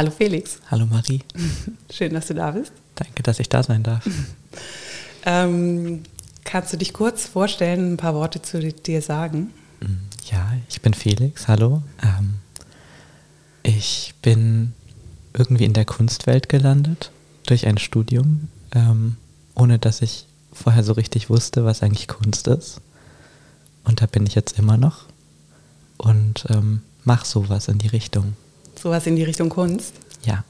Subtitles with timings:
[0.00, 0.60] Hallo Felix.
[0.70, 1.20] Hallo Marie.
[1.92, 2.72] Schön, dass du da bist.
[2.94, 4.08] Danke, dass ich da sein darf.
[5.26, 6.04] ähm,
[6.42, 9.50] kannst du dich kurz vorstellen, ein paar Worte zu dir sagen?
[10.32, 11.48] Ja, ich bin Felix.
[11.48, 11.82] Hallo.
[12.02, 12.36] Ähm,
[13.62, 14.72] ich bin
[15.34, 17.10] irgendwie in der Kunstwelt gelandet
[17.44, 19.18] durch ein Studium, ähm,
[19.54, 22.80] ohne dass ich vorher so richtig wusste, was eigentlich Kunst ist.
[23.84, 25.04] Und da bin ich jetzt immer noch
[25.98, 28.34] und ähm, mache sowas in die Richtung.
[28.82, 29.94] Sowas in die Richtung Kunst?
[30.24, 30.44] Ja.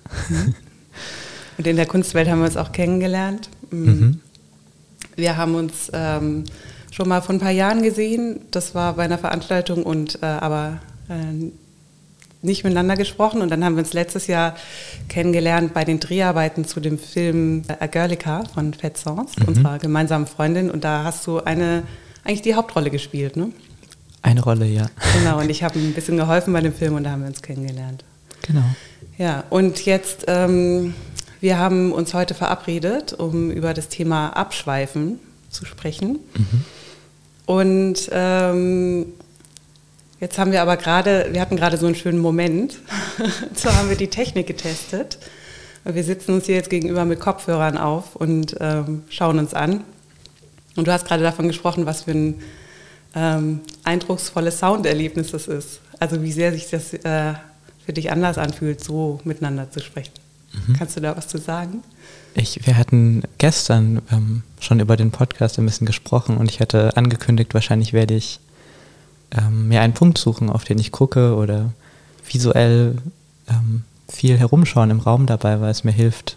[1.59, 3.51] Und in der Kunstwelt haben wir uns auch kennengelernt.
[3.71, 3.77] Mm.
[3.77, 4.21] Mhm.
[5.17, 6.45] Wir haben uns ähm,
[6.91, 8.41] schon mal vor ein paar Jahren gesehen.
[8.51, 11.51] Das war bei einer Veranstaltung und äh, aber äh,
[12.43, 13.43] nicht miteinander gesprochen.
[13.43, 14.55] Und dann haben wir uns letztes Jahr
[15.09, 19.49] kennengelernt bei den Dreharbeiten zu dem Film A Girlica von Fat Sons, mhm.
[19.49, 20.71] unserer gemeinsamen Freundin.
[20.71, 21.83] Und da hast du eine,
[22.25, 23.51] eigentlich die Hauptrolle gespielt, ne?
[24.23, 24.87] Eine Rolle, ja.
[25.19, 27.41] Genau, und ich habe ein bisschen geholfen bei dem Film und da haben wir uns
[27.41, 28.05] kennengelernt.
[28.47, 28.65] Genau.
[29.19, 30.95] Ja, und jetzt, ähm,
[31.41, 35.19] wir haben uns heute verabredet, um über das Thema Abschweifen
[35.51, 36.19] zu sprechen.
[36.35, 36.65] Mhm.
[37.47, 39.07] Und ähm,
[40.21, 42.79] jetzt haben wir aber gerade, wir hatten gerade so einen schönen Moment.
[43.55, 45.19] so haben wir die Technik getestet.
[45.85, 49.83] Wir sitzen uns hier jetzt gegenüber mit Kopfhörern auf und ähm, schauen uns an.
[50.77, 52.43] Und du hast gerade davon gesprochen, was für ein
[53.15, 55.81] ähm, eindrucksvolles Sounderlebnis das ist.
[55.99, 57.35] Also wie sehr sich das äh,
[57.91, 60.13] für dich anders anfühlt, so miteinander zu sprechen.
[60.53, 60.75] Mhm.
[60.75, 61.83] Kannst du da was zu sagen?
[62.35, 66.97] Ich, wir hatten gestern ähm, schon über den Podcast ein bisschen gesprochen und ich hatte
[66.97, 68.39] angekündigt, wahrscheinlich werde ich
[69.37, 71.73] ähm, mir einen Punkt suchen, auf den ich gucke oder
[72.31, 72.97] visuell
[73.49, 76.37] ähm, viel herumschauen im Raum dabei, weil es mir hilft,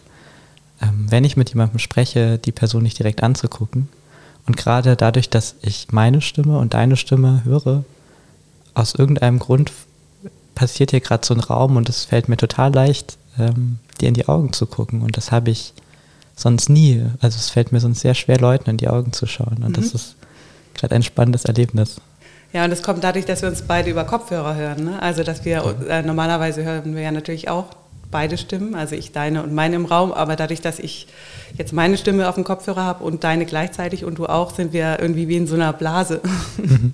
[0.82, 3.90] ähm, wenn ich mit jemandem spreche, die Person nicht direkt anzugucken.
[4.48, 7.84] Und gerade dadurch, dass ich meine Stimme und deine Stimme höre,
[8.74, 9.72] aus irgendeinem Grund
[10.56, 14.14] passiert hier gerade so ein Raum und es fällt mir total leicht, ähm, dir in
[14.14, 15.02] die Augen zu gucken.
[15.02, 15.74] Und das habe ich
[16.36, 17.04] sonst nie.
[17.22, 19.64] Also es fällt mir sonst sehr schwer, Leuten in die Augen zu schauen.
[19.64, 19.74] Und mhm.
[19.74, 20.16] das ist
[20.74, 21.98] gerade ein spannendes Erlebnis.
[22.54, 24.84] Ja, und das kommt dadurch, dass wir uns beide über Kopfhörer hören.
[24.84, 25.02] Ne?
[25.02, 27.66] Also dass wir äh, normalerweise hören wir ja natürlich auch
[28.12, 31.08] beide Stimmen, also ich deine und meine im Raum, aber dadurch, dass ich
[31.58, 35.00] jetzt meine Stimme auf dem Kopfhörer habe und deine gleichzeitig und du auch, sind wir
[35.00, 36.22] irgendwie wie in so einer Blase.
[36.58, 36.94] Mhm.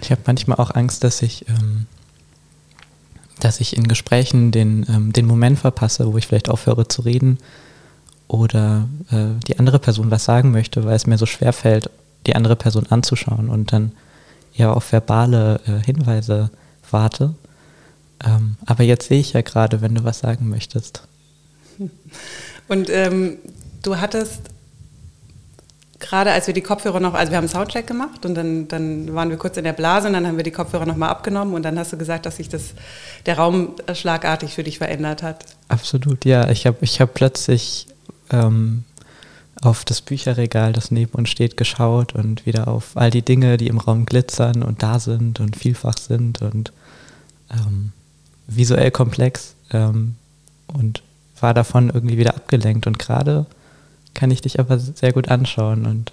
[0.00, 1.86] Ich habe manchmal auch Angst, dass ich ähm,
[3.40, 7.38] dass ich in Gesprächen den, ähm, den Moment verpasse, wo ich vielleicht aufhöre zu reden
[8.26, 11.90] oder äh, die andere Person was sagen möchte, weil es mir so schwer fällt,
[12.26, 13.92] die andere Person anzuschauen und dann
[14.54, 16.50] eher auf verbale äh, Hinweise
[16.90, 17.34] warte.
[18.24, 21.02] Ähm, aber jetzt sehe ich ja gerade, wenn du was sagen möchtest.
[22.68, 23.38] Und ähm,
[23.82, 24.42] du hattest
[26.00, 29.14] gerade als wir die Kopfhörer noch, also wir haben einen Soundcheck gemacht und dann, dann
[29.14, 31.62] waren wir kurz in der Blase und dann haben wir die Kopfhörer nochmal abgenommen und
[31.62, 32.74] dann hast du gesagt, dass sich das,
[33.26, 35.44] der Raum schlagartig für dich verändert hat.
[35.68, 36.48] Absolut, ja.
[36.50, 37.88] Ich habe ich hab plötzlich
[38.30, 38.84] ähm,
[39.60, 43.66] auf das Bücherregal, das neben uns steht, geschaut und wieder auf all die Dinge, die
[43.66, 46.72] im Raum glitzern und da sind und vielfach sind und
[47.50, 47.92] ähm,
[48.46, 50.14] visuell komplex ähm,
[50.68, 51.02] und
[51.40, 53.46] war davon irgendwie wieder abgelenkt und gerade
[54.18, 56.12] kann ich dich aber sehr gut anschauen und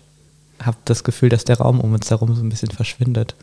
[0.63, 3.33] habe das Gefühl, dass der Raum um uns herum so ein bisschen verschwindet,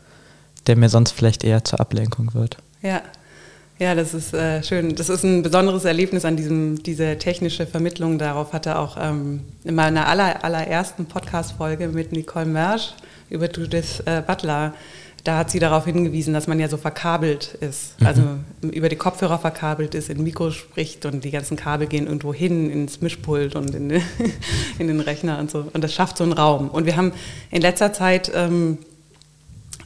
[0.67, 2.55] der mir sonst vielleicht eher zur Ablenkung wird.
[2.81, 3.01] Ja,
[3.77, 4.95] ja, das ist äh, schön.
[4.95, 8.17] Das ist ein besonderes Erlebnis an diesem, diese technische Vermittlung.
[8.17, 12.93] Darauf hatte auch ähm, in meiner aller, allerersten Podcast-Folge mit Nicole Mersch
[13.29, 14.73] über Judith äh, Butler
[15.23, 18.07] da hat sie darauf hingewiesen, dass man ja so verkabelt ist, mhm.
[18.07, 18.21] also
[18.61, 22.69] über die Kopfhörer verkabelt ist, in Mikro spricht und die ganzen Kabel gehen irgendwo hin
[22.69, 23.89] ins Mischpult und in,
[24.79, 25.69] in den Rechner und so.
[25.71, 26.69] Und das schafft so einen Raum.
[26.69, 27.13] Und wir haben
[27.51, 28.79] in letzter Zeit ähm,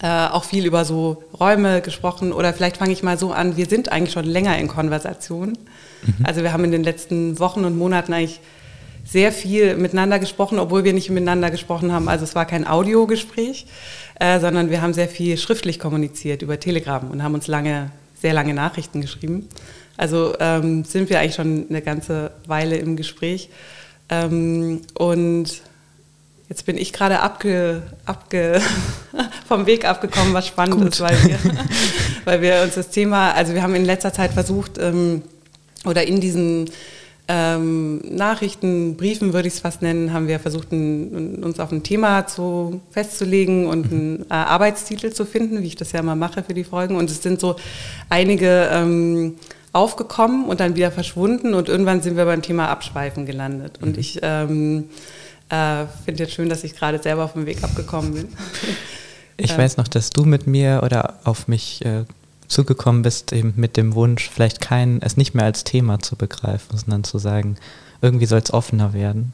[0.02, 3.68] äh, auch viel über so Räume gesprochen oder vielleicht fange ich mal so an, wir
[3.68, 5.50] sind eigentlich schon länger in Konversation.
[5.50, 6.26] Mhm.
[6.26, 8.40] Also wir haben in den letzten Wochen und Monaten eigentlich
[9.10, 12.10] sehr viel miteinander gesprochen, obwohl wir nicht miteinander gesprochen haben.
[12.10, 13.66] Also es war kein Audiogespräch,
[14.20, 18.34] äh, sondern wir haben sehr viel schriftlich kommuniziert über Telegram und haben uns lange, sehr
[18.34, 19.48] lange Nachrichten geschrieben.
[19.96, 23.50] Also ähm, sind wir eigentlich schon eine ganze Weile im Gespräch.
[24.10, 25.62] Ähm, und
[26.50, 28.62] jetzt bin ich gerade abge, abge
[29.48, 30.90] vom Weg abgekommen, was spannend Gut.
[30.90, 31.40] ist, weil wir,
[32.26, 35.24] weil wir uns das Thema, also wir haben in letzter Zeit versucht, ähm,
[35.86, 36.70] oder in diesen
[37.28, 41.84] ähm, Nachrichten, Briefen würde ich es fast nennen, haben wir versucht, ein, uns auf ein
[41.84, 46.44] Thema zu, festzulegen und einen äh, Arbeitstitel zu finden, wie ich das ja immer mache
[46.44, 46.96] für die Folgen.
[46.96, 47.58] Und es sind so
[48.10, 49.36] einige ähm,
[49.74, 53.80] aufgekommen und dann wieder verschwunden und irgendwann sind wir beim Thema Abschweifen gelandet.
[53.82, 54.00] Und mhm.
[54.00, 54.86] ich ähm,
[55.50, 58.28] äh, finde jetzt schön, dass ich gerade selber auf dem Weg abgekommen bin.
[59.40, 62.06] Ich weiß noch, dass du mit mir oder auf mich äh,
[62.48, 66.78] zugekommen bist, eben mit dem Wunsch, vielleicht kein, es nicht mehr als Thema zu begreifen,
[66.78, 67.58] sondern zu sagen,
[68.02, 69.34] irgendwie soll es offener werden.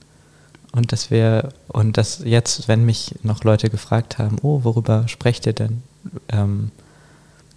[0.71, 5.45] Und dass wir, und dass jetzt, wenn mich noch Leute gefragt haben, oh, worüber sprecht
[5.45, 5.83] ihr denn?
[6.29, 6.71] Ähm,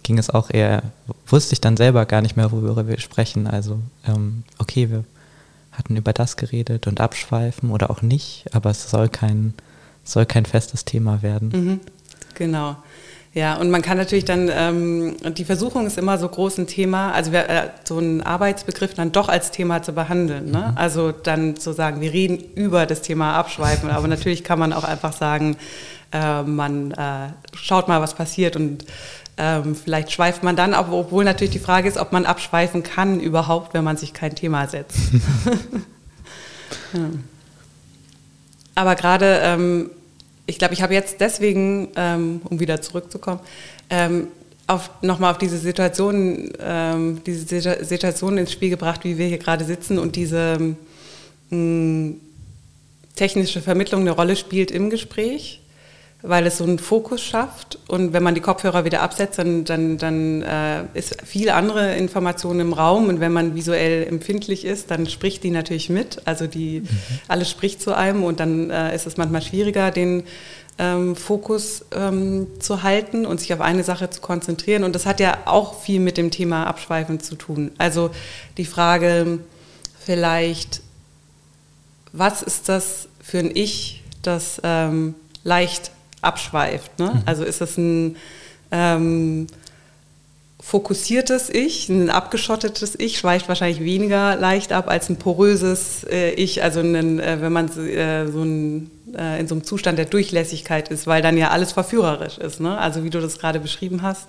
[0.03, 0.83] ging es auch eher,
[1.25, 3.47] wusste ich dann selber gar nicht mehr, worüber wir sprechen.
[3.47, 5.03] Also, ähm, okay, wir
[5.71, 9.53] hatten über das geredet und abschweifen oder auch nicht, aber es soll kein,
[10.03, 11.49] soll kein festes Thema werden.
[11.49, 11.79] Mhm,
[12.35, 12.77] genau.
[13.37, 17.11] Ja, und man kann natürlich dann, ähm, die Versuchung ist immer so groß ein Thema,
[17.11, 20.49] also wir, äh, so einen Arbeitsbegriff dann doch als Thema zu behandeln.
[20.49, 20.69] Ne?
[20.71, 20.77] Mhm.
[20.77, 24.83] Also dann zu sagen, wir reden über das Thema Abschweifen, aber natürlich kann man auch
[24.83, 25.55] einfach sagen,
[26.11, 28.85] äh, man äh, schaut mal, was passiert und
[29.37, 33.75] ähm, vielleicht schweift man dann, obwohl natürlich die Frage ist, ob man abschweifen kann überhaupt,
[33.75, 34.97] wenn man sich kein Thema setzt.
[36.93, 37.01] ja.
[38.73, 39.91] Aber gerade ähm,
[40.47, 43.41] ich glaube, ich habe jetzt deswegen, ähm, um wieder zurückzukommen,
[43.89, 44.27] ähm,
[44.65, 49.63] auf, nochmal auf diese Situation, ähm, diese Situation ins Spiel gebracht, wie wir hier gerade
[49.65, 50.75] sitzen und diese mh,
[51.49, 52.21] hm,
[53.15, 55.61] technische Vermittlung eine Rolle spielt im Gespräch
[56.23, 57.77] weil es so einen Fokus schafft.
[57.87, 62.59] Und wenn man die Kopfhörer wieder absetzt, dann, dann, dann äh, ist viel andere Information
[62.59, 63.07] im Raum.
[63.07, 66.21] Und wenn man visuell empfindlich ist, dann spricht die natürlich mit.
[66.25, 66.89] Also die mhm.
[67.27, 70.23] alles spricht zu einem und dann äh, ist es manchmal schwieriger, den
[70.79, 74.83] ähm, Fokus ähm, zu halten und sich auf eine Sache zu konzentrieren.
[74.83, 77.71] Und das hat ja auch viel mit dem Thema Abschweifen zu tun.
[77.77, 78.09] Also
[78.57, 79.39] die Frage
[79.99, 80.81] vielleicht,
[82.11, 85.91] was ist das für ein Ich, das ähm, leicht
[86.27, 86.99] abschweift.
[86.99, 87.11] Ne?
[87.15, 87.21] Mhm.
[87.25, 88.17] Also ist es ein
[88.71, 89.47] ähm,
[90.59, 96.61] fokussiertes Ich, ein abgeschottetes Ich, schweift wahrscheinlich weniger leicht ab als ein poröses äh, Ich,
[96.61, 100.89] also ein, äh, wenn man äh, so ein, äh, in so einem Zustand der Durchlässigkeit
[100.89, 102.59] ist, weil dann ja alles verführerisch ist.
[102.59, 102.77] Ne?
[102.77, 104.27] Also wie du das gerade beschrieben hast,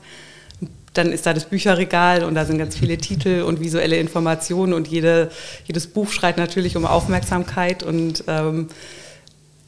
[0.95, 4.87] dann ist da das Bücherregal und da sind ganz viele Titel und visuelle Informationen und
[4.87, 5.31] jede,
[5.67, 8.69] jedes Buch schreit natürlich um Aufmerksamkeit und ähm,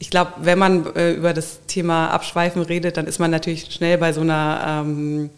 [0.01, 3.99] ich glaube, wenn man äh, über das Thema Abschweifen redet, dann ist man natürlich schnell
[3.99, 5.29] bei so einer ähm,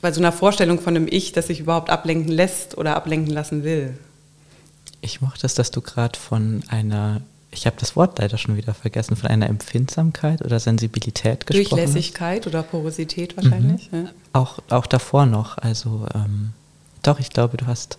[0.00, 3.62] bei so einer Vorstellung von einem Ich, das sich überhaupt ablenken lässt oder ablenken lassen
[3.62, 3.96] will.
[5.00, 7.20] Ich mochte es, dass du gerade von einer,
[7.52, 12.40] ich habe das Wort leider schon wieder vergessen, von einer Empfindsamkeit oder Sensibilität gesprochen Durchlässigkeit
[12.40, 12.46] hast.
[12.48, 13.92] oder Porosität wahrscheinlich.
[13.92, 14.06] Mhm.
[14.06, 14.10] Ja.
[14.32, 16.50] Auch, auch davor noch, also ähm,
[17.04, 17.96] doch, ich glaube, du hast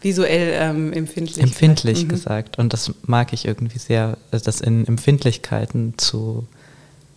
[0.00, 1.42] visuell ähm, empfindlich.
[1.42, 2.08] Empfindlich mhm.
[2.08, 2.58] gesagt.
[2.58, 6.46] Und das mag ich irgendwie sehr, das in Empfindlichkeiten zu,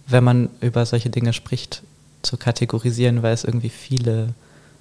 [0.08, 1.84] wenn man über solche Dinge spricht,
[2.22, 4.34] zu kategorisieren, weil es irgendwie viele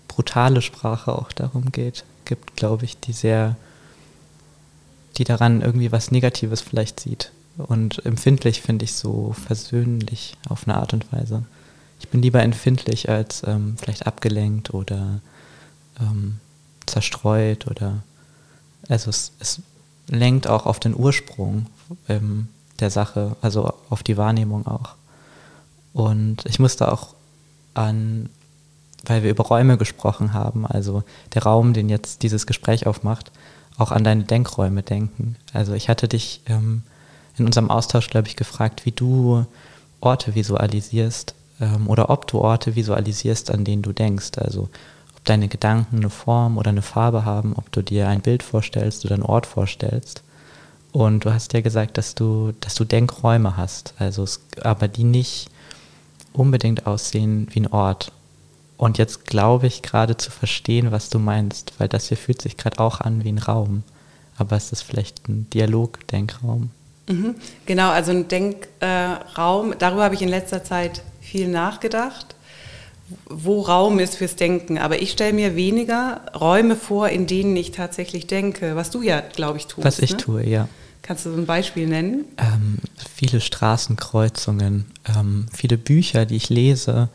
[0.08, 3.56] brutale Sprache auch darum geht, gibt, glaube ich, die sehr,
[5.16, 7.32] die daran irgendwie was Negatives vielleicht sieht.
[7.58, 11.44] Und empfindlich finde ich so versöhnlich auf eine Art und Weise.
[12.00, 15.20] Ich bin lieber empfindlich als ähm, vielleicht abgelenkt oder
[16.00, 16.40] ähm,
[16.86, 18.02] zerstreut oder
[18.88, 19.60] also es, es
[20.08, 21.66] lenkt auch auf den Ursprung
[22.08, 22.48] ähm,
[22.80, 24.96] der Sache, also auf die Wahrnehmung auch.
[25.92, 27.14] Und ich musste auch
[27.74, 28.28] an,
[29.04, 31.02] weil wir über Räume gesprochen haben, also
[31.34, 33.30] der Raum, den jetzt dieses Gespräch aufmacht,
[33.78, 35.36] auch an deine Denkräume denken.
[35.52, 36.82] Also ich hatte dich ähm,
[37.38, 39.46] in unserem Austausch, glaube ich, gefragt, wie du
[40.00, 44.32] Orte visualisierst ähm, oder ob du Orte visualisierst, an denen du denkst.
[44.36, 44.68] Also
[45.24, 49.14] deine Gedanken eine Form oder eine Farbe haben, ob du dir ein Bild vorstellst oder
[49.14, 50.22] einen Ort vorstellst.
[50.90, 55.04] Und du hast ja gesagt, dass du, dass du Denkräume hast, also es, aber die
[55.04, 55.48] nicht
[56.32, 58.12] unbedingt aussehen wie ein Ort.
[58.76, 62.56] Und jetzt glaube ich gerade zu verstehen, was du meinst, weil das hier fühlt sich
[62.56, 63.84] gerade auch an wie ein Raum.
[64.36, 66.70] Aber es ist vielleicht ein Dialog-Denkraum.
[67.08, 72.34] Mhm, genau, also ein Denkraum, darüber habe ich in letzter Zeit viel nachgedacht
[73.28, 74.78] wo Raum ist fürs Denken.
[74.78, 79.20] Aber ich stelle mir weniger Räume vor, in denen ich tatsächlich denke, was du ja,
[79.20, 79.84] glaube ich, tust.
[79.84, 80.16] Was ich ne?
[80.16, 80.68] tue, ja.
[81.02, 82.24] Kannst du so ein Beispiel nennen?
[82.38, 82.78] Ähm,
[83.12, 87.08] viele Straßenkreuzungen, ähm, viele Bücher, die ich lese,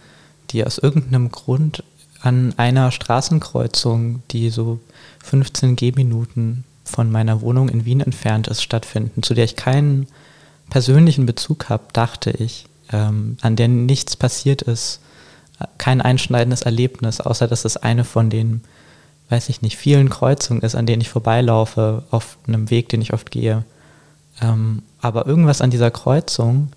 [0.49, 1.83] die aus irgendeinem Grund
[2.21, 4.79] an einer Straßenkreuzung, die so
[5.23, 10.07] 15 Gehminuten von meiner Wohnung in Wien entfernt ist, stattfinden, zu der ich keinen
[10.69, 14.99] persönlichen Bezug habe, dachte ich, ähm, an der nichts passiert ist,
[15.77, 18.61] kein einschneidendes Erlebnis, außer dass es eine von den,
[19.29, 23.13] weiß ich nicht, vielen Kreuzungen ist, an denen ich vorbeilaufe, auf einem Weg, den ich
[23.13, 23.63] oft gehe.
[24.41, 26.71] Ähm, aber irgendwas an dieser Kreuzung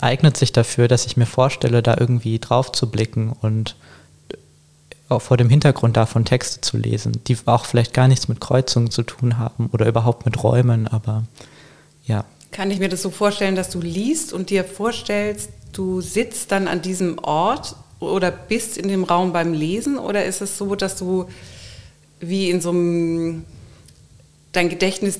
[0.00, 3.76] eignet sich dafür, dass ich mir vorstelle, da irgendwie drauf zu blicken und
[5.08, 8.90] auch vor dem Hintergrund davon Texte zu lesen, die auch vielleicht gar nichts mit Kreuzungen
[8.90, 11.24] zu tun haben oder überhaupt mit Räumen, aber
[12.06, 12.24] ja.
[12.52, 16.68] Kann ich mir das so vorstellen, dass du liest und dir vorstellst, du sitzt dann
[16.68, 20.96] an diesem Ort oder bist in dem Raum beim Lesen oder ist es so, dass
[20.96, 21.26] du
[22.20, 23.44] wie in so einem
[24.52, 25.18] dein Gedächtnis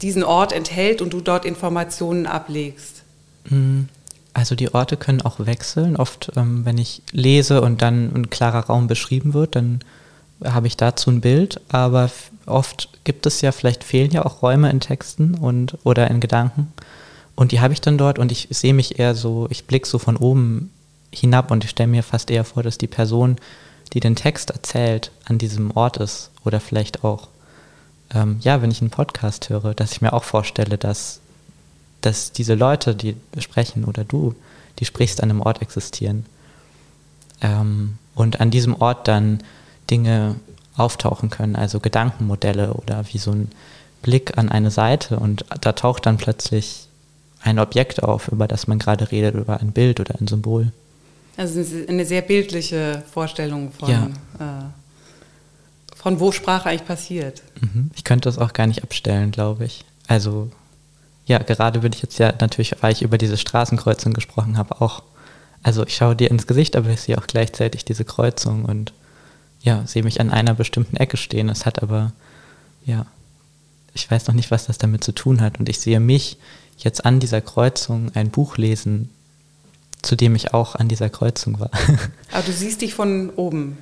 [0.00, 3.02] diesen Ort enthält und du dort Informationen ablegst?
[3.50, 3.88] Mhm.
[4.32, 5.96] Also die Orte können auch wechseln.
[5.96, 9.80] Oft, ähm, wenn ich lese und dann ein klarer Raum beschrieben wird, dann
[10.44, 11.60] habe ich dazu ein Bild.
[11.68, 12.10] Aber
[12.46, 16.72] oft gibt es ja, vielleicht fehlen ja auch Räume in Texten und oder in Gedanken.
[17.34, 19.98] Und die habe ich dann dort und ich sehe mich eher so, ich blicke so
[19.98, 20.72] von oben
[21.12, 23.36] hinab und ich stelle mir fast eher vor, dass die Person,
[23.92, 26.30] die den Text erzählt, an diesem Ort ist.
[26.44, 27.28] Oder vielleicht auch,
[28.12, 31.20] ähm, ja, wenn ich einen Podcast höre, dass ich mir auch vorstelle, dass
[32.00, 34.34] dass diese Leute, die sprechen oder du,
[34.78, 36.26] die sprichst, an einem Ort existieren.
[37.40, 39.40] Ähm, und an diesem Ort dann
[39.90, 40.36] Dinge
[40.76, 43.50] auftauchen können, also Gedankenmodelle oder wie so ein
[44.02, 46.86] Blick an eine Seite und da taucht dann plötzlich
[47.42, 50.72] ein Objekt auf, über das man gerade redet, über ein Bild oder ein Symbol.
[51.36, 54.06] Also eine sehr bildliche Vorstellung von, ja.
[54.40, 57.42] äh, von wo Sprache eigentlich passiert.
[57.60, 57.90] Mhm.
[57.94, 59.84] Ich könnte das auch gar nicht abstellen, glaube ich.
[60.08, 60.50] Also
[61.26, 65.02] ja, gerade würde ich jetzt ja natürlich, weil ich über diese Straßenkreuzung gesprochen habe, auch,
[65.62, 68.92] also ich schaue dir ins Gesicht, aber ich sehe auch gleichzeitig diese Kreuzung und
[69.60, 71.48] ja, sehe mich an einer bestimmten Ecke stehen.
[71.48, 72.12] Es hat aber,
[72.84, 73.06] ja,
[73.94, 75.58] ich weiß noch nicht, was das damit zu tun hat.
[75.58, 76.38] Und ich sehe mich
[76.78, 79.10] jetzt an dieser Kreuzung ein Buch lesen,
[80.02, 81.70] zu dem ich auch an dieser Kreuzung war.
[82.32, 83.76] Aber du siehst dich von oben.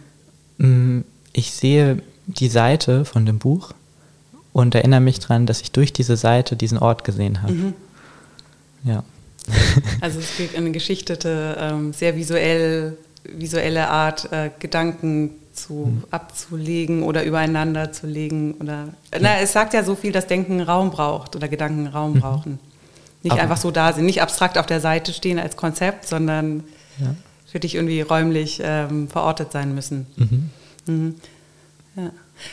[0.58, 1.00] Mm,
[1.32, 3.72] ich sehe die Seite von dem Buch
[4.52, 7.52] und erinnere mich daran, dass ich durch diese Seite diesen Ort gesehen habe.
[7.52, 7.74] Mhm.
[8.84, 9.04] Ja.
[10.00, 16.04] Also es gibt eine geschichtete, ähm, sehr visuell, visuelle Art, äh, Gedanken zu, mhm.
[16.10, 18.54] abzulegen oder übereinander zu legen.
[18.60, 19.18] Oder, ja.
[19.20, 22.20] na, es sagt ja so viel, dass Denken Raum braucht oder Gedanken Raum mhm.
[22.20, 22.58] brauchen.
[23.22, 26.62] Nicht Aber einfach so da sind, nicht abstrakt auf der Seite stehen als Konzept, sondern
[26.98, 27.14] ja.
[27.50, 30.06] für dich irgendwie räumlich ähm, verortet sein müssen.
[30.16, 30.50] Mhm.
[30.86, 31.14] mhm.
[31.96, 32.10] Ja.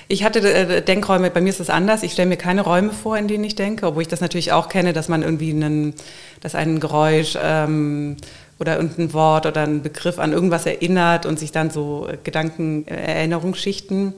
[0.07, 2.03] Ich hatte äh, Denkräume, bei mir ist es anders.
[2.03, 4.69] Ich stelle mir keine Räume vor, in denen ich denke, obwohl ich das natürlich auch
[4.69, 5.93] kenne, dass man irgendwie einen,
[6.41, 8.15] dass ein Geräusch ähm,
[8.60, 12.95] oder irgendein Wort oder ein Begriff an irgendwas erinnert und sich dann so Gedanken, äh,
[12.95, 14.13] Erinnerungsschichten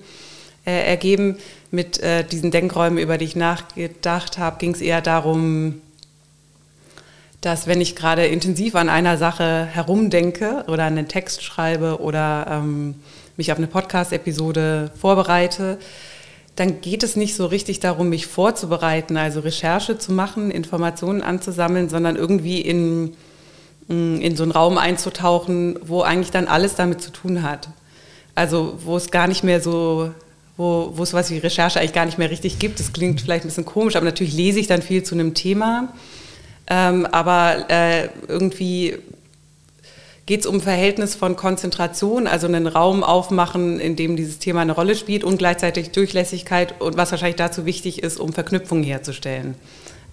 [0.65, 1.37] äh, ergeben.
[1.71, 5.81] Mit äh, diesen Denkräumen, über die ich nachgedacht habe, ging es eher darum,
[7.41, 12.95] dass wenn ich gerade intensiv an einer Sache herumdenke oder einen Text schreibe oder ähm,
[13.37, 15.77] mich auf eine Podcast-Episode vorbereite,
[16.55, 21.89] dann geht es nicht so richtig darum, mich vorzubereiten, also Recherche zu machen, Informationen anzusammeln,
[21.89, 23.15] sondern irgendwie in,
[23.87, 27.69] in so einen Raum einzutauchen, wo eigentlich dann alles damit zu tun hat.
[28.33, 30.11] Also wo es gar nicht mehr so,
[30.57, 32.79] wo, wo es was wie Recherche eigentlich gar nicht mehr richtig gibt.
[32.79, 35.93] Das klingt vielleicht ein bisschen komisch, aber natürlich lese ich dann viel zu einem Thema.
[36.67, 38.97] Ähm, aber äh, irgendwie
[40.25, 44.71] geht es um Verhältnis von Konzentration, also einen Raum aufmachen, in dem dieses Thema eine
[44.71, 49.53] Rolle spielt und gleichzeitig Durchlässigkeit und was wahrscheinlich dazu wichtig ist, um Verknüpfungen herzustellen.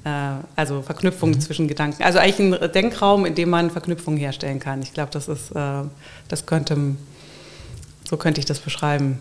[0.05, 0.11] Äh,
[0.57, 1.41] also Verknüpfungen mhm.
[1.41, 2.03] zwischen Gedanken.
[2.03, 4.83] Also eigentlich ein Denkraum, in dem man Verknüpfungen herstellen kann.
[4.83, 5.83] Ich glaube, das ist, äh,
[6.29, 6.77] das könnte,
[8.09, 9.21] so könnte ich das beschreiben.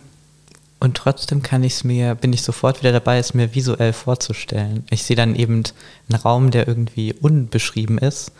[0.79, 4.83] Und trotzdem kann ich es mir, bin ich sofort wieder dabei, es mir visuell vorzustellen.
[4.89, 5.63] Ich sehe dann eben
[6.09, 8.31] einen Raum, der irgendwie unbeschrieben ist,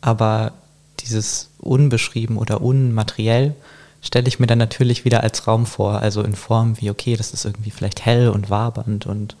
[0.00, 0.52] aber
[1.00, 3.54] dieses unbeschrieben oder unmateriell
[4.00, 7.34] stelle ich mir dann natürlich wieder als Raum vor, also in Form wie, okay, das
[7.34, 9.36] ist irgendwie vielleicht hell und wabernd und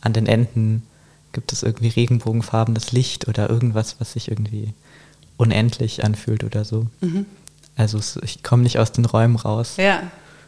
[0.00, 0.86] an den Enden
[1.34, 4.72] gibt es irgendwie regenbogenfarbenes Licht oder irgendwas, was sich irgendwie
[5.36, 6.86] unendlich anfühlt oder so.
[7.00, 7.26] Mhm.
[7.76, 9.76] Also ich komme nicht aus den Räumen raus.
[9.76, 10.04] Ja,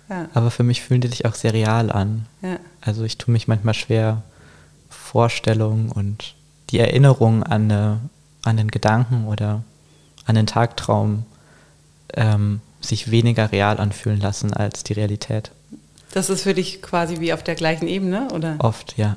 [0.08, 0.28] ja.
[0.32, 2.26] Aber für mich fühlen die sich auch sehr real an.
[2.40, 2.58] Ja.
[2.80, 4.22] Also ich tue mich manchmal schwer,
[4.88, 6.34] Vorstellungen und
[6.70, 8.00] die Erinnerung an, eine,
[8.42, 9.62] an den Gedanken oder
[10.24, 11.24] an den Tagtraum
[12.14, 15.50] ähm, sich weniger real anfühlen lassen als die Realität.
[16.12, 18.56] Das ist für dich quasi wie auf der gleichen Ebene, oder?
[18.58, 19.16] Oft, ja.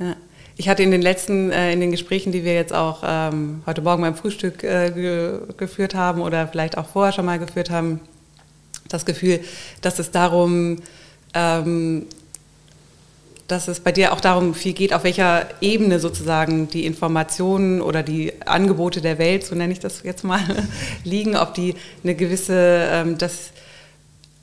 [0.00, 0.16] Ja.
[0.56, 3.82] Ich hatte in den letzten, äh, in den Gesprächen, die wir jetzt auch ähm, heute
[3.82, 8.00] Morgen beim Frühstück äh, ge geführt haben oder vielleicht auch vorher schon mal geführt haben,
[8.88, 9.40] das Gefühl,
[9.82, 10.78] dass es darum
[11.34, 12.06] ähm,
[13.50, 18.02] dass es bei dir auch darum viel geht, auf welcher Ebene sozusagen die Informationen oder
[18.02, 20.40] die Angebote der Welt, so nenne ich das jetzt mal,
[21.04, 23.50] liegen, ob die eine gewisse, ähm, das,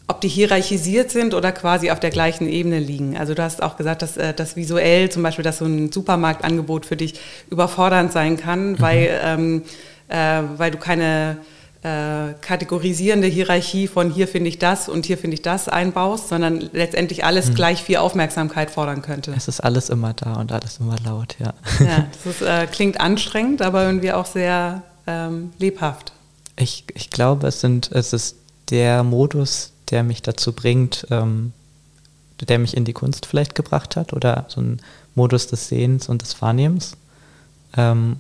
[0.08, 3.18] ob die hierarchisiert sind oder quasi auf der gleichen Ebene liegen.
[3.18, 6.86] Also du hast auch gesagt, dass äh, das visuell zum Beispiel, dass so ein Supermarktangebot
[6.86, 8.82] für dich überfordernd sein kann, mhm.
[8.82, 9.64] weil, ähm,
[10.08, 11.38] äh, weil du keine
[11.84, 16.70] äh, kategorisierende Hierarchie von hier finde ich das und hier finde ich das einbaust, sondern
[16.74, 17.56] letztendlich alles hm.
[17.56, 19.32] gleich viel Aufmerksamkeit fordern könnte.
[19.38, 21.54] Es ist alles immer da und alles immer laut, ja.
[21.80, 26.14] Ja, das ist, äh, klingt anstrengend, aber irgendwie auch sehr ähm, lebhaft.
[26.58, 28.38] Ich, ich glaube, es, sind, es ist
[28.72, 31.54] der Modus, der mich dazu bringt, ähm,
[32.42, 34.82] der mich in die Kunst vielleicht gebracht hat oder so ein
[35.16, 36.98] Modus des Sehens und des Wahrnehmens,
[37.76, 38.18] ähm,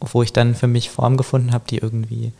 [0.00, 2.32] wo ich dann für mich Form gefunden habe, die irgendwie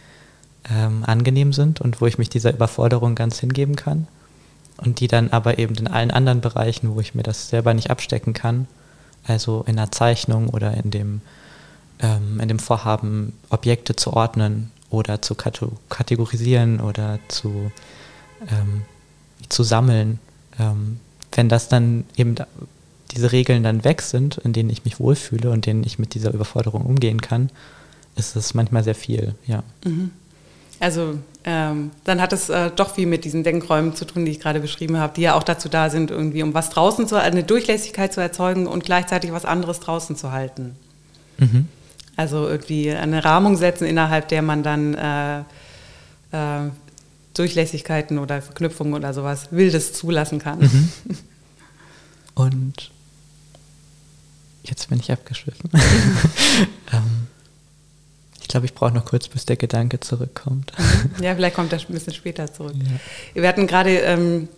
[0.70, 4.06] ähm, angenehm sind und wo ich mich dieser Überforderung ganz hingeben kann
[4.78, 7.90] und die dann aber eben in allen anderen Bereichen, wo ich mir das selber nicht
[7.90, 8.66] abstecken kann,
[9.26, 11.20] also in der Zeichnung oder in dem,
[12.00, 17.70] ähm, in dem Vorhaben, Objekte zu ordnen oder zu kategorisieren oder zu,
[18.42, 18.82] ähm,
[19.48, 20.18] zu sammeln,
[20.58, 21.00] ähm,
[21.32, 22.34] wenn das dann eben
[23.12, 26.32] diese Regeln dann weg sind, in denen ich mich wohlfühle und denen ich mit dieser
[26.32, 27.50] Überforderung umgehen kann,
[28.16, 29.62] ist es manchmal sehr viel, ja.
[29.84, 30.10] Mhm.
[30.80, 34.40] Also ähm, dann hat es äh, doch viel mit diesen Denkräumen zu tun, die ich
[34.40, 37.42] gerade beschrieben habe, die ja auch dazu da sind, irgendwie um was draußen zu, eine
[37.42, 40.76] Durchlässigkeit zu erzeugen und gleichzeitig was anderes draußen zu halten.
[41.38, 41.68] Mhm.
[42.16, 45.38] Also irgendwie eine Rahmung setzen, innerhalb der man dann äh,
[46.32, 46.70] äh,
[47.38, 50.60] Durchlässigkeiten oder Verknüpfungen oder sowas Wildes zulassen kann.
[50.60, 50.88] Mhm.
[52.34, 52.90] Und
[54.62, 55.70] jetzt bin ich abgeschwiffen.
[56.92, 57.26] ähm,
[58.48, 60.72] ich glaube, ich brauche noch kurz, bis der Gedanke zurückkommt.
[60.78, 61.22] Mhm.
[61.22, 62.74] Ja, vielleicht kommt er ein bisschen später zurück.
[63.34, 63.42] Ja.
[63.42, 64.48] Wir hatten gerade, ähm,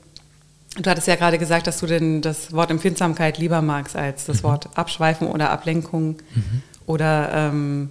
[0.77, 4.39] du hattest ja gerade gesagt, dass du denn das Wort Empfindsamkeit lieber magst als das
[4.39, 4.43] mhm.
[4.45, 6.63] Wort Abschweifen oder Ablenkung mhm.
[6.87, 7.91] oder, ähm,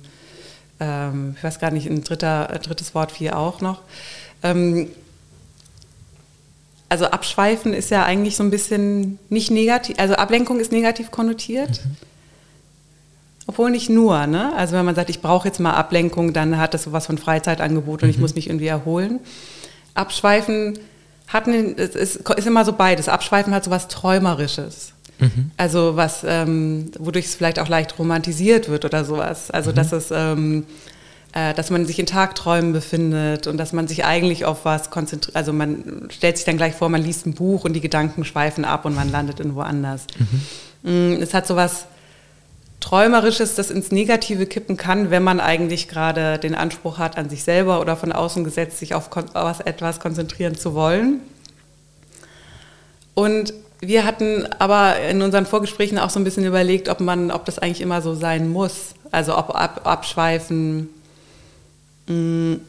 [0.80, 3.82] ähm, ich weiß gar nicht, ein dritter, drittes Wort viel auch noch.
[4.44, 4.88] Ähm,
[6.90, 11.86] also Abschweifen ist ja eigentlich so ein bisschen nicht negativ, also Ablenkung ist negativ konnotiert.
[11.86, 11.98] Mhm.
[13.46, 14.54] Obwohl nicht nur, ne?
[14.56, 18.04] Also wenn man sagt, ich brauche jetzt mal Ablenkung, dann hat das sowas von Freizeitangebot
[18.04, 18.14] und mhm.
[18.14, 19.20] ich muss mich irgendwie erholen.
[19.96, 20.78] Abschweifen
[21.28, 23.10] hat einen, es ist, ist immer so beides.
[23.10, 24.94] Abschweifen hat sowas Träumerisches.
[25.20, 25.52] Mhm.
[25.58, 29.52] Also was, ähm, wodurch es vielleicht auch leicht romantisiert wird oder sowas.
[29.52, 29.76] Also mhm.
[29.76, 30.66] dass es, ähm, äh,
[31.32, 35.36] dass man sich in Tagträumen befindet und dass man sich eigentlich auf was konzentriert.
[35.36, 38.66] Also man stellt sich dann gleich vor, man liest ein Buch und die Gedanken schweifen
[38.66, 40.08] ab und man landet in woanders.
[40.82, 41.14] Mhm.
[41.14, 41.86] Mm, es hat sowas
[42.80, 47.44] Träumerisches, das ins Negative kippen kann, wenn man eigentlich gerade den Anspruch hat, an sich
[47.44, 49.10] selber oder von außen gesetzt, sich auf
[49.66, 51.20] etwas konzentrieren zu wollen.
[53.16, 57.46] Und wir hatten aber in unseren Vorgesprächen auch so ein bisschen überlegt, ob man, ob
[57.46, 58.96] das eigentlich immer so sein muss.
[59.12, 60.90] Also ob ab, Abschweifen
[62.10, 62.62] mh, mm,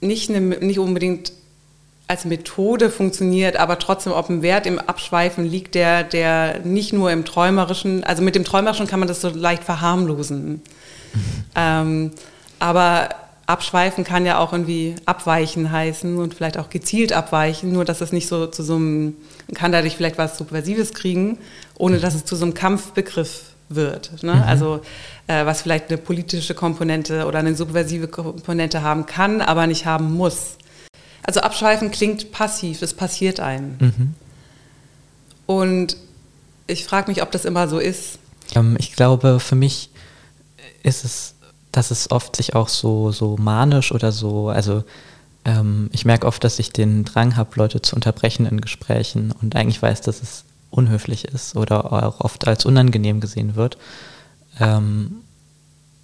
[0.00, 1.32] nicht, eine, nicht unbedingt
[2.08, 7.12] als Methode funktioniert, aber trotzdem, ob ein Wert im Abschweifen liegt, der, der nicht nur
[7.12, 10.50] im Träumerischen, also mit dem Träumerischen kann man das so leicht verharmlosen.
[10.50, 10.60] Mhm.
[11.60, 12.12] Ähm,
[12.60, 13.08] aber
[13.46, 18.12] Abschweifen kann ja auch irgendwie abweichen heißen und vielleicht auch gezielt abweichen, nur dass es
[18.12, 19.16] nicht so zu so einem,
[19.54, 21.38] kann dadurch vielleicht was Subversives kriegen,
[21.78, 24.22] ohne dass es zu so einem Kampfbegriff wird.
[24.22, 24.34] Ne?
[24.34, 24.42] Mhm.
[24.42, 24.80] Also
[25.32, 30.56] was vielleicht eine politische Komponente oder eine subversive Komponente haben kann, aber nicht haben muss.
[31.22, 33.76] Also abschweifen klingt passiv, es passiert einem.
[33.78, 34.14] Mhm.
[35.46, 35.96] Und
[36.66, 38.18] ich frage mich, ob das immer so ist.
[38.54, 39.90] Ähm, ich glaube, für mich
[40.82, 41.34] ist es,
[41.72, 44.84] dass es oft sich auch so, so manisch oder so, also
[45.44, 49.56] ähm, ich merke oft, dass ich den Drang habe, Leute zu unterbrechen in Gesprächen und
[49.56, 53.78] eigentlich weiß, dass es unhöflich ist oder auch oft als unangenehm gesehen wird.
[54.60, 55.22] Ähm,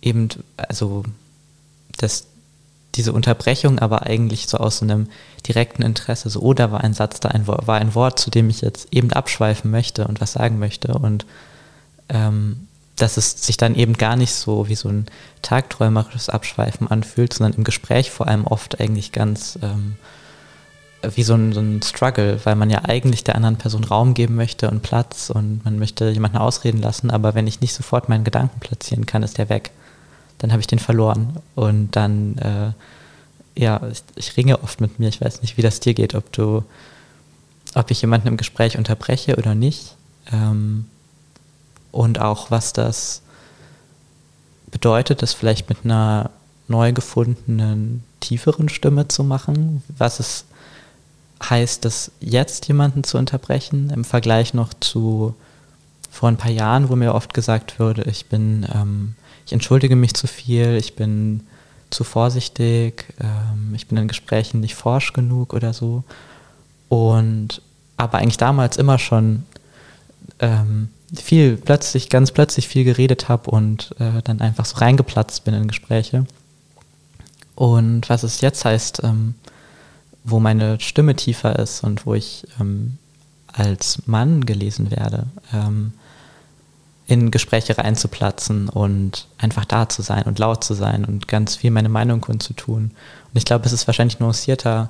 [0.03, 1.05] eben, also,
[1.97, 2.27] dass
[2.95, 5.09] diese Unterbrechung aber eigentlich so aus einem
[5.47, 8.49] direkten Interesse, so, oh, da war ein Satz, da ein, war ein Wort, zu dem
[8.51, 10.95] ich jetzt eben abschweifen möchte und was sagen möchte.
[10.95, 11.27] Und
[12.09, 15.07] ähm, dass es sich dann eben gar nicht so wie so ein
[15.43, 19.97] tagträumerisches Abschweifen anfühlt, sondern im Gespräch vor allem oft eigentlich ganz ähm,
[21.15, 24.35] wie so ein, so ein Struggle, weil man ja eigentlich der anderen Person Raum geben
[24.35, 28.25] möchte und Platz und man möchte jemanden ausreden lassen, aber wenn ich nicht sofort meinen
[28.25, 29.71] Gedanken platzieren kann, ist der weg
[30.39, 31.39] dann habe ich den verloren.
[31.55, 32.73] Und dann, äh,
[33.61, 35.09] ja, ich, ich, ringe oft mit mir.
[35.09, 36.65] Ich weiß nicht, wie das dir geht, ob du,
[37.75, 39.97] ob ich jemanden im Gespräch unterbreche oder nicht.
[40.33, 40.87] Ähm,
[41.93, 43.23] und auch, was das
[44.71, 46.31] bedeutet, das vielleicht mit einer
[46.67, 49.83] neu gefundenen, tieferen Stimme zu machen.
[49.97, 50.45] Was es
[51.43, 55.35] heißt, das jetzt jemanden zu unterbrechen, im Vergleich noch zu
[56.11, 59.17] vor ein paar Jahren, wo mir oft gesagt würde, ich bin ähm,
[59.47, 61.43] ich entschuldige mich zu viel, ich bin
[61.91, 66.03] zu vorsichtig, ähm, ich bin in Gesprächen nicht forsch genug oder so.
[66.89, 67.61] Und
[67.97, 69.45] aber eigentlich damals immer schon
[70.41, 75.55] ähm, viel plötzlich, ganz plötzlich viel geredet habe und äh, dann einfach so reingeplatzt bin
[75.55, 76.27] in Gespräche.
[77.55, 79.35] Und was es jetzt heißt, ähm,
[80.25, 82.99] wo meine Stimme tiefer ist und wo ich ähm,
[83.53, 85.93] als Mann gelesen werde, ähm,
[87.07, 91.71] in Gespräche reinzuplatzen und einfach da zu sein und laut zu sein und ganz viel
[91.71, 92.85] meine Meinung kundzutun.
[92.85, 94.89] Und ich glaube, es ist wahrscheinlich nuancierter,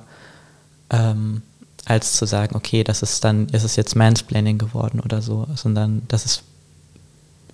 [0.89, 1.41] ähm,
[1.85, 6.03] als zu sagen, okay, das ist dann, ist es jetzt Mansplaining geworden oder so, sondern
[6.07, 6.43] dass es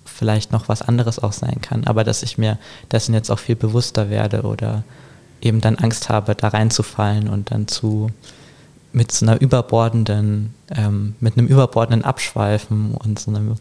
[0.04, 2.58] vielleicht noch was anderes auch sein kann, aber dass ich mir
[2.92, 4.84] dessen jetzt auch viel bewusster werde oder
[5.42, 8.10] eben dann Angst habe, da reinzufallen und dann zu
[8.92, 13.56] mit so einer überbordenden, ähm, mit einem überbordenden Abschweifen und so einem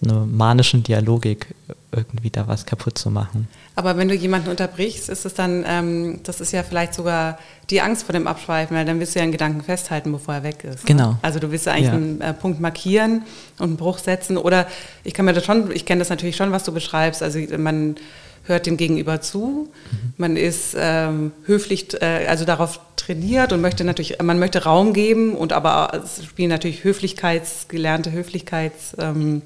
[0.00, 1.54] so einer manischen Dialogik
[1.92, 3.48] irgendwie da was kaputt zu machen.
[3.74, 7.38] Aber wenn du jemanden unterbrichst, ist es dann, ähm, das ist ja vielleicht sogar
[7.68, 10.42] die Angst vor dem Abschweifen, weil dann wirst du ja einen Gedanken festhalten, bevor er
[10.42, 10.84] weg ist.
[10.84, 10.94] Ne?
[10.94, 11.16] Genau.
[11.22, 11.92] Also du willst eigentlich ja.
[11.92, 13.24] einen äh, Punkt markieren
[13.58, 14.36] und einen Bruch setzen.
[14.36, 14.66] Oder
[15.04, 17.22] ich kann mir das schon, ich kenne das natürlich schon, was du beschreibst.
[17.22, 17.96] Also man
[18.50, 20.12] hört dem Gegenüber zu, mhm.
[20.18, 25.34] man ist ähm, höflich, äh, also darauf trainiert und möchte natürlich, man möchte Raum geben
[25.34, 29.42] und aber es spielen natürlich Höflichkeits, gelernte Höflichkeits ähm,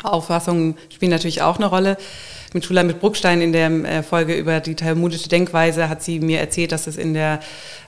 [0.00, 1.96] spielen natürlich auch eine Rolle.
[2.52, 6.40] Mit Schula mit Bruckstein in der äh, Folge über die talmudische Denkweise hat sie mir
[6.40, 7.40] erzählt, dass es in der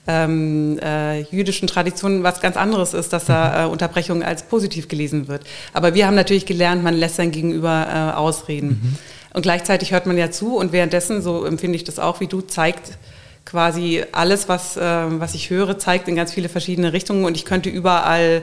[0.06, 5.26] ähm, äh, jüdischen Tradition was ganz anderes ist, dass da äh, Unterbrechung als positiv gelesen
[5.26, 5.42] wird.
[5.72, 8.68] Aber wir haben natürlich gelernt, man lässt sein Gegenüber äh, ausreden.
[8.68, 8.98] Mhm.
[9.32, 12.42] Und gleichzeitig hört man ja zu und währenddessen, so empfinde ich das auch wie du,
[12.42, 12.98] zeigt
[13.44, 17.44] quasi alles, was, äh, was ich höre, zeigt in ganz viele verschiedene Richtungen und ich
[17.44, 18.42] könnte überall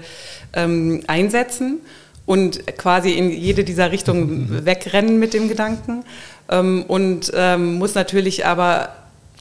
[0.53, 1.79] ähm, einsetzen
[2.25, 6.03] und quasi in jede dieser Richtungen wegrennen mit dem Gedanken.
[6.49, 8.89] Ähm, und ähm, muss natürlich aber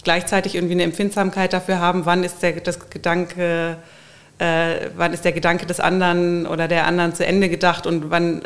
[0.05, 3.77] gleichzeitig irgendwie eine Empfindsamkeit dafür haben, wann ist der, das Gedanke,
[4.39, 8.43] äh, wann ist der Gedanke des anderen oder der anderen zu Ende gedacht und wann,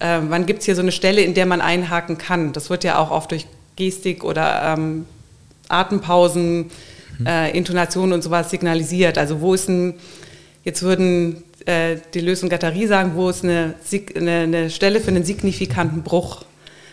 [0.00, 2.52] äh, wann gibt es hier so eine Stelle, in der man einhaken kann.
[2.52, 5.06] Das wird ja auch oft durch Gestik oder ähm,
[5.68, 6.70] Atempausen,
[7.18, 7.26] mhm.
[7.26, 9.18] äh, Intonationen und sowas signalisiert.
[9.18, 9.94] Also wo ist ein,
[10.64, 13.74] jetzt würden äh, Deleuze und Gattari sagen, wo ist eine,
[14.16, 16.44] eine, eine, Stelle für einen signifikanten Bruch.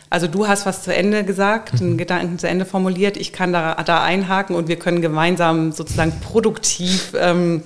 [0.09, 1.97] Also du hast was zu Ende gesagt, einen mhm.
[1.97, 7.13] Gedanken zu Ende formuliert, ich kann da, da einhaken und wir können gemeinsam sozusagen produktiv
[7.19, 7.63] ähm,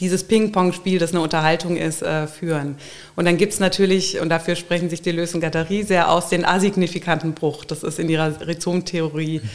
[0.00, 2.76] dieses Ping-Pong-Spiel, das eine Unterhaltung ist, äh, führen.
[3.16, 6.44] Und dann gibt es natürlich, und dafür sprechen sich Deleuze und Gattari sehr aus, den
[6.44, 7.64] asignifikanten Bruch.
[7.64, 9.48] Das ist in ihrer Rhizomtheorie, mhm.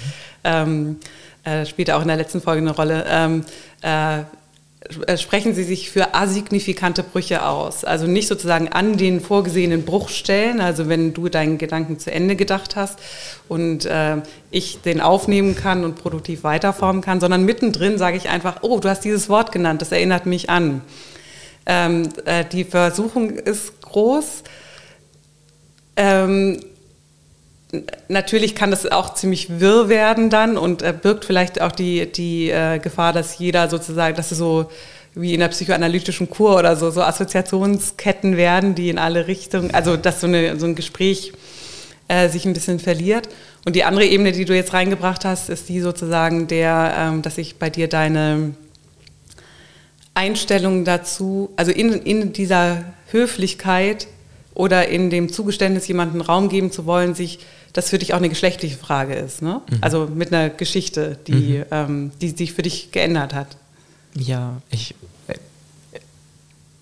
[0.43, 0.97] ähm,
[1.43, 3.05] äh, spielt auch in der letzten Folge eine Rolle.
[3.08, 3.45] Ähm,
[3.82, 4.23] äh, äh,
[5.17, 7.84] sprechen Sie sich für asignifikante Brüche aus.
[7.84, 12.75] Also nicht sozusagen an den vorgesehenen Bruchstellen, also wenn du deinen Gedanken zu Ende gedacht
[12.75, 12.99] hast
[13.47, 14.17] und äh,
[14.49, 18.89] ich den aufnehmen kann und produktiv weiterformen kann, sondern mittendrin sage ich einfach, oh, du
[18.89, 20.82] hast dieses Wort genannt, das erinnert mich an.
[21.65, 24.43] Ähm, äh, die Versuchung ist groß.
[25.95, 26.60] Ähm,
[28.08, 32.49] natürlich kann das auch ziemlich wirr werden dann und äh, birgt vielleicht auch die, die
[32.49, 34.71] äh, Gefahr, dass jeder sozusagen, dass es so
[35.15, 39.97] wie in der psychoanalytischen Kur oder so, so Assoziationsketten werden, die in alle Richtungen, also
[39.97, 41.34] dass so, eine, so ein Gespräch
[42.08, 43.29] äh, sich ein bisschen verliert.
[43.65, 47.38] Und die andere Ebene, die du jetzt reingebracht hast, ist die sozusagen der, ähm, dass
[47.38, 48.55] ich bei dir deine
[50.13, 54.08] Einstellung dazu, also in, in dieser Höflichkeit
[54.53, 57.39] oder in dem Zugeständnis, jemanden Raum geben zu wollen, sich
[57.73, 59.41] das für dich auch eine geschlechtliche Frage ist.
[59.41, 59.62] Ne?
[59.69, 59.77] Mhm.
[59.82, 61.65] Also mit einer Geschichte, die, mhm.
[61.71, 63.58] ähm, die sich für dich geändert hat.
[64.15, 64.95] Ja, ich,
[65.27, 65.36] äh,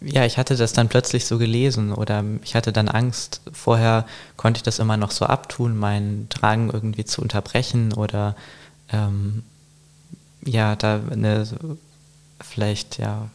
[0.02, 3.42] ja, ich hatte das dann plötzlich so gelesen oder ich hatte dann Angst.
[3.52, 4.06] Vorher
[4.38, 8.36] konnte ich das immer noch so abtun, meinen Drang irgendwie zu unterbrechen oder
[8.92, 9.44] ähm,
[10.44, 11.46] ja, da eine
[12.42, 13.30] vielleicht ja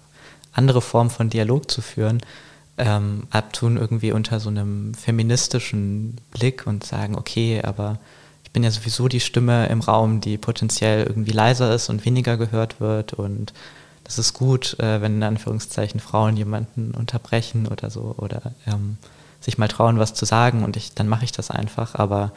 [0.52, 2.22] andere Form von Dialog zu führen
[2.82, 7.98] ähm, abtun, irgendwie unter so einem feministischen Blick und sagen, okay, aber
[8.44, 12.36] ich bin ja sowieso die Stimme im Raum, die potenziell irgendwie leiser ist und weniger
[12.36, 13.52] gehört wird und
[14.02, 18.98] das ist gut, äh, wenn in Anführungszeichen Frauen jemanden unterbrechen oder so oder ähm,
[19.40, 22.32] sich mal trauen, was zu sagen und ich, dann mache ich das einfach, aber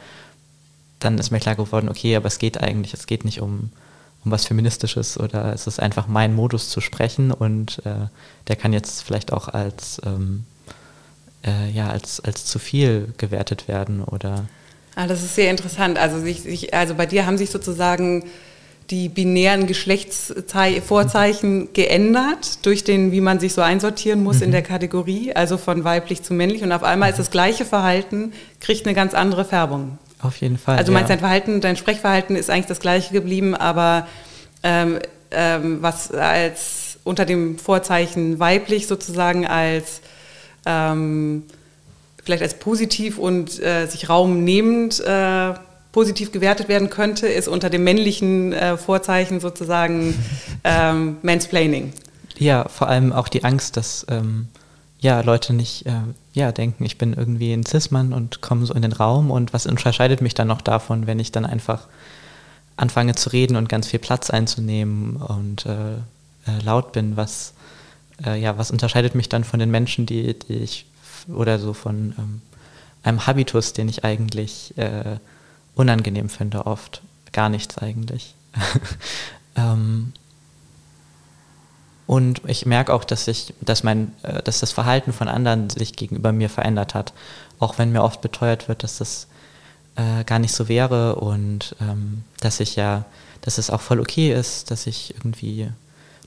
[1.00, 3.70] dann ist mir klar geworden, okay, aber es geht eigentlich, es geht nicht um
[4.26, 8.08] um was Feministisches oder es ist einfach mein Modus zu sprechen und äh,
[8.48, 10.44] der kann jetzt vielleicht auch als, ähm,
[11.44, 14.46] äh, ja, als, als zu viel gewertet werden oder.
[14.96, 15.96] Ah, das ist sehr interessant.
[15.96, 18.24] Also, sich, sich, also bei dir haben sich sozusagen
[18.90, 21.68] die binären Geschlechtsvorzeichen mhm.
[21.72, 24.44] geändert durch den, wie man sich so einsortieren muss mhm.
[24.44, 26.62] in der Kategorie, also von weiblich zu männlich.
[26.62, 29.98] Und auf einmal ist das gleiche Verhalten, kriegt eine ganz andere Färbung.
[30.20, 30.78] Auf jeden Fall.
[30.78, 31.16] Also meinst ja.
[31.16, 34.06] dein Verhalten, dein Sprechverhalten ist eigentlich das gleiche geblieben, aber
[34.62, 34.98] ähm,
[35.30, 40.00] ähm, was als unter dem Vorzeichen weiblich sozusagen als
[40.64, 41.44] ähm,
[42.24, 45.54] vielleicht als positiv und äh, sich Raum nehmend äh,
[45.92, 50.14] positiv gewertet werden könnte, ist unter dem männlichen äh, Vorzeichen sozusagen
[50.64, 51.92] ähm, Mansplaining.
[52.36, 54.48] Ja, vor allem auch die Angst, dass ähm,
[54.98, 55.92] ja, Leute nicht äh,
[56.36, 59.64] ja, denken, ich bin irgendwie ein Cis-Mann und komme so in den Raum und was
[59.64, 61.86] unterscheidet mich dann noch davon, wenn ich dann einfach
[62.76, 67.54] anfange zu reden und ganz viel Platz einzunehmen und äh, äh, laut bin, was,
[68.22, 70.84] äh, ja, was unterscheidet mich dann von den Menschen, die, die ich
[71.26, 72.42] oder so von ähm,
[73.02, 75.16] einem Habitus, den ich eigentlich äh,
[75.74, 77.00] unangenehm finde, oft.
[77.32, 78.34] Gar nichts eigentlich.
[79.56, 80.12] ähm,
[82.06, 85.94] und ich merke auch, dass ich, dass mein, äh, dass das Verhalten von anderen sich
[85.94, 87.12] gegenüber mir verändert hat.
[87.58, 89.26] Auch wenn mir oft beteuert wird, dass das
[89.96, 93.04] äh, gar nicht so wäre und ähm, dass ich ja,
[93.40, 95.68] dass es auch voll okay ist, dass ich irgendwie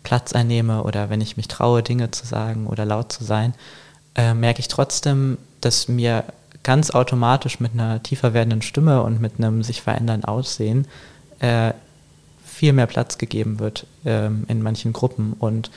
[0.04, 3.54] Platz einnehme oder wenn ich mich traue, Dinge zu sagen oder laut zu sein,
[4.16, 6.26] äh, merke ich trotzdem, dass mir
[6.64, 10.88] ganz automatisch mit einer tiefer werdenden Stimme und mit einem sich verändernden Aussehen
[11.40, 11.74] äh,
[12.60, 15.32] viel mehr Platz gegeben wird ähm, in manchen Gruppen.
[15.40, 15.72] Und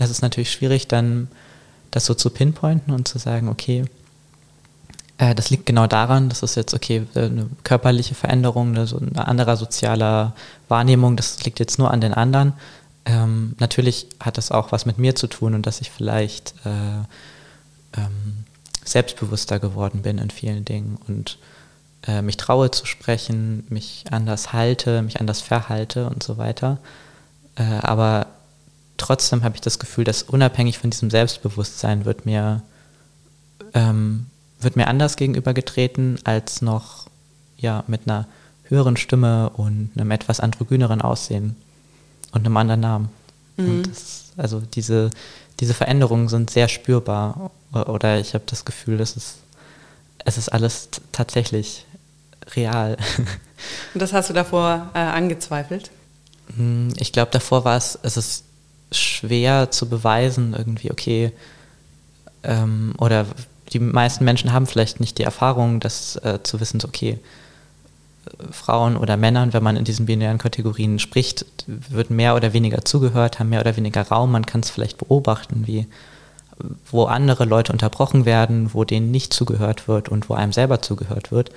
[0.00, 1.28] es ist natürlich schwierig, dann
[1.92, 3.84] das so zu pinpointen und zu sagen, okay,
[5.18, 8.98] äh, das liegt genau daran, das ist jetzt okay, äh, eine körperliche Veränderung, eine, so
[8.98, 10.32] eine andere soziale
[10.66, 12.54] Wahrnehmung, das liegt jetzt nur an den anderen.
[13.04, 18.00] Ähm, natürlich hat das auch was mit mir zu tun und dass ich vielleicht äh,
[18.00, 18.44] ähm,
[18.84, 21.38] selbstbewusster geworden bin in vielen Dingen und
[22.06, 26.78] äh, mich traue zu sprechen, mich anders halte, mich anders verhalte und so weiter.
[27.56, 28.26] Äh, aber
[28.96, 32.62] trotzdem habe ich das Gefühl, dass unabhängig von diesem Selbstbewusstsein wird mir,
[33.72, 34.26] ähm,
[34.60, 37.06] wird mir anders gegenübergetreten als noch
[37.56, 38.26] ja, mit einer
[38.64, 41.56] höheren Stimme und einem etwas androgyneren Aussehen
[42.32, 43.08] und einem anderen Namen.
[43.56, 43.84] Mhm.
[43.84, 45.10] Das, also diese,
[45.60, 49.36] diese Veränderungen sind sehr spürbar oder ich habe das Gefühl, dass es,
[50.24, 51.86] es ist alles tatsächlich
[52.56, 52.96] real.
[53.94, 55.90] Und das hast du davor äh, angezweifelt?
[56.56, 58.44] Hm, ich glaube, davor war es, es ist
[58.92, 61.32] schwer zu beweisen, irgendwie, okay,
[62.42, 63.26] ähm, oder
[63.72, 67.18] die meisten Menschen haben vielleicht nicht die Erfahrung, das äh, zu wissen, so, okay,
[68.50, 73.38] Frauen oder Männern, wenn man in diesen binären Kategorien spricht, wird mehr oder weniger zugehört,
[73.38, 74.32] haben mehr oder weniger Raum.
[74.32, 75.86] Man kann es vielleicht beobachten, wie
[76.90, 81.32] wo andere Leute unterbrochen werden, wo denen nicht zugehört wird und wo einem selber zugehört
[81.32, 81.50] wird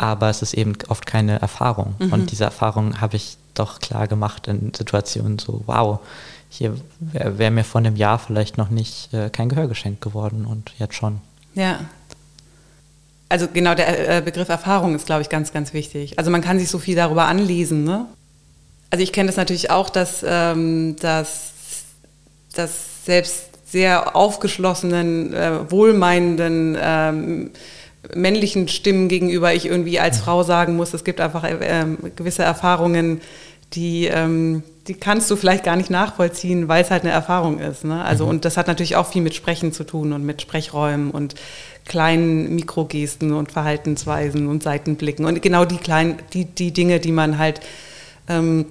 [0.00, 1.94] aber es ist eben oft keine Erfahrung.
[1.98, 2.12] Mhm.
[2.12, 6.00] Und diese Erfahrung habe ich doch klar gemacht in Situationen so, wow,
[6.48, 10.46] hier wäre wär mir vor einem Jahr vielleicht noch nicht äh, kein Gehör geschenkt geworden
[10.46, 11.20] und jetzt schon.
[11.54, 11.80] Ja.
[13.28, 16.18] Also genau der äh, Begriff Erfahrung ist, glaube ich, ganz, ganz wichtig.
[16.18, 17.84] Also man kann sich so viel darüber anlesen.
[17.84, 18.06] Ne?
[18.88, 21.52] Also ich kenne das natürlich auch, dass, ähm, dass,
[22.54, 27.50] dass selbst sehr aufgeschlossenen, äh, wohlmeinenden ähm,
[28.14, 31.84] männlichen Stimmen gegenüber ich irgendwie als Frau sagen muss, es gibt einfach äh,
[32.16, 33.20] gewisse Erfahrungen,
[33.74, 37.84] die, ähm, die kannst du vielleicht gar nicht nachvollziehen, weil es halt eine Erfahrung ist.
[37.84, 38.02] Ne?
[38.02, 38.30] Also, mhm.
[38.30, 41.34] und das hat natürlich auch viel mit Sprechen zu tun und mit Sprechräumen und
[41.86, 47.38] kleinen Mikrogesten und Verhaltensweisen und Seitenblicken und genau die kleinen, die, die Dinge, die man
[47.38, 47.60] halt
[48.28, 48.66] ähm,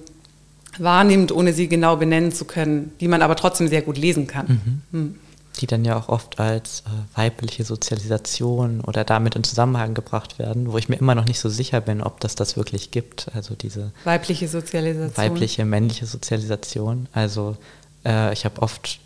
[0.78, 4.82] wahrnimmt, ohne sie genau benennen zu können, die man aber trotzdem sehr gut lesen kann.
[4.92, 4.98] Mhm.
[5.00, 5.14] Mhm
[5.60, 10.72] die dann ja auch oft als äh, weibliche Sozialisation oder damit in Zusammenhang gebracht werden,
[10.72, 13.26] wo ich mir immer noch nicht so sicher bin, ob das das wirklich gibt.
[13.34, 15.24] Also diese weibliche Sozialisation.
[15.24, 17.08] Weibliche, männliche Sozialisation.
[17.12, 17.56] Also
[18.04, 19.00] äh, ich habe oft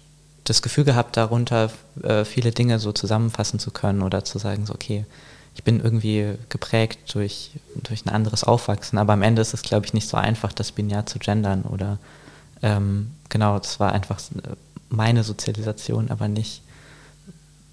[0.45, 1.71] das Gefühl gehabt, darunter
[2.03, 5.05] äh, viele Dinge so zusammenfassen zu können oder zu sagen, so, okay,
[5.55, 9.87] ich bin irgendwie geprägt durch, durch ein anderes Aufwachsen, aber am Ende ist es, glaube
[9.87, 11.99] ich, nicht so einfach, das binär zu gendern oder
[12.63, 14.57] ähm, genau, das war einfach äh,
[14.89, 16.63] meine Sozialisation, aber nicht.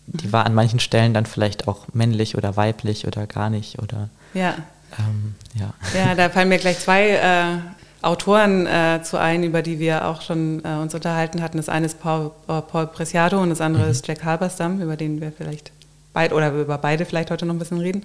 [0.08, 4.10] Die war an manchen Stellen dann vielleicht auch männlich oder weiblich oder gar nicht oder.
[4.34, 4.56] Ja.
[5.00, 5.74] Ähm, ja.
[5.94, 10.22] ja, da fallen mir gleich zwei äh, Autoren äh, zu ein, über die wir auch
[10.22, 11.58] schon äh, uns unterhalten hatten.
[11.58, 13.92] Das eine ist Paul, äh, Paul Preciado und das andere mhm.
[13.92, 15.72] ist Jack Halberstam, über den wir vielleicht
[16.14, 18.04] beide oder über beide vielleicht heute noch ein bisschen reden.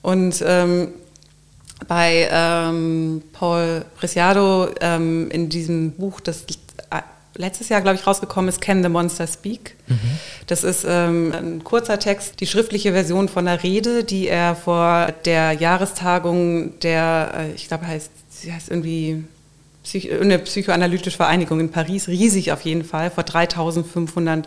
[0.00, 0.88] Und ähm,
[1.88, 6.44] bei ähm, Paul Preciado ähm, in diesem Buch, das
[7.36, 9.76] letztes Jahr, glaube ich, rausgekommen ist, Can the Monster Speak.
[9.86, 9.98] Mhm.
[10.46, 15.12] Das ist ähm, ein kurzer Text, die schriftliche Version von einer Rede, die er vor
[15.24, 19.24] der Jahrestagung der, äh, ich glaube, heißt, sie heißt irgendwie
[19.82, 24.46] Psych eine psychoanalytische Vereinigung in Paris, riesig auf jeden Fall, vor 3500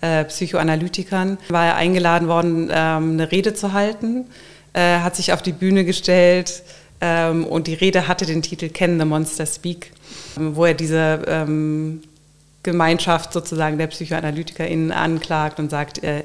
[0.00, 4.26] äh, Psychoanalytikern, war er eingeladen worden, ähm, eine Rede zu halten,
[4.72, 6.62] äh, hat sich auf die Bühne gestellt
[7.02, 9.92] ähm, und die Rede hatte den Titel Can the Monster Speak,
[10.36, 12.00] wo er diese ähm,
[12.62, 16.24] Gemeinschaft sozusagen der PsychoanalytikerInnen anklagt und sagt, äh,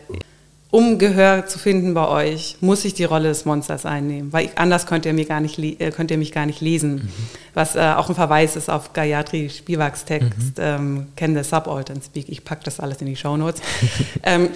[0.76, 4.58] um Gehör zu finden bei euch, muss ich die Rolle des Monsters einnehmen, weil ich,
[4.58, 6.96] anders könnt ihr, mir gar nicht, äh, könnt ihr mich gar nicht lesen.
[6.96, 7.10] Mhm.
[7.54, 10.64] Was äh, auch ein Verweis ist auf Gayatri Spivaks Text, mhm.
[10.64, 12.28] ähm, Can the Subaltern Speak.
[12.28, 13.62] Ich packe das alles in die Shownotes.
[14.24, 14.50] ähm,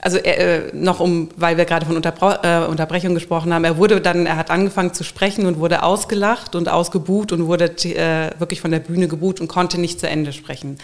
[0.00, 4.00] also äh, noch um, weil wir gerade von Unterbra äh, Unterbrechung gesprochen haben, er wurde
[4.00, 8.60] dann, er hat angefangen zu sprechen und wurde ausgelacht und ausgebuht und wurde äh, wirklich
[8.60, 10.78] von der Bühne gebuht und konnte nicht zu Ende sprechen.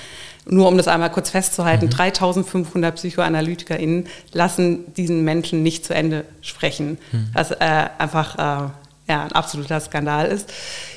[0.46, 1.90] Nur um das einmal kurz festzuhalten, mhm.
[1.90, 6.98] 3500 PsychoanalytikerInnen lassen diesen Menschen nicht zu Ende sprechen.
[7.12, 7.29] Mhm.
[7.33, 8.68] Was äh, einfach äh,
[9.09, 10.53] ja, ein absoluter Skandal ist.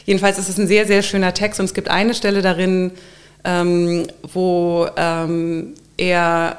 [0.06, 2.91] Jedenfalls ist es ein sehr, sehr schöner Text und es gibt eine Stelle darin,
[3.43, 6.58] ähm, wo ähm, er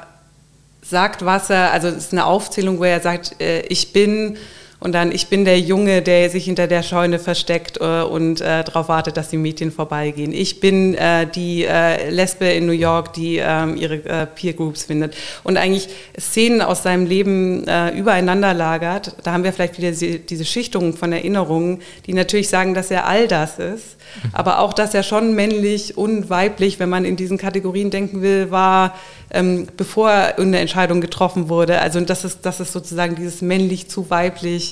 [0.89, 4.37] sagt, was er, also es ist eine Aufzählung, wo er sagt, äh, ich bin
[4.79, 8.63] und dann, ich bin der Junge, der sich hinter der Scheune versteckt äh, und äh,
[8.63, 10.31] darauf wartet, dass die Mädchen vorbeigehen.
[10.31, 14.83] Ich bin äh, die äh, Lesbe in New York, die ähm, ihre äh, Peer Groups
[14.83, 15.15] findet.
[15.43, 19.15] Und eigentlich Szenen aus seinem Leben äh, übereinander lagert.
[19.23, 23.27] Da haben wir vielleicht wieder diese, Schichtungen von Erinnerungen, die natürlich sagen, dass er all
[23.27, 23.97] das ist.
[24.23, 24.29] Mhm.
[24.31, 28.49] Aber auch, dass er schon männlich und weiblich, wenn man in diesen Kategorien denken will,
[28.49, 28.95] war,
[29.31, 31.79] ähm, bevor eine Entscheidung getroffen wurde.
[31.79, 34.68] Also dass es, dass es sozusagen dieses männlich zu weiblich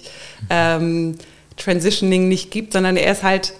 [0.50, 1.16] ähm,
[1.58, 3.54] Transitioning nicht gibt, sondern er ist halt,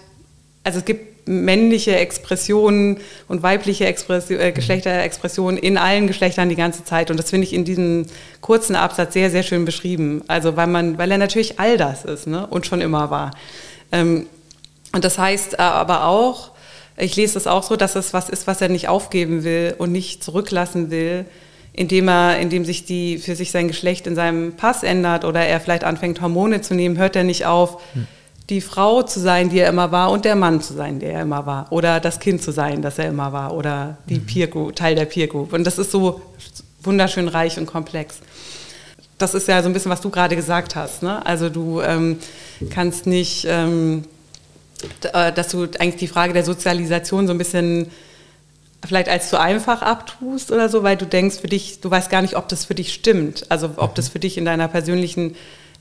[0.64, 2.98] also es gibt männliche Expressionen
[3.28, 7.10] und weibliche Expression, äh, Geschlechterexpressionen in allen Geschlechtern die ganze Zeit.
[7.10, 8.06] Und das finde ich in diesem
[8.40, 10.22] kurzen Absatz sehr, sehr schön beschrieben.
[10.26, 12.46] Also weil man, weil er natürlich all das ist ne?
[12.46, 13.32] und schon immer war.
[13.92, 14.26] Ähm,
[14.92, 16.50] und das heißt äh, aber auch,
[16.96, 19.92] ich lese das auch so, dass es was ist, was er nicht aufgeben will und
[19.92, 21.26] nicht zurücklassen will,
[21.78, 25.60] indem er, indem sich die für sich sein Geschlecht in seinem Pass ändert oder er
[25.60, 28.08] vielleicht anfängt Hormone zu nehmen, hört er nicht auf, hm.
[28.50, 31.22] die Frau zu sein, die er immer war, und der Mann zu sein, der er
[31.22, 34.26] immer war, oder das Kind zu sein, das er immer war, oder die mhm.
[34.26, 35.52] Peer Group, Teil der Peer Group.
[35.52, 36.20] Und das ist so
[36.82, 38.18] wunderschön reich und komplex.
[39.16, 41.04] Das ist ja so ein bisschen, was du gerade gesagt hast.
[41.04, 41.24] Ne?
[41.24, 42.18] Also du ähm,
[42.70, 44.04] kannst nicht ähm,
[45.12, 47.90] äh, dass du eigentlich die Frage der Sozialisation so ein bisschen
[48.86, 52.22] vielleicht als zu einfach abtust oder so, weil du denkst für dich, du weißt gar
[52.22, 53.46] nicht, ob das für dich stimmt.
[53.50, 55.34] Also ob das für dich in deiner persönlichen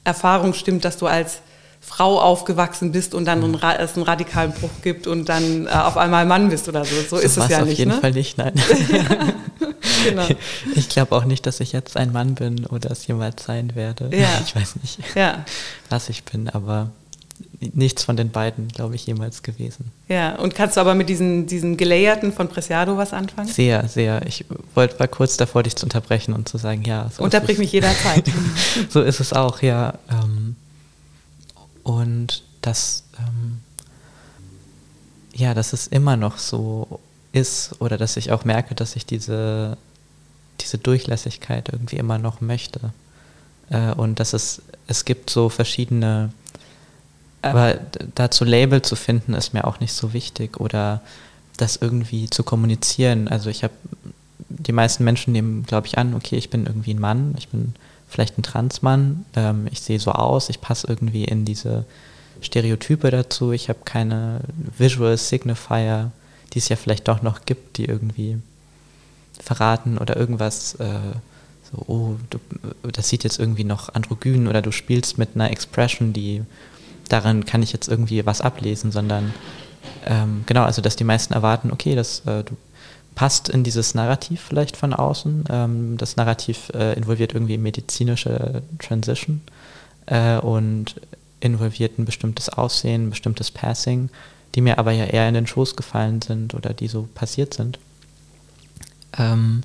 [0.03, 1.41] Erfahrung stimmt, dass du als
[1.79, 3.59] Frau aufgewachsen bist und dann mhm.
[3.79, 6.95] es einen radikalen Bruch gibt und dann äh, auf einmal Mann bist oder so.
[6.95, 7.73] So, so ist es ja auf nicht.
[7.73, 8.01] Auf jeden ne?
[8.01, 8.53] Fall nicht, nein.
[10.03, 10.27] genau.
[10.75, 14.09] Ich glaube auch nicht, dass ich jetzt ein Mann bin oder es jemals sein werde.
[14.11, 14.27] Ja.
[14.43, 15.45] Ich weiß nicht, ja.
[15.89, 16.89] was ich bin, aber
[17.59, 19.91] nichts von den beiden, glaube ich, jemals gewesen.
[20.07, 23.47] Ja, und kannst du aber mit diesen, diesen Gelayerten von Preciado was anfangen?
[23.47, 24.25] Sehr, sehr.
[24.27, 27.09] Ich wollte mal kurz davor, dich zu unterbrechen und zu sagen, ja.
[27.15, 28.25] So Unterbrich mich jederzeit.
[28.89, 29.95] so ist es auch, ja.
[30.09, 30.55] Ähm,
[31.83, 33.59] und das, ähm,
[35.33, 36.99] ja, dass es immer noch so
[37.31, 39.77] ist oder dass ich auch merke, dass ich diese,
[40.61, 42.91] diese Durchlässigkeit irgendwie immer noch möchte.
[43.69, 46.29] Äh, und dass es, es gibt so verschiedene
[47.49, 47.79] aber
[48.15, 51.01] dazu Label zu finden, ist mir auch nicht so wichtig oder
[51.57, 53.27] das irgendwie zu kommunizieren.
[53.27, 53.73] Also ich habe,
[54.49, 57.73] die meisten Menschen nehmen, glaube ich, an, okay, ich bin irgendwie ein Mann, ich bin
[58.07, 61.85] vielleicht ein Transmann, ähm, ich sehe so aus, ich passe irgendwie in diese
[62.41, 64.41] Stereotype dazu, ich habe keine
[64.77, 66.11] Visual Signifier,
[66.53, 68.37] die es ja vielleicht doch noch gibt, die irgendwie
[69.39, 70.99] verraten oder irgendwas, äh,
[71.71, 72.39] so, oh, du,
[72.89, 76.43] das sieht jetzt irgendwie noch androgyn oder du spielst mit einer Expression, die
[77.07, 79.33] daran kann ich jetzt irgendwie was ablesen, sondern
[80.05, 82.43] ähm, genau, also dass die meisten erwarten, okay, das äh,
[83.15, 85.45] passt in dieses Narrativ vielleicht von außen.
[85.49, 89.41] Ähm, das Narrativ äh, involviert irgendwie medizinische Transition
[90.05, 90.95] äh, und
[91.39, 94.09] involviert ein bestimmtes Aussehen, ein bestimmtes Passing,
[94.55, 97.79] die mir aber ja eher in den Schoß gefallen sind oder die so passiert sind.
[99.17, 99.63] Ähm,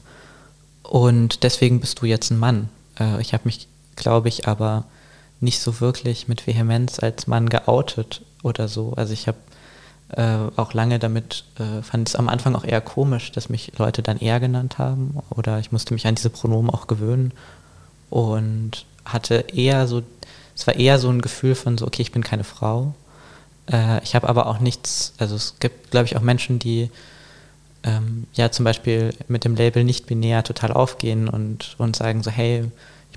[0.83, 2.69] und deswegen bist du jetzt ein Mann.
[2.99, 4.85] Äh, ich habe mich, glaube ich, aber
[5.43, 8.95] nicht so wirklich mit Vehemenz als Mann geoutet oder so.
[8.97, 9.39] Also ich habe
[10.17, 14.03] äh, auch lange damit, äh, fand es am Anfang auch eher komisch, dass mich Leute
[14.03, 17.33] dann er genannt haben oder ich musste mich an diese Pronomen auch gewöhnen
[18.11, 20.03] und hatte eher so,
[20.55, 22.95] es war eher so ein Gefühl von so, okay, ich bin keine Frau.
[23.71, 26.91] Äh, ich habe aber auch nichts, also es gibt, glaube ich, auch Menschen, die
[27.85, 32.31] ähm, ja zum Beispiel mit dem Label nicht binär total aufgehen und, und sagen so,
[32.31, 32.71] hey,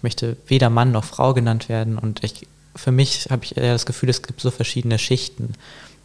[0.05, 3.87] möchte weder Mann noch Frau genannt werden und ich, für mich habe ich eher das
[3.87, 5.53] Gefühl, es gibt so verschiedene Schichten.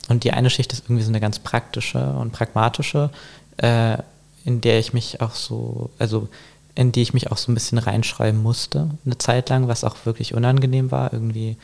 [0.09, 3.11] Und die eine Schicht ist irgendwie so eine ganz praktische und pragmatische,
[3.59, 3.98] äh,
[4.46, 6.28] in der ich mich auch so, also
[6.74, 9.96] in die ich mich auch so ein bisschen reinschreiben musste, eine Zeit lang, was auch
[10.07, 11.59] wirklich unangenehm war, irgendwie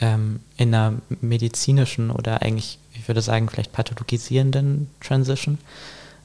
[0.00, 5.56] ähm, in einer medizinischen oder eigentlich, ich würde sagen, vielleicht pathologisierenden Transition,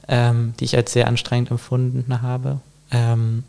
[0.10, 2.60] ähm, die ich als sehr anstrengend empfunden habe.
[2.92, 3.44] Ähm,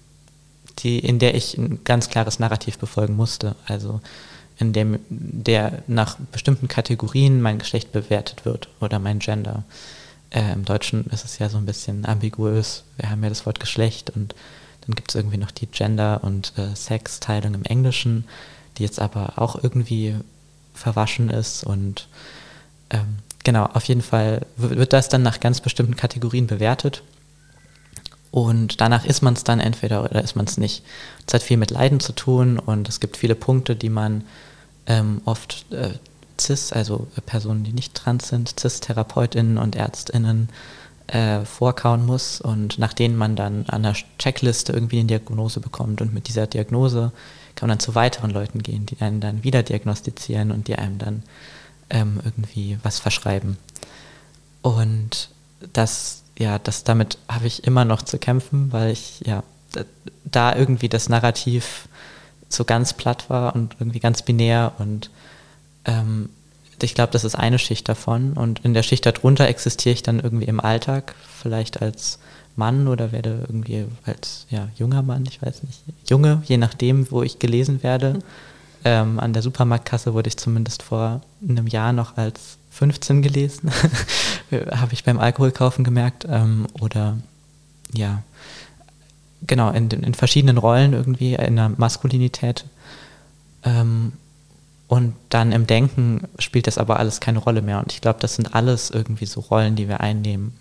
[0.81, 3.57] die, in der ich ein ganz klares Narrativ befolgen musste.
[3.67, 4.01] Also
[4.59, 9.65] in dem der nach bestimmten Kategorien mein Geschlecht bewertet wird oder mein Gender.
[10.31, 12.85] Äh, Im Deutschen ist es ja so ein bisschen ambiguös.
[12.97, 14.35] Wir haben ja das Wort Geschlecht und
[14.87, 18.25] Dann gibt es irgendwie noch die Gender- und äh, Sex-Teilung im Englischen,
[18.79, 20.15] die jetzt aber auch irgendwie
[20.75, 21.65] verwaschen ist.
[21.65, 22.09] Und
[22.91, 27.03] ähm, genau, auf jeden Fall wird das dann nach ganz bestimmten Kategorien bewertet.
[28.31, 30.83] Und danach ist man es dann entweder oder ist man es nicht.
[31.27, 34.25] Es hat viel mit Leiden zu tun und es gibt viele Punkte, die man
[34.87, 35.95] ähm, oft äh,
[36.39, 40.49] CIS, also Personen, die nicht trans sind, CIS-TherapeutInnen und ÄrztInnen
[41.07, 46.01] äh, vorkauen muss und nach denen man dann an der Checkliste irgendwie eine Diagnose bekommt.
[46.01, 47.13] Und mit dieser Diagnose
[47.55, 50.99] kann man dann zu weiteren Leuten gehen, die einen dann wieder diagnostizieren und die einem
[50.99, 51.23] dann
[51.91, 53.57] ähm, irgendwie was verschreiben.
[54.63, 55.31] Und
[55.73, 59.43] das, ja, das damit habe ich immer noch zu kämpfen, weil ich ja
[60.25, 61.89] da irgendwie das Narrativ
[62.49, 65.11] so ganz platt war und irgendwie ganz binär und
[65.85, 66.31] ähm,
[66.83, 68.35] ich glaube, das ist eine Schicht davon.
[68.35, 72.19] Und in der Schicht darunter existiere ich dann irgendwie im Alltag, vielleicht als
[72.55, 77.23] Mann oder werde irgendwie als ja, junger Mann, ich weiß nicht, Junge, je nachdem, wo
[77.23, 78.15] ich gelesen werde.
[78.15, 78.23] Mhm.
[78.85, 83.71] Ähm, an der Supermarktkasse wurde ich zumindest vor einem Jahr noch als 15 gelesen,
[84.71, 86.27] habe ich beim Alkoholkaufen gemerkt.
[86.29, 87.17] Ähm, oder
[87.95, 88.23] ja,
[89.47, 92.67] genau, in, in, verschiedenen Rollen irgendwie, in der Maskulinität.
[93.65, 94.13] Ähm,
[94.89, 97.79] und dann im Denken spielt das aber alles keine Rolle mehr.
[97.79, 100.53] Und ich glaube, das sind alles irgendwie so Rollen, die wir einnehmen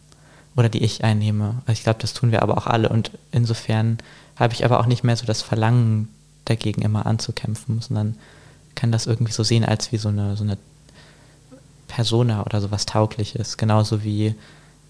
[0.56, 1.62] oder die ich einnehme.
[1.66, 2.88] Also ich glaube, das tun wir aber auch alle.
[2.88, 3.98] Und insofern
[4.38, 6.08] habe ich aber auch nicht mehr so das Verlangen
[6.46, 8.16] dagegen immer anzukämpfen, sondern
[8.74, 10.58] kann das irgendwie so sehen als wie so eine, so eine
[11.88, 13.58] Persona oder sowas Taugliches.
[13.58, 14.36] Genauso wie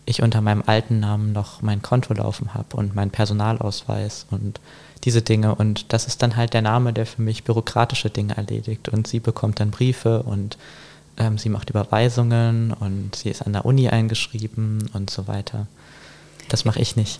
[0.05, 4.59] ich unter meinem alten Namen noch mein Konto laufen habe und meinen Personalausweis und
[5.03, 5.55] diese Dinge.
[5.55, 8.89] Und das ist dann halt der Name, der für mich bürokratische Dinge erledigt.
[8.89, 10.57] Und sie bekommt dann Briefe und
[11.17, 15.67] ähm, sie macht Überweisungen und sie ist an der Uni eingeschrieben und so weiter.
[16.49, 17.19] Das mache ich nicht.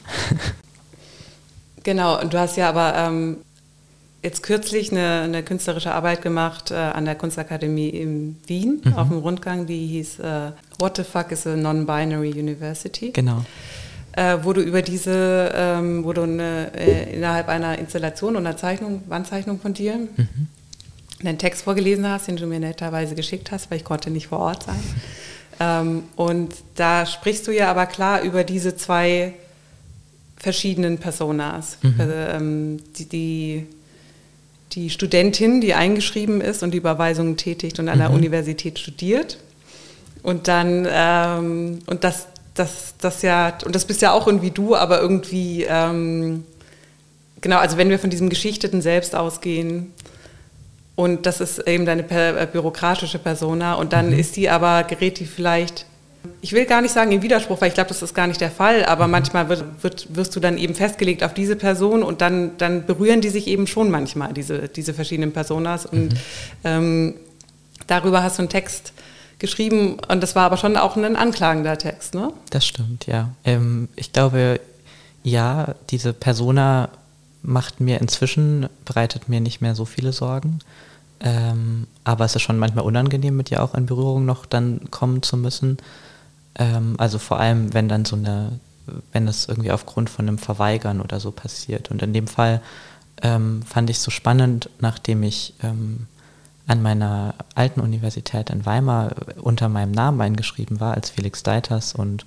[1.83, 3.37] genau, und du hast ja aber ähm,
[4.25, 8.93] jetzt kürzlich eine, eine, künstlerische Arbeit gemacht äh, an der Kunstakademie in Wien mhm.
[8.93, 13.11] auf dem Rundgang, die hieß äh, What the fuck is a Non-Binary University?
[13.11, 13.43] Genau
[14.15, 18.57] äh, wo du über diese, ähm, wo du eine, äh, innerhalb einer Installation und einer
[18.57, 20.47] Zeichnung, Wandzeichnung von dir, mhm.
[21.23, 24.39] einen Text vorgelesen hast, den du mir netterweise geschickt hast, weil ich konnte nicht vor
[24.39, 24.79] Ort sein.
[25.59, 29.33] Ähm, und da sprichst du ja aber klar über diese zwei
[30.37, 31.77] verschiedenen Personas.
[31.81, 31.95] Mhm.
[31.97, 33.67] Also, ähm, die, die,
[34.75, 38.15] die, Studentin, die eingeschrieben ist und die Überweisungen tätigt und an der mhm.
[38.15, 39.37] Universität studiert.
[40.21, 44.75] Und dann, ähm, und das, das, das ja, und das bist ja auch irgendwie du,
[44.75, 46.43] aber irgendwie, ähm,
[47.41, 49.93] genau, also wenn wir von diesem geschichteten Selbst ausgehen,
[50.95, 54.19] und das ist eben deine äh, bürokratische Persona, und dann mhm.
[54.19, 55.85] ist die aber, gerät die vielleicht,
[56.41, 58.51] ich will gar nicht sagen im Widerspruch, weil ich glaube, das ist gar nicht der
[58.51, 59.11] Fall, aber mhm.
[59.11, 63.21] manchmal wird, wird, wirst du dann eben festgelegt auf diese Person und dann, dann berühren
[63.21, 65.85] die sich eben schon manchmal, diese, diese verschiedenen Personas.
[65.85, 66.19] Und mhm.
[66.63, 67.13] ähm,
[67.87, 68.93] darüber hast du einen Text
[69.39, 72.31] geschrieben und das war aber schon auch ein anklagender Text, ne?
[72.49, 73.29] Das stimmt, ja.
[73.43, 74.59] Ähm, ich glaube,
[75.23, 76.89] ja, diese Persona
[77.41, 80.59] macht mir inzwischen, bereitet mir nicht mehr so viele Sorgen.
[81.19, 85.23] Ähm, aber es ist schon manchmal unangenehm, mit ihr auch in Berührung noch dann kommen
[85.23, 85.77] zu müssen.
[86.57, 88.59] Ähm, also vor allem, wenn dann so eine,
[89.11, 91.91] wenn das irgendwie aufgrund von einem Verweigern oder so passiert.
[91.91, 92.61] Und in dem Fall
[93.21, 96.07] ähm, fand ich es so spannend, nachdem ich ähm,
[96.67, 102.25] an meiner alten Universität in Weimar unter meinem Namen eingeschrieben war als Felix Deiters und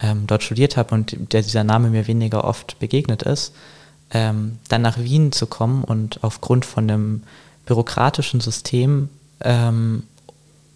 [0.00, 3.52] ähm, dort studiert habe und der dieser Name mir weniger oft begegnet ist,
[4.10, 7.22] ähm, dann nach Wien zu kommen und aufgrund von einem
[7.66, 9.08] bürokratischen System
[9.40, 10.04] ähm,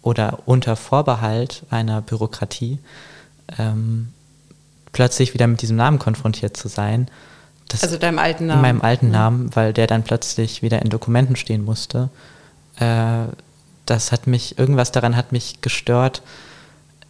[0.01, 2.79] oder unter Vorbehalt einer Bürokratie
[3.57, 4.09] ähm,
[4.91, 7.09] plötzlich wieder mit diesem Namen konfrontiert zu sein.
[7.81, 8.61] also deinem alten Namen.
[8.61, 12.09] Meinem alten Namen, weil der dann plötzlich wieder in Dokumenten stehen musste
[12.79, 13.27] äh,
[13.85, 16.21] das hat mich, irgendwas daran hat mich gestört,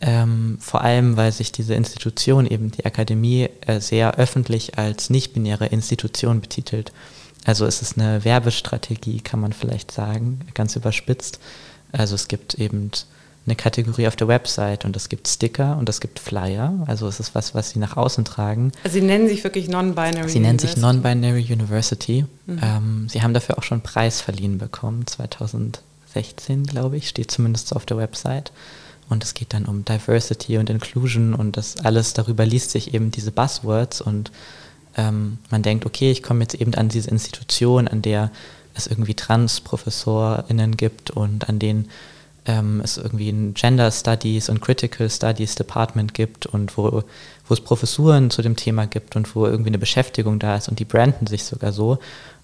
[0.02, 5.68] ähm, vor allem weil sich diese Institution, eben die Akademie, äh, sehr öffentlich als nicht-binäre
[5.68, 6.94] Institution betitelt.
[7.46, 11.40] Also es ist eine Werbestrategie, kann man vielleicht sagen, ganz überspitzt.
[11.92, 12.92] Also es gibt eben
[13.46, 16.74] eine Kategorie auf der Website und es gibt Sticker und es gibt Flyer.
[16.86, 18.72] Also es ist was, was sie nach außen tragen.
[18.84, 22.26] Also sie nennen sich wirklich Non-Binary Sie nennen sich Non-Binary University.
[22.46, 22.60] Mhm.
[22.62, 27.70] Ähm, sie haben dafür auch schon einen Preis verliehen bekommen, 2016, glaube ich, steht zumindest
[27.70, 28.52] so auf der Website.
[29.10, 33.10] Und es geht dann um Diversity und Inclusion und das alles darüber liest sich eben
[33.10, 34.32] diese Buzzwords und
[34.98, 38.32] ähm, man denkt, okay, ich komme jetzt eben an diese Institution, an der
[38.80, 41.90] es irgendwie Trans-ProfessorInnen gibt und an denen
[42.46, 47.04] ähm, es irgendwie ein Gender Studies und Critical Studies Department gibt und wo,
[47.48, 50.80] wo es Professuren zu dem Thema gibt und wo irgendwie eine Beschäftigung da ist und
[50.80, 52.00] die branden sich sogar so.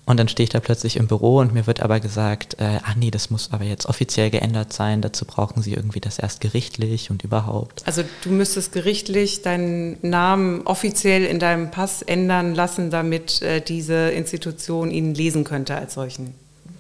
[0.05, 2.95] Und dann stehe ich da plötzlich im Büro und mir wird aber gesagt, äh, ach
[2.95, 7.09] nee, das muss aber jetzt offiziell geändert sein, dazu brauchen sie irgendwie das erst gerichtlich
[7.09, 7.81] und überhaupt.
[7.87, 14.11] Also du müsstest gerichtlich deinen Namen offiziell in deinem Pass ändern lassen, damit äh, diese
[14.11, 16.35] Institution ihn lesen könnte als solchen.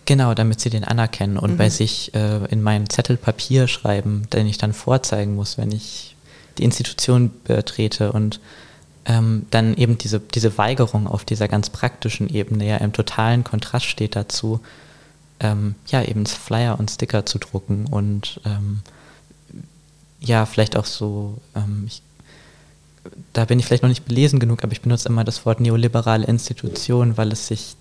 [0.05, 1.57] Genau, damit sie den anerkennen und mhm.
[1.57, 6.15] bei sich äh, in meinen Zettel Papier schreiben, den ich dann vorzeigen muss, wenn ich
[6.59, 8.39] die Institution betrete und
[9.05, 13.85] ähm, dann eben diese, diese Weigerung auf dieser ganz praktischen Ebene ja im totalen Kontrast
[13.85, 14.61] steht dazu,
[15.39, 18.81] ähm, ja, eben Flyer und Sticker zu drucken und ähm,
[20.21, 22.01] ja, vielleicht auch so, ähm, ich,
[23.33, 26.25] da bin ich vielleicht noch nicht belesen genug, aber ich benutze immer das Wort neoliberale
[26.25, 27.75] Institution, weil es sich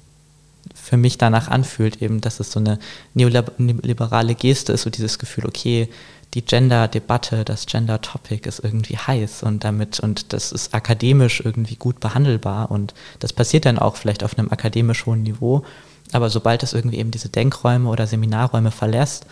[0.74, 2.78] für mich danach anfühlt, eben, dass es so eine
[3.14, 5.88] neoliberale Geste ist, so dieses Gefühl, okay,
[6.34, 12.00] die Gender-Debatte, das Gender-Topic ist irgendwie heiß und damit, und das ist akademisch irgendwie gut
[12.00, 15.64] behandelbar und das passiert dann auch vielleicht auf einem akademisch hohen Niveau,
[16.12, 19.26] aber sobald es irgendwie eben diese Denkräume oder Seminarräume verlässt,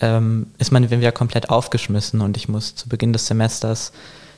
[0.00, 3.92] ähm, ist man wieder komplett aufgeschmissen und ich muss zu Beginn des Semesters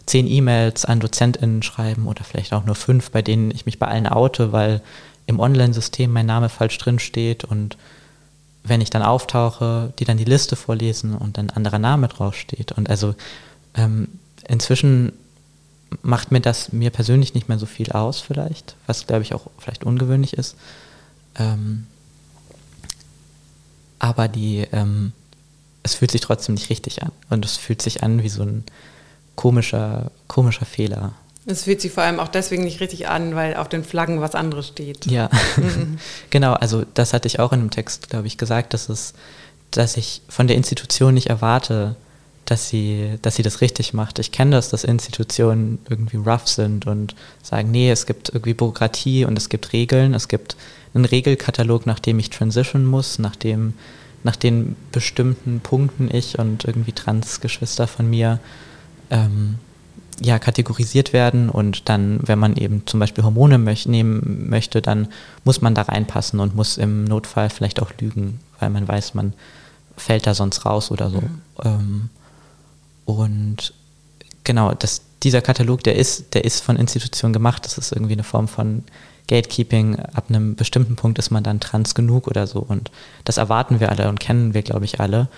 [0.07, 3.87] zehn E-Mails an DozentInnen schreiben oder vielleicht auch nur fünf, bei denen ich mich bei
[3.87, 4.83] allen oute, weil
[5.27, 7.77] im Online-System mein Name falsch drin steht und
[8.63, 12.73] wenn ich dann auftauche, die dann die Liste vorlesen und dann anderer Name draufsteht.
[12.73, 13.15] Und also
[13.75, 14.09] ähm,
[14.47, 15.13] inzwischen
[16.03, 19.47] macht mir das mir persönlich nicht mehr so viel aus vielleicht, was glaube ich auch
[19.59, 20.57] vielleicht ungewöhnlich ist.
[21.37, 21.87] Ähm,
[23.99, 25.13] aber die, ähm,
[25.83, 27.13] es fühlt sich trotzdem nicht richtig an.
[27.29, 28.65] Und es fühlt sich an wie so ein
[29.37, 31.13] komischer, komischer Fehler.
[31.51, 34.35] Es fühlt sich vor allem auch deswegen nicht richtig an, weil auf den Flaggen was
[34.35, 35.07] anderes steht.
[35.07, 35.99] Ja, mhm.
[36.31, 36.53] genau.
[36.55, 39.15] Also das hatte ich auch in einem Text, glaube ich, gesagt, dass es,
[39.71, 41.97] dass ich von der Institution nicht erwarte,
[42.51, 44.19] dass sie, dass sie das richtig macht.
[44.19, 49.25] Ich kenne das, dass Institutionen irgendwie rough sind und sagen, nee, es gibt irgendwie Bürokratie
[49.25, 50.57] und es gibt Regeln, es gibt
[50.93, 53.75] einen Regelkatalog, nach dem ich transition muss, nach dem,
[54.25, 58.41] nach den bestimmten Punkten ich und irgendwie Transgeschwister von mir
[59.11, 59.59] ähm,
[60.21, 65.09] ja, kategorisiert werden und dann, wenn man eben zum Beispiel Hormone möch nehmen möchte, dann
[65.45, 69.33] muss man da reinpassen und muss im Notfall vielleicht auch lügen, weil man weiß, man
[69.97, 71.21] fällt da sonst raus oder so.
[71.21, 71.41] Mhm.
[71.65, 72.11] Ähm,
[73.07, 73.73] und
[74.45, 78.23] genau, das, dieser Katalog, der ist, der ist von Institutionen gemacht, das ist irgendwie eine
[78.25, 78.85] Form von
[79.29, 79.97] Gatekeeping.
[79.97, 82.91] Ab einem bestimmten Punkt ist man dann trans genug oder so und
[83.25, 85.29] das erwarten wir alle und kennen wir, glaube ich, alle.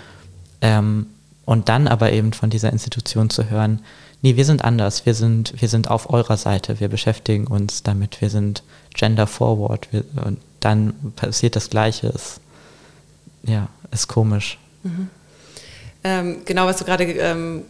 [0.61, 1.07] Ähm,
[1.45, 3.81] und dann aber eben von dieser Institution zu hören,
[4.23, 8.21] nee, wir sind anders, wir sind, wir sind auf eurer Seite, wir beschäftigen uns damit,
[8.21, 8.63] wir sind
[8.95, 12.07] gender forward wir, und dann passiert das Gleiche.
[12.09, 12.41] Ist,
[13.43, 14.59] ja, ist komisch.
[14.85, 15.09] Mhm.
[16.05, 17.63] Ähm, genau, was du gerade ähm,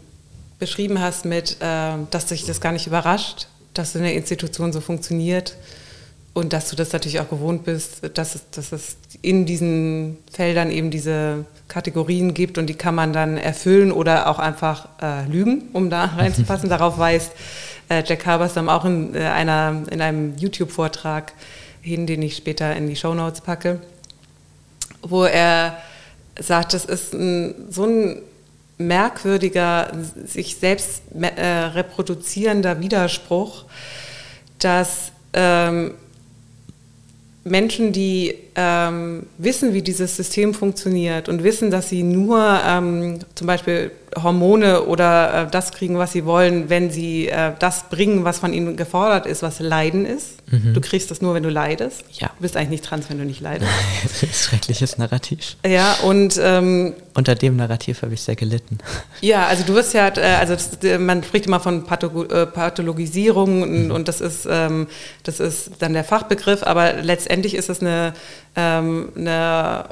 [0.59, 5.57] beschrieben hast mit, äh, dass sich das gar nicht überrascht, dass eine Institution so funktioniert
[6.35, 10.71] und dass du das natürlich auch gewohnt bist, dass es, dass es in diesen Feldern
[10.71, 15.71] eben diese Kategorien gibt und die kann man dann erfüllen oder auch einfach äh, lügen,
[15.73, 16.69] um da reinzupassen.
[16.69, 17.33] Darauf weist
[17.89, 21.33] äh, Jack Haberstam auch in, äh, einer, in einem YouTube-Vortrag
[21.81, 23.81] hin, den ich später in die Show Notes packe,
[25.03, 25.79] wo er
[26.39, 28.23] sagt, das ist ein, so ein
[28.79, 29.93] merkwürdiger,
[30.25, 33.65] sich selbst äh, reproduzierender Widerspruch,
[34.59, 35.95] dass ähm,
[37.45, 43.47] Menschen, die ähm, wissen, wie dieses System funktioniert und wissen, dass sie nur ähm, zum
[43.47, 43.91] Beispiel
[44.21, 48.53] Hormone oder äh, das kriegen, was sie wollen, wenn sie äh, das bringen, was von
[48.53, 50.43] ihnen gefordert ist, was Leiden ist.
[50.51, 50.75] Mhm.
[50.75, 52.05] Du kriegst das nur, wenn du leidest.
[52.13, 52.29] Ja.
[52.37, 53.71] Du bist eigentlich nicht trans, wenn du nicht leidest.
[54.03, 55.57] das ist schreckliches Narrativ.
[55.67, 58.79] Ja, und ähm, unter dem Narrativ habe ich sehr gelitten.
[59.23, 63.63] Ja, also du wirst ja, äh, also das, man spricht immer von Patho äh, Pathologisierung
[63.63, 63.91] und, mhm.
[63.93, 64.89] und das ist ähm,
[65.23, 68.13] das ist dann der Fachbegriff, aber letztendlich ist es eine,
[68.57, 69.85] ähm, eine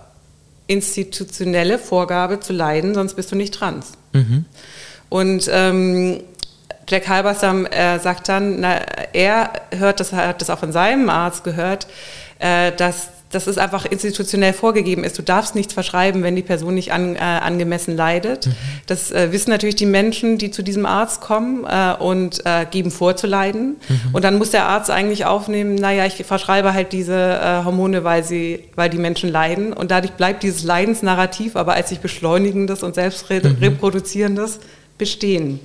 [0.67, 3.93] institutionelle Vorgabe zu leiden, sonst bist du nicht trans.
[4.13, 4.45] Mhm.
[5.09, 6.21] Und ähm,
[6.89, 8.81] Jack Halberstam äh, sagt dann, na,
[9.13, 11.87] er hört das, hat das auch von seinem Arzt gehört,
[12.39, 15.17] äh, dass dass es einfach institutionell vorgegeben ist.
[15.17, 18.47] Du darfst nichts verschreiben, wenn die Person nicht an, äh, angemessen leidet.
[18.47, 18.55] Mhm.
[18.87, 22.91] Das äh, wissen natürlich die Menschen, die zu diesem Arzt kommen äh, und äh, geben
[22.91, 23.77] vor zu leiden.
[23.89, 24.15] Mhm.
[24.15, 28.25] Und dann muss der Arzt eigentlich aufnehmen, naja, ich verschreibe halt diese äh, Hormone, weil,
[28.25, 29.73] sie, weil die Menschen leiden.
[29.73, 33.57] Und dadurch bleibt dieses Leidensnarrativ aber als sich beschleunigendes und selbst mhm.
[33.61, 34.59] reproduzierendes
[34.99, 35.61] bestehen.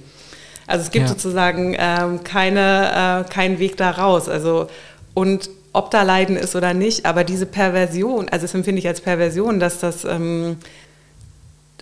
[0.67, 1.09] Also es gibt ja.
[1.09, 4.29] sozusagen ähm, keine, äh, keinen Weg da raus.
[4.29, 4.67] Also,
[5.13, 9.01] und ob da Leiden ist oder nicht, aber diese Perversion, also das empfinde ich als
[9.01, 10.57] Perversion, dass das ähm,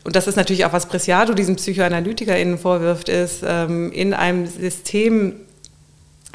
[0.04, 5.36] und das ist natürlich auch, was Preciado diesen PsychoanalytikerInnen vorwirft, ist, ähm, in einem System,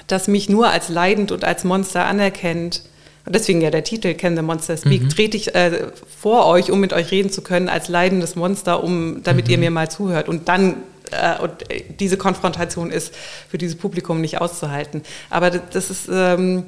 [0.07, 2.83] das mich nur als leidend und als Monster anerkennt,
[3.27, 5.09] und deswegen ja der Titel Can the Monster Speak, mhm.
[5.11, 5.89] trete ich äh,
[6.19, 9.53] vor euch, um mit euch reden zu können, als leidendes Monster, um, damit mhm.
[9.53, 10.31] ihr mir mal zuhört.
[10.31, 10.77] Und dann
[11.11, 11.53] äh, und
[12.01, 13.15] diese Konfrontation ist
[13.51, 15.03] für dieses Publikum nicht auszuhalten.
[15.29, 16.65] Aber das ist, ähm,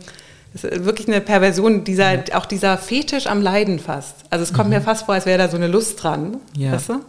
[0.52, 2.34] das ist wirklich eine Perversion, dieser, ja.
[2.34, 4.16] auch dieser Fetisch am Leiden fast.
[4.30, 4.76] Also es kommt mhm.
[4.76, 6.38] mir fast vor, als wäre da so eine Lust dran.
[6.56, 6.72] Ja.
[6.72, 7.00] Weißt du?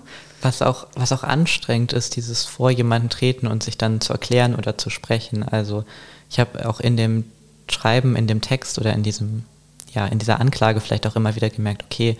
[0.41, 4.55] Was auch, was auch anstrengend ist, dieses vor jemanden treten und sich dann zu erklären
[4.55, 5.43] oder zu sprechen.
[5.43, 5.85] Also
[6.29, 7.25] ich habe auch in dem
[7.69, 9.43] Schreiben, in dem Text oder in diesem,
[9.93, 12.17] ja, in dieser Anklage vielleicht auch immer wieder gemerkt, okay,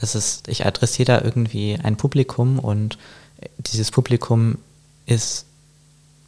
[0.00, 2.98] das ist, ich adressiere da irgendwie ein Publikum und
[3.58, 4.58] dieses Publikum
[5.06, 5.46] ist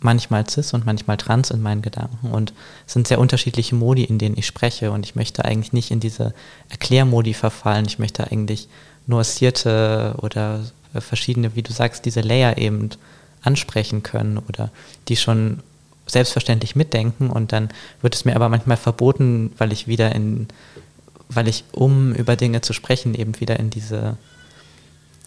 [0.01, 2.53] manchmal cis und manchmal trans in meinen Gedanken und
[2.87, 6.01] es sind sehr unterschiedliche Modi, in denen ich spreche und ich möchte eigentlich nicht in
[6.01, 6.35] diese
[6.69, 7.87] Erklärmodi verfallen.
[7.87, 8.69] Ich möchte eigentlich
[9.07, 12.91] nuancierte oder verschiedene, wie du sagst, diese Layer eben
[13.43, 14.71] ansprechen können oder
[15.09, 15.61] die schon
[16.07, 17.69] selbstverständlich mitdenken und dann
[18.01, 20.49] wird es mir aber manchmal verboten, weil ich wieder in,
[21.29, 24.17] weil ich, um über Dinge zu sprechen, eben wieder in diese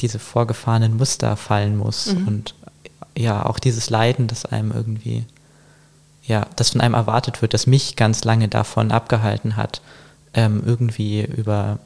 [0.02, 2.28] diese vorgefahrenen Muster fallen muss mhm.
[2.28, 2.56] und
[3.18, 5.26] ja, auch dieses Leiden, das einem irgendwie,
[6.24, 9.82] ja, das von einem erwartet wird, das mich ganz lange davon abgehalten hat,
[10.34, 11.80] ähm, irgendwie über,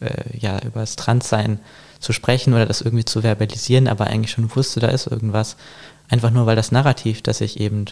[0.00, 1.60] äh, ja, über das Transsein
[2.00, 5.56] zu sprechen oder das irgendwie zu verbalisieren, aber eigentlich schon wusste, da ist irgendwas.
[6.08, 7.86] Einfach nur, weil das Narrativ, das ich eben,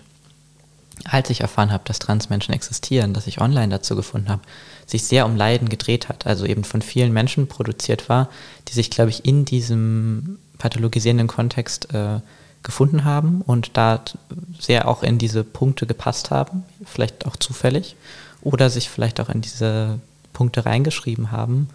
[1.05, 4.43] als ich erfahren habe, dass Transmenschen existieren, dass ich online dazu gefunden habe,
[4.87, 8.29] sich sehr um Leiden gedreht hat, also eben von vielen Menschen produziert war,
[8.69, 12.21] die sich, glaube ich, in diesem pathologisierenden Kontext äh,
[12.65, 14.01] gefunden haben und da
[14.59, 17.95] sehr auch in diese Punkte gepasst haben, vielleicht auch zufällig,
[18.41, 20.01] oder sich vielleicht auch in diese
[20.33, 21.69] Punkte reingeschrieben haben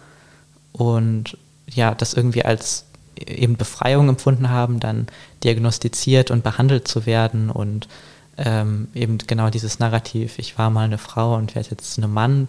[0.72, 2.84] und ja, das irgendwie als
[3.16, 5.06] eben Befreiung empfunden haben, dann
[5.44, 7.88] diagnostiziert und behandelt zu werden und
[8.36, 12.46] ähm, eben genau dieses Narrativ, ich war mal eine Frau und werde jetzt ein Mann,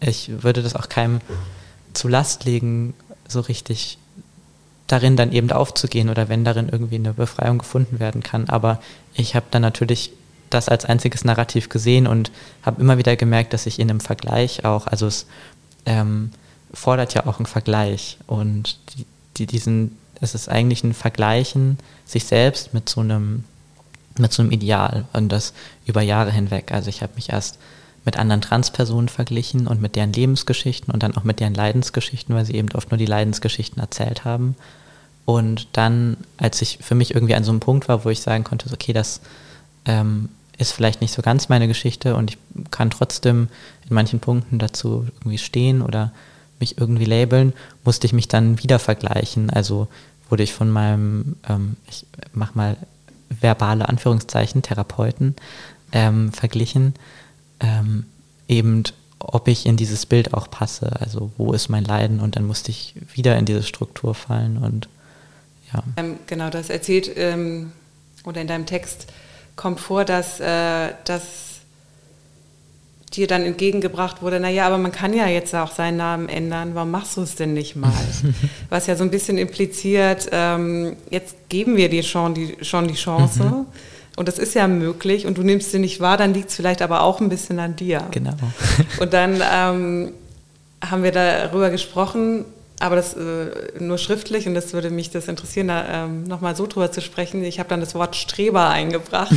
[0.00, 1.20] ich würde das auch keinem
[1.94, 2.94] zu Last legen,
[3.26, 3.98] so richtig
[4.92, 8.48] darin dann eben aufzugehen oder wenn darin irgendwie eine Befreiung gefunden werden kann.
[8.48, 8.80] Aber
[9.14, 10.12] ich habe dann natürlich
[10.50, 12.32] das als einziges Narrativ gesehen und
[12.62, 15.26] habe immer wieder gemerkt, dass ich in einem Vergleich auch, also es
[15.86, 16.32] ähm,
[16.74, 22.24] fordert ja auch einen Vergleich und die, die, diesen, es ist eigentlich ein Vergleichen sich
[22.24, 23.44] selbst mit so einem
[24.18, 25.54] mit so einem Ideal und das
[25.86, 26.72] über Jahre hinweg.
[26.72, 27.58] Also ich habe mich erst
[28.04, 32.44] mit anderen Transpersonen verglichen und mit deren Lebensgeschichten und dann auch mit deren Leidensgeschichten, weil
[32.44, 34.56] sie eben oft nur die Leidensgeschichten erzählt haben.
[35.24, 38.44] Und dann, als ich für mich irgendwie an so einem Punkt war, wo ich sagen
[38.44, 39.20] konnte, okay, das
[39.84, 42.38] ähm, ist vielleicht nicht so ganz meine Geschichte und ich
[42.70, 43.48] kann trotzdem
[43.88, 46.12] in manchen Punkten dazu irgendwie stehen oder
[46.58, 47.54] mich irgendwie labeln,
[47.84, 49.50] musste ich mich dann wieder vergleichen.
[49.50, 49.88] Also
[50.28, 52.76] wurde ich von meinem, ähm, ich mach mal
[53.28, 55.36] verbale Anführungszeichen, Therapeuten
[55.92, 56.94] ähm, verglichen
[57.60, 58.06] ähm,
[58.48, 58.84] eben,
[59.18, 61.00] ob ich in dieses Bild auch passe.
[61.00, 62.20] Also wo ist mein Leiden?
[62.20, 64.88] Und dann musste ich wieder in diese Struktur fallen und
[65.72, 65.82] ja.
[65.96, 67.72] Ähm, genau, das erzählt ähm,
[68.24, 69.06] oder in deinem Text
[69.56, 71.50] kommt vor, dass, äh, dass
[73.12, 76.92] dir dann entgegengebracht wurde, naja, aber man kann ja jetzt auch seinen Namen ändern, warum
[76.92, 77.92] machst du es denn nicht mal?
[78.70, 82.94] Was ja so ein bisschen impliziert, ähm, jetzt geben wir dir schon die, schon die
[82.94, 83.42] Chance.
[83.42, 83.66] Mhm.
[84.16, 86.82] Und das ist ja möglich und du nimmst sie nicht wahr, dann liegt es vielleicht
[86.82, 88.06] aber auch ein bisschen an dir.
[88.10, 88.36] Genau.
[89.00, 90.12] und dann ähm,
[90.84, 92.44] haben wir darüber gesprochen,
[92.80, 96.66] aber das äh, nur schriftlich und das würde mich das interessieren, da ähm, nochmal so
[96.66, 97.44] drüber zu sprechen.
[97.44, 99.30] Ich habe dann das Wort Streber eingebracht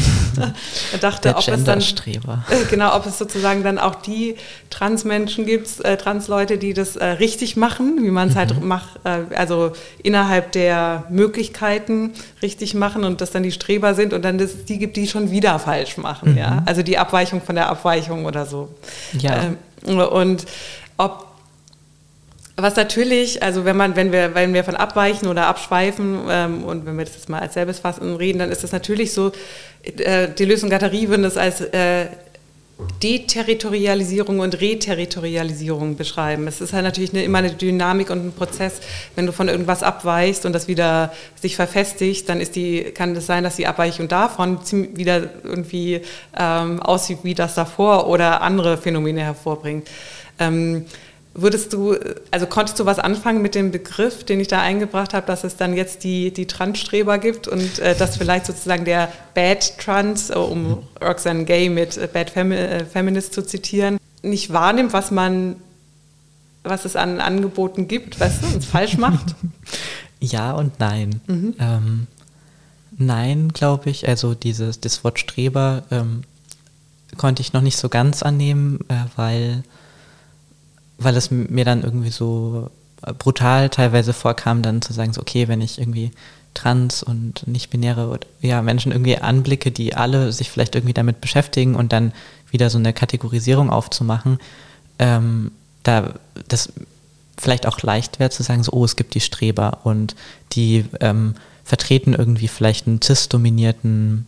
[0.94, 2.46] und dachte, Der ob es dann Streber.
[2.50, 4.36] Äh, genau, ob es sozusagen dann auch die
[4.70, 8.56] Transmenschen gibt, äh, Transleute, die das äh, richtig machen, wie man es halt mhm.
[8.56, 14.14] halt macht, äh, also innerhalb der Möglichkeiten richtig machen und dass dann die Streber sind
[14.14, 16.38] und dann das, die gibt, die schon wieder falsch machen, mhm.
[16.38, 18.70] ja, also die Abweichung von der Abweichung oder so.
[19.20, 19.44] Ja.
[19.44, 19.58] Ähm,
[20.00, 20.46] und
[20.96, 21.33] ob
[22.56, 26.86] was natürlich, also wenn man, wenn wir, wenn wir von abweichen oder abschweifen ähm, und
[26.86, 29.32] wenn wir das jetzt mal als selbes fassen reden, dann ist das natürlich so,
[29.84, 32.08] äh, Deleuze und Guattari würden das als äh,
[33.02, 36.48] Deterritorialisierung und Reterritorialisierung beschreiben.
[36.48, 38.80] Es ist halt natürlich eine, immer eine Dynamik und ein Prozess.
[39.16, 43.26] Wenn du von irgendwas abweichst und das wieder sich verfestigt, dann ist die, kann es
[43.26, 44.60] sein, dass die Abweichung davon
[44.96, 46.02] wieder irgendwie
[46.38, 49.88] ähm, aussieht wie das davor oder andere Phänomene hervorbringt.
[50.40, 50.86] Ähm,
[51.36, 51.96] Würdest du,
[52.30, 55.58] also konntest du was anfangen mit dem Begriff, den ich da eingebracht habe, dass es
[55.58, 60.34] dann jetzt die, die Trans-Streber gibt und äh, dass vielleicht sozusagen der Bad Trans, äh,
[60.34, 65.56] um Roxanne Gay mit äh, Bad Femi äh, Feminist zu zitieren, nicht wahrnimmt, was man,
[66.64, 69.36] was es an Angeboten gibt, weißt du, und es falsch macht?
[70.24, 71.20] Ja und nein.
[71.28, 71.56] Mhm.
[71.60, 72.08] Ähm,
[72.98, 74.08] nein, glaube ich.
[74.08, 76.24] Also dieses das Wort Streber ähm,
[77.18, 79.64] konnte ich noch nicht so ganz annehmen, äh, weil,
[81.04, 82.70] weil es mir dann irgendwie so
[83.18, 86.12] brutal teilweise vorkam, dann zu sagen, so, okay, wenn ich irgendwie
[86.54, 91.92] trans und nicht-binäre ja, Menschen irgendwie anblicke, die alle sich vielleicht irgendwie damit beschäftigen und
[91.92, 92.14] dann
[92.52, 94.38] wieder so eine Kategorisierung aufzumachen,
[95.00, 95.52] ähm,
[95.82, 96.14] da
[96.48, 96.72] das
[97.38, 100.16] vielleicht auch leicht wäre zu sagen, so, oh, es gibt die Streber und
[100.52, 101.34] die ähm,
[101.64, 104.28] vertreten irgendwie vielleicht einen cis-dominierten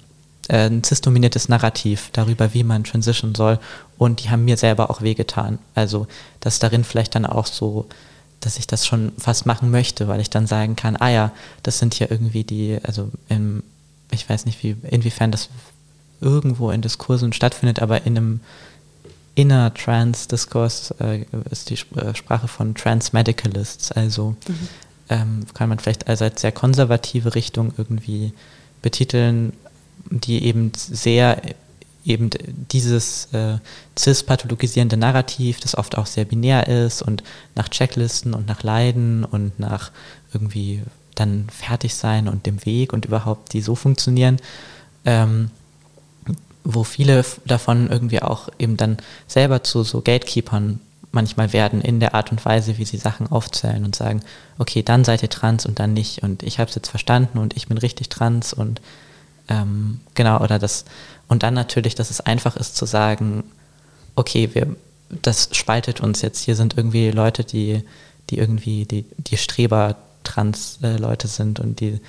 [0.50, 3.60] ein cis-dominiertes Narrativ darüber, wie man transition soll.
[3.98, 5.60] Und die haben mir selber auch wehgetan.
[5.74, 6.08] Also,
[6.40, 7.88] dass darin vielleicht dann auch so,
[8.40, 11.32] dass ich das schon fast machen möchte, weil ich dann sagen kann, ah ja,
[11.64, 13.64] das sind ja irgendwie die, also im,
[14.12, 15.50] ich weiß nicht, wie, inwiefern das
[16.22, 18.40] irgendwo in Diskursen stattfindet, aber in einem
[19.36, 23.92] Inner Trans Diskurs äh, ist die äh, Sprache von Trans Medicalists.
[23.92, 24.68] Also mhm.
[25.10, 28.34] ähm, kann man vielleicht als sehr konservative Richtung irgendwie
[28.82, 29.52] betiteln,
[30.10, 31.42] die eben sehr
[32.06, 32.30] eben
[32.72, 33.58] dieses äh,
[33.98, 37.24] cis-pathologisierende Narrativ, das oft auch sehr binär ist und
[37.56, 39.92] nach Checklisten und nach Leiden und nach
[40.32, 40.84] irgendwie
[41.16, 44.38] dann fertig sein und dem Weg und überhaupt die so funktionieren,
[45.06, 45.50] ähm,
[46.64, 48.98] wo viele davon irgendwie auch eben dann
[49.28, 50.80] selber zu so Gatekeepern
[51.12, 54.22] manchmal werden in der Art und Weise, wie sie Sachen aufzählen und sagen,
[54.58, 56.22] okay, dann seid ihr trans und dann nicht.
[56.22, 58.82] Und ich habe es jetzt verstanden und ich bin richtig trans und
[59.50, 60.86] ähm, genau, oder das,
[61.28, 63.44] und dann natürlich, dass es einfach ist zu sagen,
[64.16, 64.76] okay, wir,
[65.22, 66.44] das spaltet uns jetzt.
[66.44, 67.84] Hier sind irgendwie Leute, die,
[68.30, 72.00] die irgendwie die, die Streber-Trans-Leute sind und die,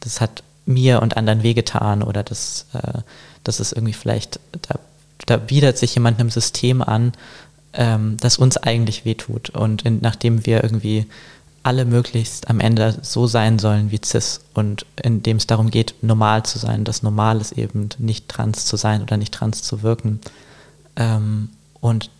[0.00, 3.00] das hat mir und anderen wehgetan oder das, äh,
[3.44, 4.38] das ist irgendwie vielleicht,
[4.68, 4.78] da,
[5.26, 7.12] da bietet sich jemand einem System an,
[7.72, 9.50] ähm, das uns eigentlich wehtut.
[9.50, 11.06] Und in, nachdem wir irgendwie
[11.62, 16.44] alle möglichst am Ende so sein sollen wie cis und indem es darum geht, normal
[16.44, 16.84] zu sein.
[16.84, 20.20] Das Normal ist eben nicht trans zu sein oder nicht trans zu wirken.
[20.96, 21.50] Ähm,
[21.80, 22.10] und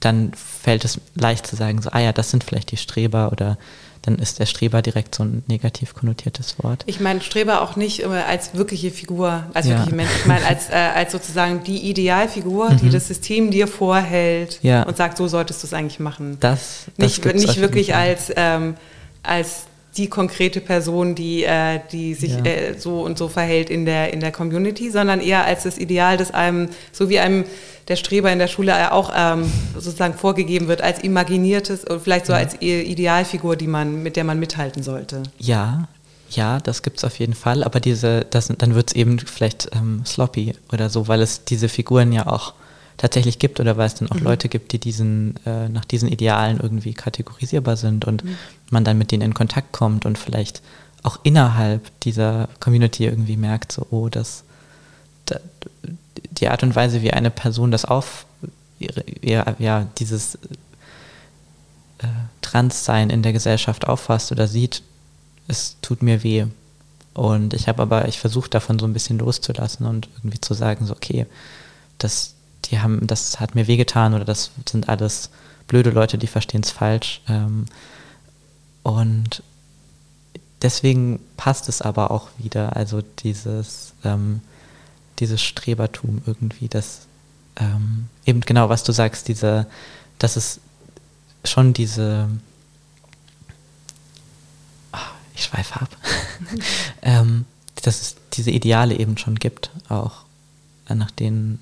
[0.00, 3.58] dann fällt es leicht zu sagen, so, ah ja, das sind vielleicht die Streber oder
[4.02, 6.84] dann ist der Streber direkt so ein negativ konnotiertes Wort.
[6.86, 9.72] Ich meine Streber auch nicht als wirkliche Figur, als ja.
[9.72, 10.10] wirkliche Mensch.
[10.20, 12.78] Ich meine als, äh, als sozusagen die Idealfigur, mhm.
[12.78, 14.84] die das System dir vorhält ja.
[14.84, 16.38] und sagt, so solltest du es eigentlich machen.
[16.40, 18.76] Das, das nicht, nicht wirklich als, ähm,
[19.22, 19.64] als
[19.96, 22.44] die konkrete Person, die, äh, die sich ja.
[22.44, 26.16] äh, so und so verhält in der, in der Community, sondern eher als das Ideal,
[26.16, 27.44] das einem, so wie einem
[27.88, 32.32] der Streber in der Schule auch ähm, sozusagen vorgegeben wird, als imaginiertes oder vielleicht so
[32.32, 32.38] ja.
[32.38, 35.24] als Idealfigur, die man, mit der man mithalten sollte.
[35.38, 35.88] Ja,
[36.30, 39.70] ja, das gibt es auf jeden Fall, aber diese, das, dann wird es eben vielleicht
[39.74, 42.54] ähm, sloppy oder so, weil es diese Figuren ja auch
[43.00, 44.24] tatsächlich gibt oder weil es dann auch mhm.
[44.24, 48.36] Leute gibt, die diesen, äh, nach diesen Idealen irgendwie kategorisierbar sind und mhm.
[48.70, 50.60] man dann mit denen in Kontakt kommt und vielleicht
[51.02, 54.44] auch innerhalb dieser Community irgendwie merkt, so, oh, das,
[55.24, 55.40] da,
[56.12, 58.26] die Art und Weise, wie eine Person das auf,
[59.22, 62.06] ja, ja dieses äh,
[62.42, 64.82] Transsein in der Gesellschaft auffasst oder sieht,
[65.48, 66.44] es tut mir weh.
[67.14, 70.84] Und ich habe aber, ich versuche davon so ein bisschen loszulassen und irgendwie zu sagen,
[70.84, 71.24] so, okay,
[71.96, 72.34] das,
[72.70, 75.30] die haben, das hat mir wehgetan oder das sind alles
[75.66, 77.20] blöde Leute, die verstehen es falsch.
[77.28, 77.66] Ähm,
[78.82, 79.42] und
[80.62, 84.40] deswegen passt es aber auch wieder, also dieses, ähm,
[85.18, 87.06] dieses Strebertum irgendwie, das
[87.56, 89.66] ähm, eben genau, was du sagst, diese,
[90.18, 90.60] dass es
[91.44, 92.28] schon diese,
[94.92, 94.98] oh,
[95.34, 95.96] ich schweife ab,
[97.02, 97.44] ähm,
[97.82, 100.24] dass es diese Ideale eben schon gibt, auch
[100.88, 101.60] nach denen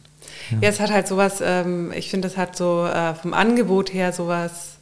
[0.51, 0.59] ja.
[0.63, 4.13] ja, es hat halt sowas, ähm, ich finde, es hat so äh, vom Angebot her
[4.13, 4.79] sowas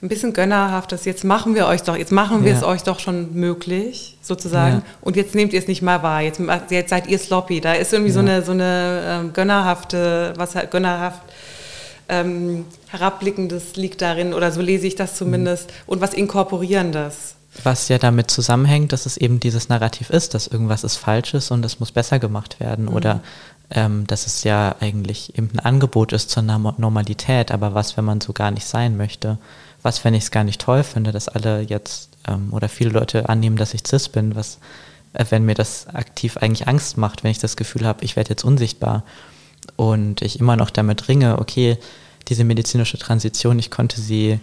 [0.00, 1.04] ein bisschen gönnerhaftes.
[1.04, 2.58] Jetzt machen wir euch doch, jetzt machen wir ja.
[2.58, 4.76] es euch doch schon möglich, sozusagen.
[4.76, 4.82] Ja.
[5.00, 6.22] Und jetzt nehmt ihr es nicht mal wahr.
[6.22, 7.60] Jetzt, jetzt seid ihr sloppy.
[7.60, 11.22] Da ist irgendwie so eine, so eine ähm, gönnerhafte, was halt gönnerhaft
[12.08, 15.74] ähm, herabblickendes liegt darin, oder so lese ich das zumindest, mhm.
[15.86, 17.34] und was inkorporierendes.
[17.64, 21.64] Was ja damit zusammenhängt, dass es eben dieses Narrativ ist, dass irgendwas ist Falsches und
[21.64, 22.86] es muss besser gemacht werden.
[22.86, 22.94] Mhm.
[22.94, 23.20] Oder
[23.70, 28.20] ähm, dass es ja eigentlich eben ein Angebot ist zur Normalität, aber was, wenn man
[28.20, 29.38] so gar nicht sein möchte?
[29.82, 33.28] Was, wenn ich es gar nicht toll finde, dass alle jetzt ähm, oder viele Leute
[33.28, 34.34] annehmen, dass ich cis bin?
[34.34, 34.58] Was,
[35.12, 38.30] äh, wenn mir das aktiv eigentlich Angst macht, wenn ich das Gefühl habe, ich werde
[38.30, 39.04] jetzt unsichtbar
[39.76, 41.76] und ich immer noch damit ringe, okay,
[42.28, 44.40] diese medizinische Transition, ich konnte sie,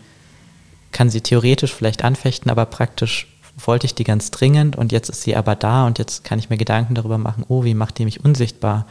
[0.91, 5.21] kann sie theoretisch vielleicht anfechten, aber praktisch wollte ich die ganz dringend und jetzt ist
[5.21, 8.05] sie aber da und jetzt kann ich mir Gedanken darüber machen, oh, wie macht die
[8.05, 8.85] mich unsichtbar?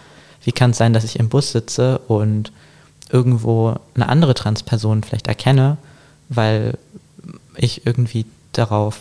[0.44, 2.52] Wie kann es sein, dass ich im Bus sitze und
[3.10, 5.76] irgendwo eine andere Transperson vielleicht erkenne,
[6.28, 6.78] weil
[7.56, 9.00] ich irgendwie darauf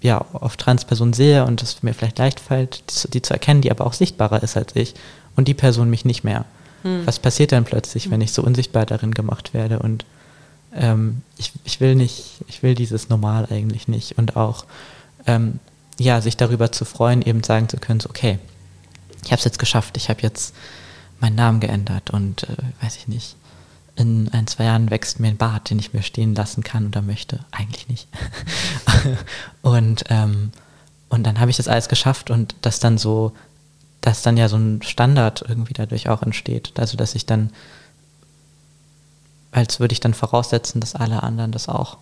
[0.00, 3.70] ja auf Transpersonen sehe und es mir vielleicht leicht fällt, die, die, zu erkennen, die
[3.70, 4.94] aber auch sichtbarer ist als ich
[5.36, 6.44] und die Person mich nicht mehr.
[6.82, 7.06] Hm.
[7.06, 9.78] Was passiert dann plötzlich, wenn ich so unsichtbar darin gemacht werde?
[9.78, 10.04] Und
[10.74, 14.18] ähm, ich, ich will nicht, ich will dieses Normal eigentlich nicht.
[14.18, 14.64] Und auch
[15.26, 15.60] ähm,
[15.98, 18.38] ja, sich darüber zu freuen, eben sagen zu können, so, okay,
[19.24, 20.54] ich habe es jetzt geschafft, ich habe jetzt
[21.22, 23.36] meinen Namen geändert und äh, weiß ich nicht,
[23.94, 27.02] in ein, zwei Jahren wächst mir ein Bart, den ich mir stehen lassen kann oder
[27.02, 27.40] möchte.
[27.50, 28.08] Eigentlich nicht.
[29.62, 30.50] und, ähm,
[31.08, 33.32] und dann habe ich das alles geschafft und das dann so,
[34.00, 36.72] dass dann ja so ein Standard irgendwie dadurch auch entsteht.
[36.78, 37.50] Also dass ich dann,
[39.50, 41.98] als würde ich dann voraussetzen, dass alle anderen das auch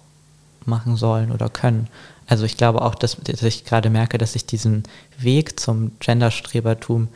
[0.64, 1.88] machen sollen oder können.
[2.26, 4.84] Also ich glaube auch, dass, dass ich gerade merke, dass ich diesen
[5.18, 7.08] Weg zum Genderstrebertum,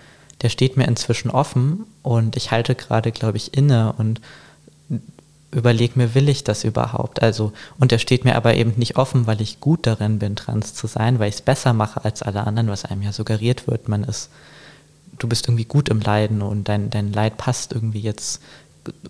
[0.42, 4.20] der steht mir inzwischen offen und ich halte gerade, glaube ich, inne und
[5.50, 7.22] überlege mir, will ich das überhaupt?
[7.22, 10.74] Also, und der steht mir aber eben nicht offen, weil ich gut darin bin, trans
[10.74, 13.88] zu sein, weil ich es besser mache als alle anderen, was einem ja suggeriert wird.
[13.88, 14.28] Man ist,
[15.18, 18.42] du bist irgendwie gut im Leiden und dein, dein Leid passt irgendwie jetzt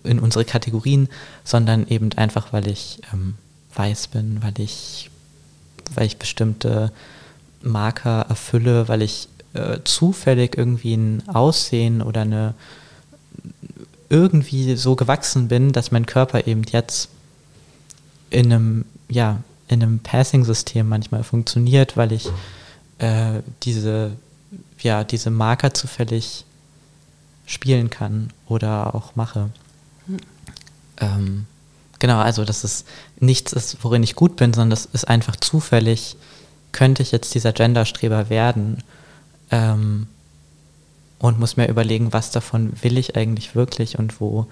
[0.05, 1.09] in unsere Kategorien,
[1.43, 3.35] sondern eben einfach, weil ich ähm,
[3.73, 5.09] weiß bin, weil ich,
[5.93, 6.93] weil ich bestimmte
[7.61, 12.53] Marker erfülle, weil ich äh, zufällig irgendwie ein Aussehen oder eine
[14.09, 17.09] irgendwie so gewachsen bin, dass mein Körper eben jetzt
[18.29, 22.29] in einem, ja, in einem Passing-System manchmal funktioniert, weil ich
[22.99, 24.11] äh, diese,
[24.79, 26.45] ja, diese Marker zufällig
[27.45, 29.49] spielen kann oder auch mache.
[30.07, 30.17] Hm.
[30.97, 31.45] Ähm,
[31.99, 32.85] genau, also dass es
[33.19, 36.15] nichts ist, worin ich gut bin, sondern das ist einfach zufällig,
[36.71, 38.83] könnte ich jetzt dieser Genderstreber werden.
[39.51, 40.07] Ähm,
[41.19, 44.47] und muss mir überlegen, was davon will ich eigentlich wirklich und wo,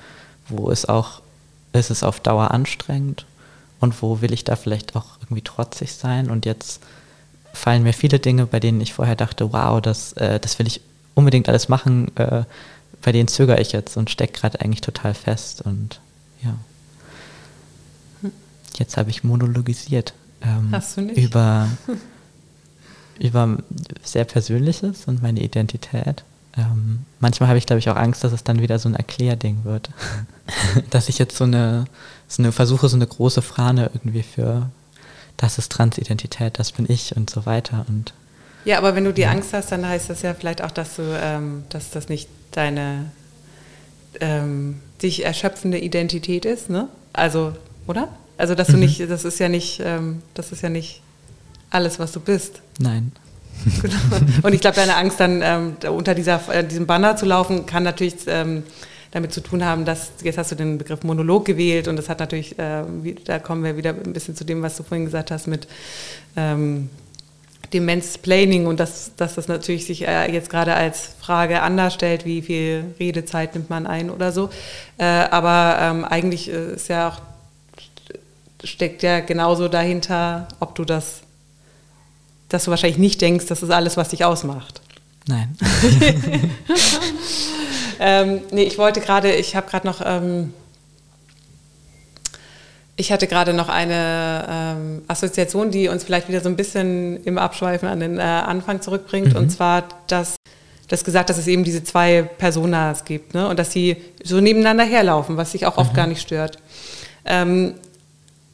[0.48, 1.22] wo ist auch,
[1.74, 3.26] ist es auf Dauer anstrengend
[3.80, 6.30] und wo will ich da vielleicht auch irgendwie trotzig sein.
[6.30, 6.82] Und jetzt
[7.54, 10.82] fallen mir viele Dinge, bei denen ich vorher dachte, wow, das, äh, das will ich
[11.16, 12.44] unbedingt alles machen, äh,
[13.02, 16.00] bei denen zögere ich jetzt und stecke gerade eigentlich total fest und
[16.44, 16.56] ja.
[18.78, 20.74] Jetzt habe ich monologisiert ähm,
[21.10, 21.70] über
[23.20, 23.58] über
[24.04, 26.24] sehr Persönliches und meine Identität
[26.58, 29.64] ähm, manchmal habe ich, glaube ich, auch Angst, dass es dann wieder so ein Erklärding
[29.64, 29.90] wird.
[30.90, 31.86] dass ich jetzt so eine,
[32.28, 34.70] so eine versuche, so eine große Fahne irgendwie für,
[35.38, 37.86] das ist Transidentität, das bin ich und so weiter.
[37.88, 38.14] Und
[38.66, 39.32] ja, aber wenn du die ja.
[39.32, 43.12] Angst hast, dann heißt das ja vielleicht auch, dass du, ähm, dass das nicht deine
[44.20, 46.88] ähm, dich erschöpfende Identität ist, ne?
[47.14, 47.54] Also,
[47.88, 48.10] oder?
[48.38, 48.82] Also, dass du mhm.
[48.82, 51.02] nicht, das ist ja nicht, ähm, das ist ja nicht
[51.70, 52.62] alles, was du bist.
[52.80, 53.12] Nein.
[53.82, 53.96] Genau.
[54.44, 57.84] Und ich glaube, deine Angst dann ähm, unter dieser, äh, diesem Banner zu laufen, kann
[57.84, 58.64] natürlich ähm,
[59.12, 62.20] damit zu tun haben, dass jetzt hast du den Begriff Monolog gewählt und das hat
[62.20, 62.84] natürlich, äh,
[63.26, 65.68] da kommen wir wieder ein bisschen zu dem, was du vorhin gesagt hast mit
[66.36, 66.90] ähm,
[67.74, 72.42] dem und dass, dass das natürlich sich äh, jetzt gerade als Frage anders stellt, wie
[72.42, 74.50] viel Redezeit nimmt man ein oder so.
[74.98, 77.22] Äh, aber ähm, eigentlich äh, ist ja auch,
[78.64, 81.23] steckt ja genauso dahinter, ob du das
[82.54, 84.82] dass du wahrscheinlich nicht denkst, das ist alles, was dich ausmacht.
[85.28, 85.58] Nein.
[88.00, 90.54] ähm, nee, ich wollte gerade, ich habe gerade noch, ähm,
[92.96, 97.40] ich hatte gerade noch eine ähm, Assoziation, die uns vielleicht wieder so ein bisschen im
[97.40, 99.34] Abschweifen an den äh, Anfang zurückbringt.
[99.34, 99.40] Mhm.
[99.40, 100.36] Und zwar, dass
[100.90, 103.48] das gesagt, dass es eben diese zwei Personas gibt ne?
[103.48, 105.98] und dass sie so nebeneinander herlaufen, was sich auch oft mhm.
[105.98, 106.60] gar nicht stört.
[107.26, 107.74] Ähm,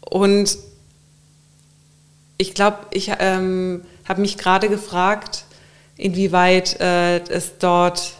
[0.09, 0.57] und
[2.39, 5.43] ich glaube, ich ähm, habe mich gerade gefragt,
[5.97, 8.13] inwieweit äh, es dort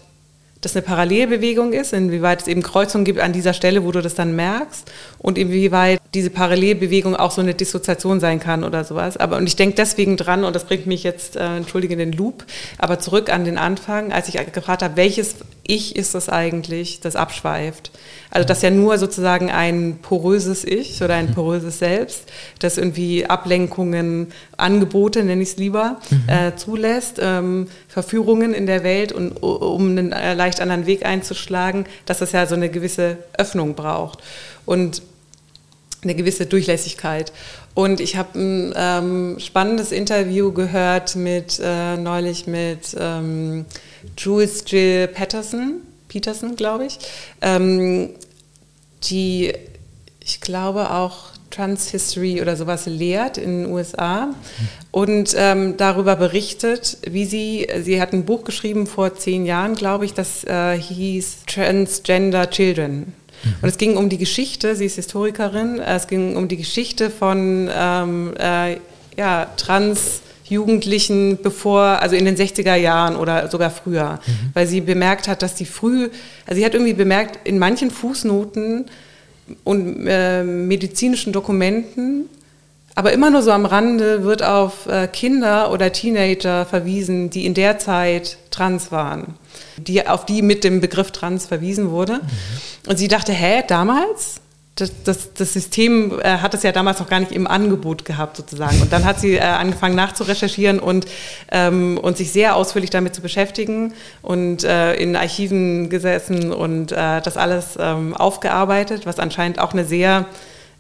[0.62, 4.16] das eine Parallelbewegung ist, inwieweit es eben Kreuzungen gibt an dieser Stelle, wo du das
[4.16, 9.16] dann merkst und inwieweit diese Parallelbewegung auch so eine Dissoziation sein kann oder sowas.
[9.16, 12.46] Aber und ich denke deswegen dran und das bringt mich jetzt, äh, entschuldige den Loop,
[12.78, 15.36] aber zurück an den Anfang, als ich gefragt habe, welches
[15.66, 17.92] Ich ist das eigentlich, das abschweift.
[18.32, 22.24] Also das ja nur sozusagen ein poröses Ich oder ein poröses Selbst,
[22.60, 26.24] das irgendwie Ablenkungen, Angebote, nenne ich es lieber, mhm.
[26.28, 31.86] äh, zulässt, ähm, Verführungen in der Welt und um einen äh, leicht anderen Weg einzuschlagen,
[32.06, 34.20] dass das ja so eine gewisse Öffnung braucht
[34.66, 35.02] und
[36.04, 37.34] eine gewisse Durchlässigkeit.
[37.74, 43.66] Und ich habe ein ähm, spannendes Interview gehört mit äh, neulich mit ähm,
[44.18, 47.00] Jules Jill Patterson, Peterson, glaube ich,
[47.42, 48.12] ähm,
[49.04, 49.54] die,
[50.20, 54.30] ich glaube, auch Trans-History oder sowas lehrt in den USA
[54.92, 60.06] und ähm, darüber berichtet, wie sie, sie hat ein Buch geschrieben vor zehn Jahren, glaube
[60.06, 63.14] ich, das äh, hieß Transgender Children.
[63.44, 63.54] Mhm.
[63.62, 67.70] Und es ging um die Geschichte, sie ist Historikerin, es ging um die Geschichte von
[67.74, 68.78] ähm, äh,
[69.18, 74.50] ja, Trans- Jugendlichen, bevor, also in den 60er Jahren oder sogar früher, mhm.
[74.54, 76.10] weil sie bemerkt hat, dass die früh,
[76.48, 78.86] also sie hat irgendwie bemerkt, in manchen Fußnoten
[79.64, 82.30] und äh, medizinischen Dokumenten,
[82.96, 87.54] aber immer nur so am Rande wird auf äh, Kinder oder Teenager verwiesen, die in
[87.54, 89.36] der Zeit trans waren,
[89.78, 92.16] die, auf die mit dem Begriff trans verwiesen wurde.
[92.16, 92.90] Mhm.
[92.90, 94.42] Und sie dachte, hä, damals?
[94.82, 98.38] Das, das, das System äh, hat es ja damals noch gar nicht im Angebot gehabt,
[98.38, 98.82] sozusagen.
[98.82, 101.06] Und dann hat sie äh, angefangen nachzurecherchieren und,
[101.52, 107.22] ähm, und sich sehr ausführlich damit zu beschäftigen und äh, in Archiven gesessen und äh,
[107.22, 110.26] das alles ähm, aufgearbeitet, was anscheinend auch eine sehr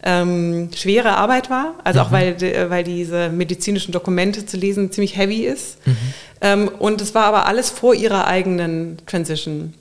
[0.03, 1.75] ähm, schwere Arbeit war.
[1.83, 2.05] Also mhm.
[2.05, 5.85] auch weil, weil diese medizinischen Dokumente zu lesen ziemlich heavy ist.
[5.85, 5.97] Mhm.
[6.41, 9.73] Ähm, und es war aber alles vor ihrer eigenen Transition.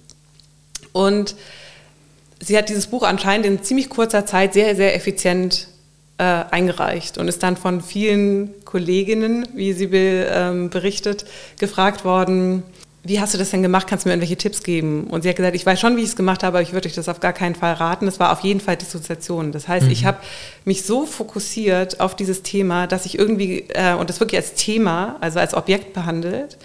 [0.92, 1.36] Und
[2.40, 5.68] sie hat dieses Buch anscheinend in ziemlich kurzer Zeit sehr, sehr effizient
[6.18, 11.24] äh, eingereicht und ist dann von vielen Kolleginnen, wie sie be, ähm, berichtet,
[11.58, 12.62] gefragt worden,
[13.04, 13.86] wie hast du das denn gemacht?
[13.86, 15.04] Kannst du mir irgendwelche Tipps geben?
[15.04, 16.88] Und sie hat gesagt, ich weiß schon, wie ich es gemacht habe, aber ich würde
[16.88, 18.06] euch das auf gar keinen Fall raten.
[18.06, 19.52] Das war auf jeden Fall Dissoziation.
[19.52, 19.92] Das heißt, mhm.
[19.92, 20.18] ich habe
[20.64, 25.16] mich so fokussiert auf dieses Thema, dass ich irgendwie, äh, und das wirklich als Thema,
[25.20, 26.58] also als Objekt behandelt,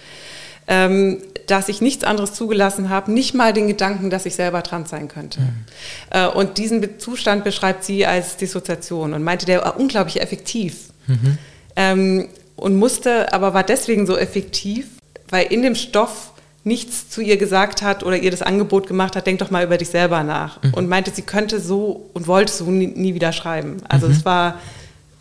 [0.66, 4.90] ähm, dass ich nichts anderes zugelassen habe, nicht mal den Gedanken, dass ich selber trans
[4.90, 5.40] sein könnte.
[5.40, 5.64] Mhm.
[6.10, 10.90] Äh, und diesen Zustand beschreibt sie als Dissoziation und meinte, der war unglaublich effektiv.
[11.06, 11.38] Mhm.
[11.76, 14.86] Ähm, und musste, aber war deswegen so effektiv,
[15.28, 19.26] weil in dem Stoff nichts zu ihr gesagt hat oder ihr das Angebot gemacht hat,
[19.26, 20.62] denk doch mal über dich selber nach.
[20.62, 20.74] Mhm.
[20.74, 23.78] Und meinte, sie könnte so und wollte so nie, nie wieder schreiben.
[23.88, 24.12] Also mhm.
[24.12, 24.60] es war,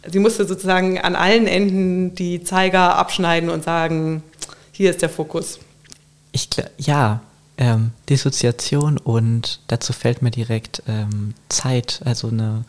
[0.10, 4.24] sie musste sozusagen an allen Enden die Zeiger abschneiden und sagen,
[4.74, 5.60] hier ist der Fokus.
[6.32, 7.22] Ich ja,
[7.58, 12.66] ähm, Dissoziation und dazu fällt mir direkt ähm, Zeit, also eine,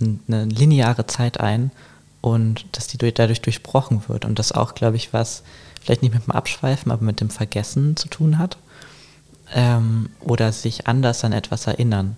[0.00, 1.72] eine lineare Zeit ein
[2.20, 5.42] und dass die dadurch durchbrochen wird und das auch, glaube ich, was
[5.82, 8.56] vielleicht nicht mit dem Abschweifen, aber mit dem Vergessen zu tun hat
[9.52, 12.16] ähm, oder sich anders an etwas erinnern,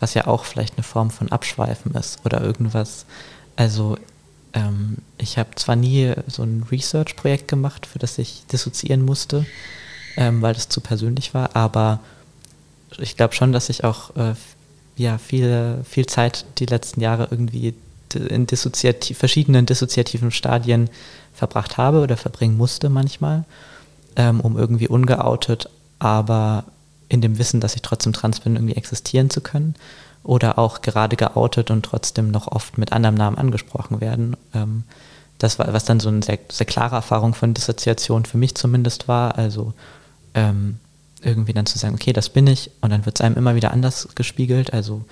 [0.00, 3.06] was ja auch vielleicht eine Form von Abschweifen ist oder irgendwas.
[3.54, 3.96] Also
[4.52, 9.46] ähm, ich habe zwar nie so ein Research-Projekt gemacht, für das ich dissoziieren musste,
[10.16, 12.00] ähm, weil das zu persönlich war, aber
[12.98, 14.34] ich glaube schon, dass ich auch äh,
[14.96, 17.74] ja, viel, viel Zeit die letzten Jahre irgendwie
[18.14, 20.90] in dissoziativ, verschiedenen dissoziativen Stadien
[21.32, 23.44] verbracht habe oder verbringen musste manchmal,
[24.16, 25.70] ähm, um irgendwie ungeoutet,
[26.00, 26.64] aber
[27.08, 29.74] in dem Wissen, dass ich trotzdem trans bin, irgendwie existieren zu können
[30.22, 34.36] oder auch gerade geoutet und trotzdem noch oft mit anderem Namen angesprochen werden.
[34.54, 34.84] Ähm,
[35.38, 39.08] das war, was dann so eine sehr, sehr klare Erfahrung von Dissoziation für mich zumindest
[39.08, 39.38] war.
[39.38, 39.72] Also
[40.34, 40.78] ähm,
[41.22, 43.70] irgendwie dann zu sagen, okay, das bin ich und dann wird es einem immer wieder
[43.70, 44.72] anders gespiegelt.
[44.72, 45.04] Also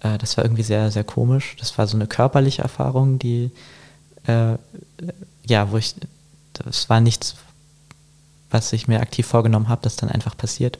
[0.00, 1.56] äh, das war irgendwie sehr, sehr komisch.
[1.58, 3.50] Das war so eine körperliche Erfahrung, die,
[4.26, 4.54] äh,
[5.46, 5.94] ja, wo ich,
[6.52, 7.36] das war nichts,
[8.50, 10.78] was ich mir aktiv vorgenommen habe, das dann einfach passiert.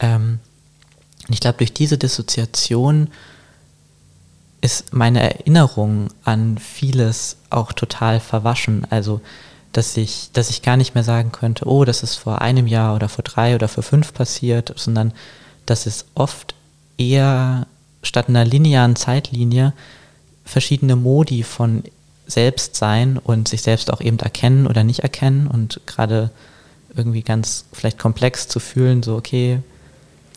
[0.00, 0.40] Ähm,
[1.30, 3.06] und ich glaube, durch diese Dissoziation
[4.62, 8.84] ist meine Erinnerung an vieles auch total verwaschen.
[8.90, 9.20] Also,
[9.70, 12.96] dass ich, dass ich gar nicht mehr sagen könnte, oh, das ist vor einem Jahr
[12.96, 15.12] oder vor drei oder vor fünf passiert, sondern
[15.66, 16.56] dass es oft
[16.98, 17.68] eher
[18.02, 19.72] statt einer linearen Zeitlinie
[20.44, 21.84] verschiedene Modi von
[22.26, 26.32] Selbstsein und sich selbst auch eben erkennen oder nicht erkennen und gerade
[26.96, 29.60] irgendwie ganz vielleicht komplex zu fühlen, so okay,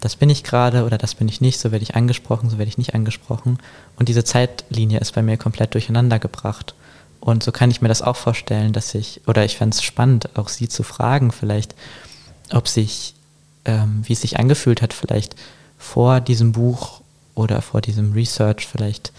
[0.03, 2.67] das bin ich gerade oder das bin ich nicht, so werde ich angesprochen, so werde
[2.67, 3.57] ich nicht angesprochen.
[3.95, 6.75] Und diese Zeitlinie ist bei mir komplett durcheinander gebracht.
[7.21, 10.35] Und so kann ich mir das auch vorstellen, dass ich, oder ich fände es spannend,
[10.37, 11.73] auch Sie zu fragen, vielleicht,
[12.51, 13.13] ob sich,
[13.63, 15.37] ähm, wie es sich angefühlt hat, vielleicht
[15.77, 16.99] vor diesem Buch
[17.33, 19.13] oder vor diesem Research, vielleicht,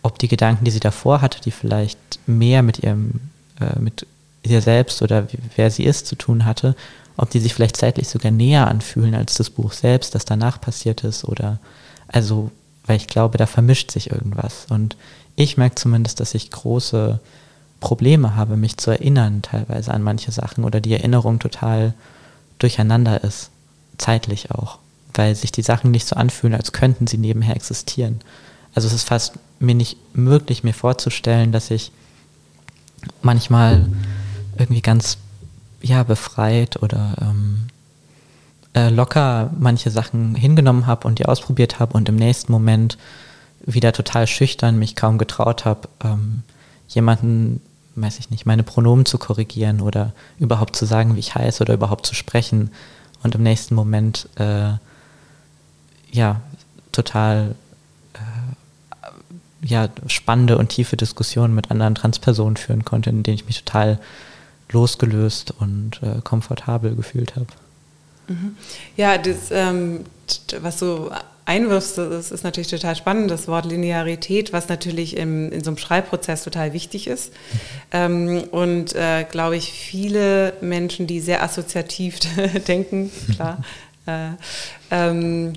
[0.00, 3.20] ob die Gedanken, die sie davor hatte, die vielleicht mehr mit ihrem,
[3.60, 4.06] äh, mit
[4.42, 6.74] ihr selbst oder wer sie ist zu tun hatte,
[7.16, 11.04] ob die sich vielleicht zeitlich sogar näher anfühlen als das Buch selbst, das danach passiert
[11.04, 11.58] ist oder
[12.08, 12.50] also,
[12.86, 14.96] weil ich glaube, da vermischt sich irgendwas und
[15.34, 17.20] ich merke zumindest, dass ich große
[17.80, 21.94] Probleme habe, mich zu erinnern teilweise an manche Sachen oder die Erinnerung total
[22.58, 23.50] durcheinander ist,
[23.98, 24.78] zeitlich auch,
[25.14, 28.20] weil sich die Sachen nicht so anfühlen, als könnten sie nebenher existieren.
[28.74, 31.92] Also es ist fast mir nicht möglich, mir vorzustellen, dass ich
[33.22, 33.86] manchmal
[34.58, 35.18] irgendwie ganz
[35.82, 37.68] ja, befreit oder ähm,
[38.74, 42.98] äh, locker manche Sachen hingenommen habe und die ausprobiert habe und im nächsten Moment
[43.64, 46.42] wieder total schüchtern mich kaum getraut habe, ähm,
[46.88, 47.60] jemanden,
[47.94, 51.74] weiß ich nicht, meine Pronomen zu korrigieren oder überhaupt zu sagen, wie ich heiße oder
[51.74, 52.70] überhaupt zu sprechen
[53.22, 54.74] und im nächsten Moment äh,
[56.12, 56.40] ja
[56.92, 57.54] total
[58.14, 63.64] äh, ja, spannende und tiefe Diskussionen mit anderen Transpersonen führen konnte, in denen ich mich
[63.64, 63.98] total
[64.70, 67.46] losgelöst und äh, komfortabel gefühlt habe.
[68.28, 68.56] Mhm.
[68.96, 70.04] Ja, das, ähm,
[70.60, 71.10] was du
[71.44, 75.78] einwirfst, das ist natürlich total spannend, das Wort Linearität, was natürlich im, in so einem
[75.78, 77.32] Schreibprozess total wichtig ist.
[77.92, 82.18] Ähm, und äh, glaube ich, viele Menschen, die sehr assoziativ
[82.68, 83.58] denken, klar,
[84.06, 84.30] äh,
[84.90, 85.52] ähm,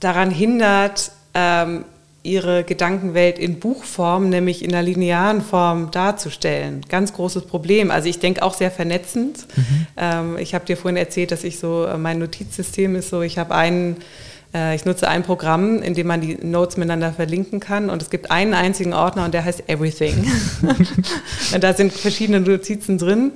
[0.00, 1.84] daran hindert, ähm,
[2.24, 6.80] ihre Gedankenwelt in Buchform, nämlich in einer linearen Form darzustellen.
[6.88, 7.90] Ganz großes Problem.
[7.90, 9.46] Also ich denke auch sehr vernetzend.
[9.54, 9.86] Mhm.
[9.96, 13.36] Ähm, ich habe dir vorhin erzählt, dass ich so, äh, mein Notizsystem ist so, ich
[13.36, 13.98] habe einen,
[14.54, 18.08] äh, ich nutze ein Programm, in dem man die Notes miteinander verlinken kann und es
[18.08, 20.26] gibt einen einzigen Ordner und der heißt Everything.
[21.54, 23.32] und da sind verschiedene Notizen drin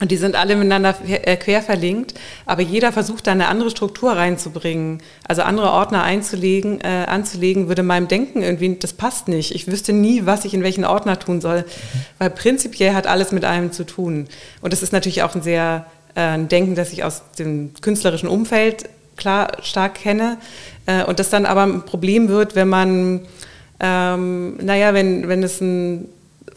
[0.00, 2.14] und die sind alle miteinander äh, quer verlinkt,
[2.46, 5.02] aber jeder versucht da eine andere Struktur reinzubringen.
[5.26, 9.54] Also andere Ordner einzulegen, äh, anzulegen, würde meinem Denken irgendwie, das passt nicht.
[9.54, 11.64] Ich wüsste nie, was ich in welchen Ordner tun soll,
[12.18, 14.28] weil prinzipiell hat alles mit einem zu tun.
[14.60, 18.28] Und das ist natürlich auch ein sehr äh, ein Denken, das ich aus dem künstlerischen
[18.28, 20.38] Umfeld klar stark kenne.
[20.86, 23.20] Äh, und das dann aber ein Problem wird, wenn man,
[23.80, 26.08] ähm, naja, wenn, wenn es ein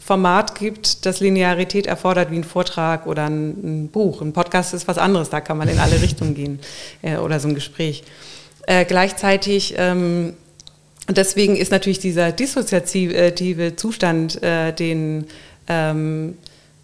[0.04, 3.50] Format gibt, das Linearität erfordert, wie ein Vortrag oder ein,
[3.84, 4.20] ein Buch.
[4.20, 6.58] Ein Podcast ist was anderes, da kann man in alle Richtungen gehen
[7.02, 8.02] äh, oder so ein Gespräch.
[8.66, 10.34] Äh, gleichzeitig, ähm,
[11.08, 15.26] deswegen ist natürlich dieser dissoziative Zustand, äh, den,
[15.68, 16.36] ähm,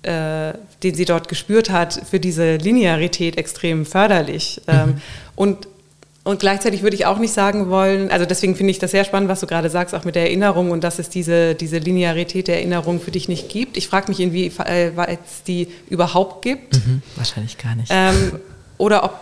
[0.02, 0.52] äh,
[0.84, 4.60] den sie dort gespürt hat, für diese Linearität extrem förderlich.
[4.68, 5.00] Ähm, mhm.
[5.34, 5.68] Und
[6.28, 9.30] und gleichzeitig würde ich auch nicht sagen wollen, also deswegen finde ich das sehr spannend,
[9.30, 12.56] was du gerade sagst, auch mit der Erinnerung und dass es diese, diese Linearität der
[12.56, 13.78] Erinnerung für dich nicht gibt.
[13.78, 16.74] Ich frage mich, inwieweit es die überhaupt gibt.
[16.74, 17.90] Mhm, wahrscheinlich gar nicht.
[17.90, 18.32] Ähm,
[18.76, 19.18] oder ob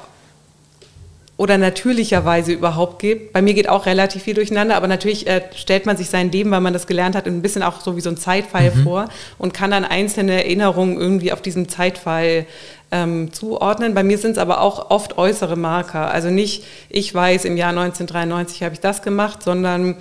[1.36, 3.34] oder natürlicherweise überhaupt gibt.
[3.34, 6.50] Bei mir geht auch relativ viel durcheinander, aber natürlich äh, stellt man sich sein Leben,
[6.50, 8.84] weil man das gelernt hat, ein bisschen auch so wie so ein Zeitpfeil mhm.
[8.84, 12.46] vor und kann dann einzelne Erinnerungen irgendwie auf diesem Zeitpfeil
[12.90, 13.94] ähm, zuordnen.
[13.94, 16.10] Bei mir sind es aber auch oft äußere Marker.
[16.10, 19.96] Also nicht, ich weiß, im Jahr 1993 habe ich das gemacht, sondern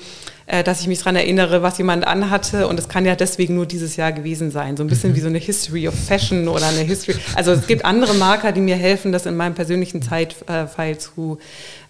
[0.47, 2.67] äh, dass ich mich daran erinnere, was jemand anhatte.
[2.67, 4.77] Und es kann ja deswegen nur dieses Jahr gewesen sein.
[4.77, 5.15] So ein bisschen mhm.
[5.15, 7.17] wie so eine History of Fashion oder eine History.
[7.35, 11.39] Also es gibt andere Marker, die mir helfen, das in meinem persönlichen Zeitpfeil zu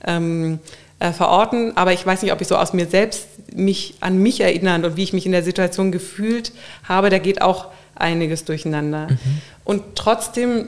[0.06, 0.60] ähm,
[1.00, 1.76] äh, verorten.
[1.76, 4.96] Aber ich weiß nicht, ob ich so aus mir selbst mich an mich erinnern und
[4.96, 7.10] wie ich mich in der Situation gefühlt habe.
[7.10, 9.08] Da geht auch einiges durcheinander.
[9.10, 9.18] Mhm.
[9.66, 10.68] Und trotzdem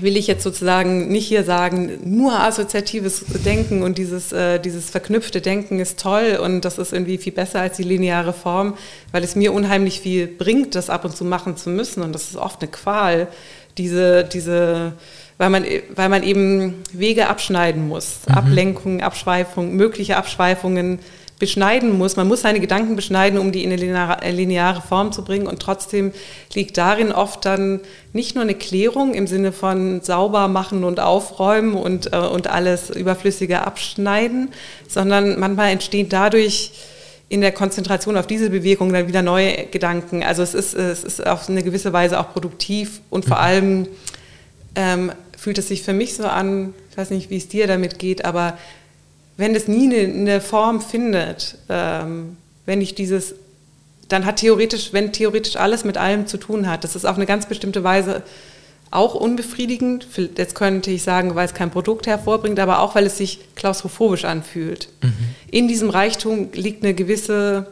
[0.00, 5.40] will ich jetzt sozusagen nicht hier sagen, nur assoziatives Denken und dieses, äh, dieses verknüpfte
[5.40, 8.74] Denken ist toll und das ist irgendwie viel besser als die lineare Form,
[9.10, 12.30] weil es mir unheimlich viel bringt, das ab und zu machen zu müssen und das
[12.30, 13.28] ist oft eine Qual,
[13.76, 14.94] diese, diese
[15.38, 15.64] weil man,
[15.94, 18.34] weil man eben Wege abschneiden muss, mhm.
[18.34, 21.00] Ablenkungen, Abschweifungen, mögliche Abschweifungen
[21.42, 22.14] beschneiden muss.
[22.14, 25.48] Man muss seine Gedanken beschneiden, um die in eine lineare Form zu bringen.
[25.48, 26.12] Und trotzdem
[26.54, 27.80] liegt darin oft dann
[28.12, 32.90] nicht nur eine Klärung im Sinne von sauber machen und aufräumen und, äh, und alles
[32.90, 34.50] Überflüssige abschneiden,
[34.86, 36.70] sondern manchmal entsteht dadurch
[37.28, 40.22] in der Konzentration auf diese Bewegung dann wieder neue Gedanken.
[40.22, 43.42] Also es ist, es ist auf eine gewisse Weise auch produktiv und vor mhm.
[43.42, 43.88] allem
[44.76, 47.98] ähm, fühlt es sich für mich so an, ich weiß nicht, wie es dir damit
[47.98, 48.56] geht, aber
[49.36, 53.34] wenn es nie eine, eine Form findet, ähm, wenn ich dieses,
[54.08, 57.26] dann hat theoretisch, wenn theoretisch alles mit allem zu tun hat, das ist auf eine
[57.26, 58.22] ganz bestimmte Weise
[58.90, 60.06] auch unbefriedigend.
[60.36, 64.24] Jetzt könnte ich sagen, weil es kein Produkt hervorbringt, aber auch, weil es sich klaustrophobisch
[64.24, 64.88] anfühlt.
[65.00, 65.12] Mhm.
[65.50, 67.66] In diesem Reichtum liegt eine gewisse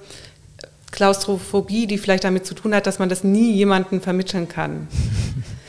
[0.90, 4.88] Klaustrophobie, die vielleicht damit zu tun hat, dass man das nie jemandem vermitteln kann.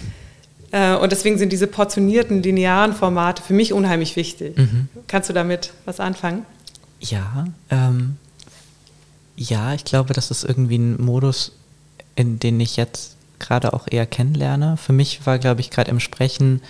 [0.71, 4.57] Äh, und deswegen sind diese portionierten, linearen Formate für mich unheimlich wichtig.
[4.57, 4.87] Mhm.
[5.07, 6.45] Kannst du damit was anfangen?
[6.99, 8.17] Ja, ähm,
[9.35, 11.53] ja, ich glaube, das ist irgendwie ein Modus,
[12.15, 14.77] in den ich jetzt gerade auch eher kennenlerne.
[14.77, 16.61] Für mich war, glaube ich, gerade im Sprechen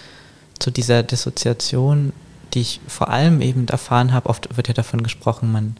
[0.57, 2.13] zu dieser Dissoziation,
[2.53, 5.75] die ich vor allem eben erfahren habe, oft wird ja davon gesprochen, man,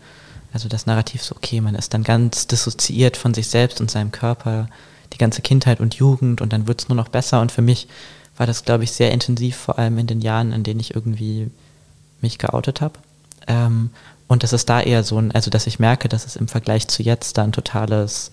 [0.53, 4.11] also das Narrativ so, okay, man ist dann ganz dissoziiert von sich selbst und seinem
[4.11, 4.68] Körper,
[5.13, 7.41] die ganze Kindheit und Jugend und dann wird es nur noch besser.
[7.41, 7.88] Und für mich
[8.38, 11.51] war das, glaube ich, sehr intensiv, vor allem in den Jahren, in denen ich irgendwie
[12.21, 12.95] mich geoutet habe.
[13.47, 13.91] Ähm,
[14.27, 16.88] und das ist da eher so ein, also dass ich merke, dass es im Vergleich
[16.88, 18.31] zu jetzt da ein totales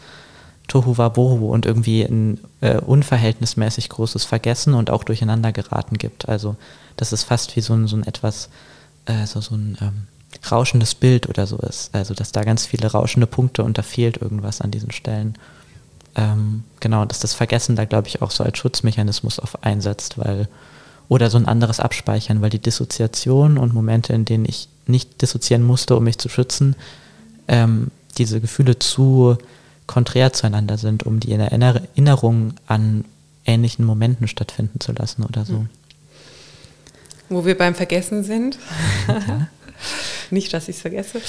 [0.69, 6.29] Tohu Wabohu und irgendwie ein äh, unverhältnismäßig großes Vergessen und auch durcheinander geraten gibt.
[6.29, 6.57] Also
[6.97, 8.49] dass es fast wie so ein, so ein etwas,
[9.07, 10.07] äh, so, so ein ähm,
[10.51, 11.95] rauschendes Bild oder so ist.
[11.95, 15.35] Also dass da ganz viele rauschende Punkte und da fehlt irgendwas an diesen Stellen
[16.19, 20.49] ähm, genau, dass das Vergessen da, glaube ich, auch so als Schutzmechanismus auf einsetzt, weil,
[21.09, 25.63] oder so ein anderes Abspeichern, weil die Dissoziation und Momente, in denen ich nicht dissoziieren
[25.63, 26.75] musste, um mich zu schützen,
[27.47, 29.39] ähm, diese Gefühle zu
[29.87, 33.05] konträr zueinander sind, um die Erinnerung an
[33.47, 35.55] ähnlichen Momenten stattfinden zu lassen oder so.
[35.55, 35.69] Hm.
[37.29, 38.59] Wo wir beim Vergessen sind.
[39.07, 39.47] Ja.
[40.31, 41.21] Nicht, dass ich es vergesse.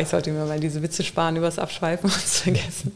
[0.00, 2.92] ich sollte mir mal diese Witze sparen über das Abschweifen und das Vergessen.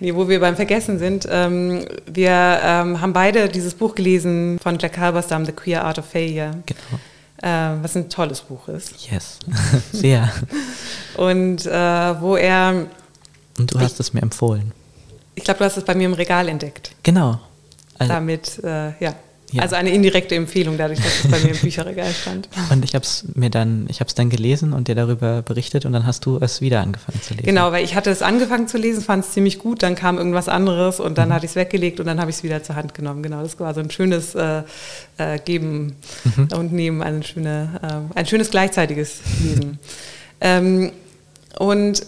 [0.00, 1.26] Nee, wo wir beim Vergessen sind.
[1.30, 6.06] Ähm, wir ähm, haben beide dieses Buch gelesen von Jack Halberstam, The Queer Art of
[6.06, 6.52] Failure.
[6.66, 7.00] Genau.
[7.42, 9.10] Äh, was ein tolles Buch ist.
[9.10, 9.38] Yes,
[9.92, 10.30] sehr.
[11.16, 12.86] und äh, wo er.
[13.58, 14.72] Und du hast ich, es mir empfohlen.
[15.34, 16.92] Ich glaube, du hast es bei mir im Regal entdeckt.
[17.02, 17.40] Genau.
[17.98, 19.14] Also, Damit, äh, ja.
[19.52, 19.62] Ja.
[19.62, 22.48] Also eine indirekte Empfehlung, dadurch, dass es bei mir im Bücherregal stand.
[22.70, 25.86] Und ich habe es mir dann, ich habe es dann gelesen und dir darüber berichtet
[25.86, 27.46] und dann hast du es wieder angefangen zu lesen.
[27.46, 30.48] Genau, weil ich hatte es angefangen zu lesen, fand es ziemlich gut, dann kam irgendwas
[30.48, 31.34] anderes und dann mhm.
[31.34, 33.22] hatte ich es weggelegt und dann habe ich es wieder zur Hand genommen.
[33.22, 34.62] Genau, das war so ein schönes äh,
[35.18, 36.48] äh, Geben mhm.
[36.56, 37.80] und Nehmen, eine schöne,
[38.14, 39.78] äh, ein schönes gleichzeitiges Lesen.
[40.40, 40.92] ähm,
[41.58, 42.02] und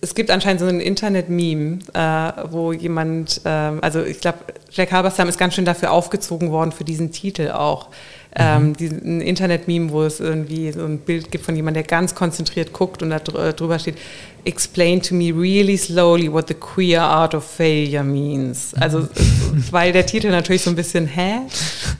[0.00, 4.38] es gibt anscheinend so ein Internet-Meme, äh, wo jemand, äh, also ich glaube,
[4.70, 7.88] Jack Halberstam ist ganz schön dafür aufgezogen worden, für diesen Titel auch.
[8.36, 8.76] Ähm, mhm.
[8.76, 13.02] diesen Internet-Meme, wo es irgendwie so ein Bild gibt von jemandem, der ganz konzentriert guckt
[13.02, 13.96] und da äh, drüber steht,
[14.44, 18.74] explain to me really slowly what the queer art of failure means.
[18.74, 19.08] Also,
[19.70, 21.40] weil der Titel natürlich so ein bisschen, hä?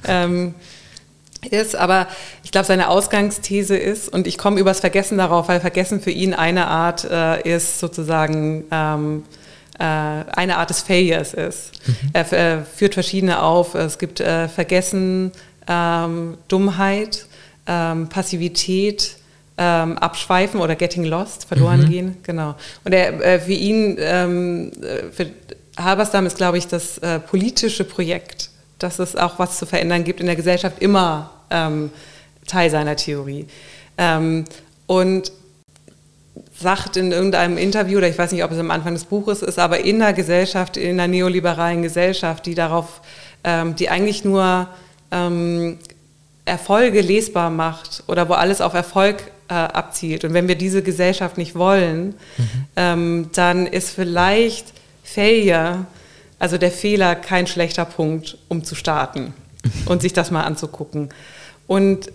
[0.06, 0.54] Ähm,
[1.50, 2.08] ist, aber
[2.42, 6.34] ich glaube, seine Ausgangsthese ist, und ich komme übers Vergessen darauf, weil Vergessen für ihn
[6.34, 9.24] eine Art äh, ist, sozusagen ähm,
[9.78, 11.70] äh, eine Art des Failures ist.
[11.86, 12.10] Mhm.
[12.12, 13.74] Er äh, führt verschiedene auf.
[13.74, 15.32] Es gibt äh, Vergessen,
[15.68, 17.26] ähm, Dummheit,
[17.66, 19.16] ähm, Passivität,
[19.56, 21.90] ähm, Abschweifen oder Getting Lost, verloren mhm.
[21.90, 22.56] gehen, genau.
[22.84, 25.26] Und er, äh, für ihn, ähm, äh, für
[25.76, 27.00] Halberstam ist, glaube ich, das
[27.30, 28.47] politische Projekt
[28.78, 31.90] dass es auch was zu verändern gibt in der Gesellschaft, immer ähm,
[32.46, 33.46] Teil seiner Theorie.
[33.96, 34.44] Ähm,
[34.86, 35.32] und
[36.58, 39.58] sagt in irgendeinem Interview, oder ich weiß nicht, ob es am Anfang des Buches ist,
[39.58, 43.00] aber in der Gesellschaft, in der neoliberalen Gesellschaft, die darauf,
[43.44, 44.68] ähm, die eigentlich nur
[45.10, 45.78] ähm,
[46.44, 49.16] Erfolge lesbar macht oder wo alles auf Erfolg
[49.48, 50.24] äh, abzielt.
[50.24, 52.64] Und wenn wir diese Gesellschaft nicht wollen, mhm.
[52.76, 54.72] ähm, dann ist vielleicht
[55.04, 55.86] Failure
[56.38, 59.34] also der Fehler kein schlechter Punkt, um zu starten
[59.86, 61.10] und sich das mal anzugucken.
[61.66, 62.10] Und,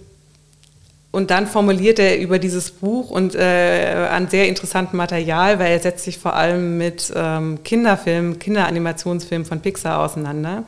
[1.11, 5.79] und dann formuliert er über dieses Buch und äh, an sehr interessantem Material, weil er
[5.79, 10.63] setzt sich vor allem mit ähm, Kinderfilmen, Kinderanimationsfilmen von Pixar auseinander.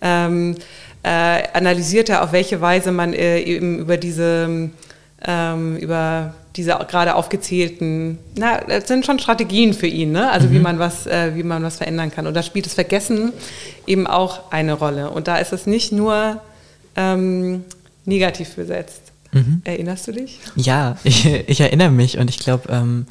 [0.00, 0.56] Ähm,
[1.02, 4.70] äh, analysiert er, auf welche Weise man äh, eben über diese,
[5.26, 10.30] ähm, über diese gerade aufgezählten, na, das sind schon Strategien für ihn, ne?
[10.30, 10.52] also mhm.
[10.52, 12.26] wie, man was, äh, wie man was verändern kann.
[12.26, 13.32] Und da spielt das Vergessen
[13.86, 15.10] eben auch eine Rolle.
[15.10, 16.40] Und da ist es nicht nur
[16.96, 17.64] ähm,
[18.04, 19.12] negativ besetzt.
[19.32, 19.62] Mhm.
[19.64, 20.40] Erinnerst du dich?
[20.56, 23.06] Ja, ich, ich erinnere mich und ich glaube, ähm,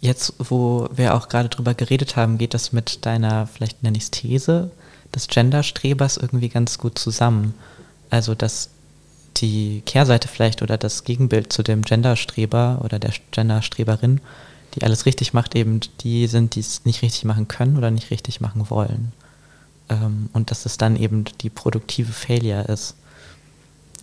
[0.00, 4.04] jetzt, wo wir auch gerade drüber geredet haben, geht das mit deiner, vielleicht nenne ich
[4.04, 4.70] es These,
[5.14, 7.54] des Genderstrebers irgendwie ganz gut zusammen.
[8.10, 8.70] Also, dass
[9.40, 14.20] die Kehrseite vielleicht oder das Gegenbild zu dem Genderstreber oder der Genderstreberin,
[14.74, 18.10] die alles richtig macht, eben die sind, die es nicht richtig machen können oder nicht
[18.10, 19.12] richtig machen wollen.
[19.88, 22.94] Ähm, und dass es dann eben die produktive Failure ist.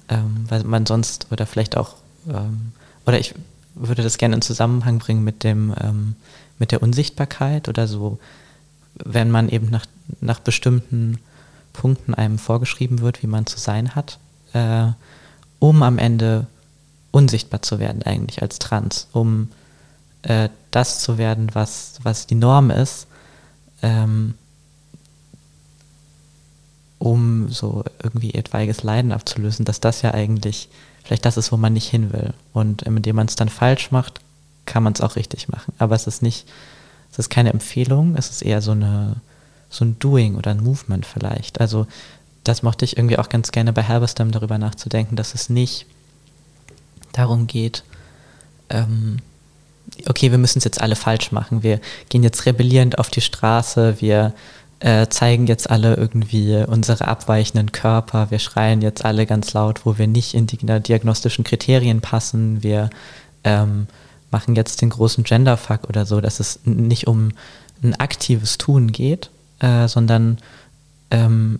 [0.09, 1.95] Ähm, weil man sonst, oder vielleicht auch,
[2.29, 2.71] ähm,
[3.05, 3.35] oder ich
[3.75, 5.71] würde das gerne in Zusammenhang bringen mit dem,
[6.57, 8.17] mit der Unsichtbarkeit oder so,
[8.95, 9.85] wenn man eben nach,
[10.19, 11.19] nach bestimmten
[11.73, 14.17] Punkten einem vorgeschrieben wird, wie man zu sein hat,
[14.53, 14.87] äh,
[15.59, 16.47] um am Ende
[17.11, 19.49] unsichtbar zu werden eigentlich als Trans, um
[20.23, 23.07] äh, das zu werden, was, was die Norm ist,
[23.81, 24.35] ähm,
[26.99, 30.69] um so irgendwie etwaiges Leiden abzulösen, dass das ja eigentlich
[31.07, 32.33] vielleicht das ist, wo man nicht hin will.
[32.53, 34.19] Und indem man es dann falsch macht,
[34.65, 35.73] kann man es auch richtig machen.
[35.77, 36.45] Aber es ist nicht,
[37.11, 39.15] es ist keine Empfehlung, es ist eher so eine,
[39.69, 41.61] so ein Doing oder ein Movement vielleicht.
[41.61, 41.87] Also
[42.47, 45.85] das mochte ich irgendwie auch ganz gerne bei Halberstam darüber nachzudenken, dass es nicht
[47.11, 47.83] darum geht,
[48.69, 49.17] ähm,
[50.07, 51.79] okay, wir müssen es jetzt alle falsch machen, wir
[52.09, 54.33] gehen jetzt rebellierend auf die Straße, wir
[54.79, 59.97] äh, zeigen jetzt alle irgendwie unsere abweichenden Körper, wir schreien jetzt alle ganz laut, wo
[59.97, 62.89] wir nicht in die diagnostischen Kriterien passen, wir
[63.43, 63.87] ähm,
[64.29, 67.31] machen jetzt den großen Genderfuck oder so, dass es nicht um
[67.81, 69.29] ein aktives Tun geht,
[69.59, 70.37] äh, sondern
[71.09, 71.59] ähm,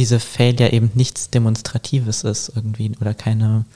[0.00, 3.66] diese Failure eben nichts Demonstratives ist irgendwie oder keine,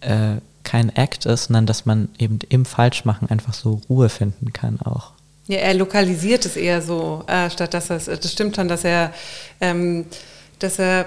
[0.00, 4.80] äh, kein Act ist, sondern dass man eben im Falschmachen einfach so Ruhe finden kann
[4.80, 5.10] auch.
[5.48, 9.12] Ja, er lokalisiert es eher so, äh, statt dass er, das stimmt schon, dass er,
[9.60, 10.06] ähm,
[10.60, 11.06] dass er,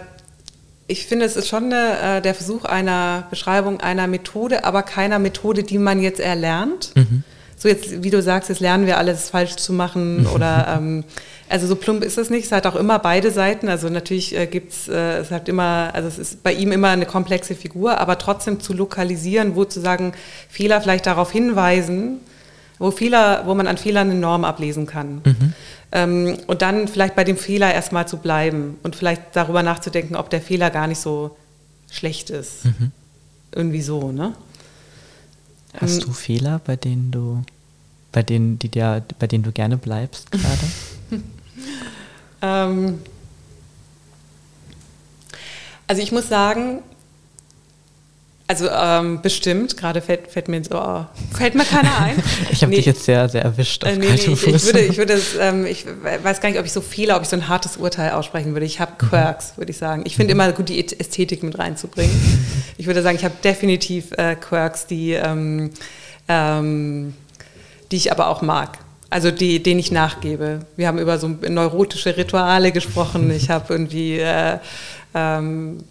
[0.88, 5.20] ich finde, es ist schon eine, äh, der Versuch einer Beschreibung einer Methode, aber keiner
[5.20, 7.24] Methode, die man jetzt erlernt, mhm.
[7.62, 11.04] So jetzt, wie du sagst, jetzt lernen wir alles falsch zu machen oder ähm,
[11.48, 12.46] also so plump ist es nicht.
[12.46, 13.70] Es hat auch immer beide Seiten.
[13.70, 16.90] Also natürlich äh, gibt es, äh, es hat immer, also es ist bei ihm immer
[16.90, 20.14] eine komplexe Figur, aber trotzdem zu lokalisieren, wo zu sagen,
[20.50, 22.18] Fehler vielleicht darauf hinweisen,
[22.80, 25.22] wo Fehler, wo man an Fehlern eine Norm ablesen kann.
[25.24, 25.54] Mhm.
[25.92, 30.32] Ähm, und dann vielleicht bei dem Fehler erstmal zu bleiben und vielleicht darüber nachzudenken, ob
[30.32, 31.38] der Fehler gar nicht so
[31.92, 32.66] schlecht ist.
[32.66, 32.92] Mhm.
[33.54, 34.34] Irgendwie so, ne?
[35.80, 37.44] Hast ähm, du Fehler, bei denen du,
[38.12, 41.22] bei denen, die dir, bei denen du gerne bleibst gerade?
[42.42, 43.00] ähm,
[45.88, 46.80] also ich muss sagen,
[48.52, 52.22] also ähm, bestimmt, gerade fällt, fällt, mir so, oh, fällt mir keiner ein.
[52.52, 52.76] ich habe nee.
[52.76, 55.38] dich jetzt sehr, sehr erwischt auf äh, nee, nee, ich, ich, würde, ich würde es,
[55.40, 58.12] ähm, ich weiß gar nicht, ob ich so viele, ob ich so ein hartes Urteil
[58.12, 58.66] aussprechen würde.
[58.66, 59.08] Ich habe mhm.
[59.08, 60.04] Quirks, würde ich sagen.
[60.06, 60.42] Ich finde mhm.
[60.42, 62.14] immer gut, die Ästhetik mit reinzubringen.
[62.82, 65.70] Ich würde sagen, ich habe definitiv äh, Quirks, die, ähm,
[66.28, 67.14] ähm,
[67.92, 68.80] die ich aber auch mag.
[69.12, 70.62] Also die, denen ich nachgebe.
[70.78, 73.30] Wir haben über so neurotische Rituale gesprochen.
[73.30, 74.58] Ich habe irgendwie äh,
[75.14, 75.84] ähm,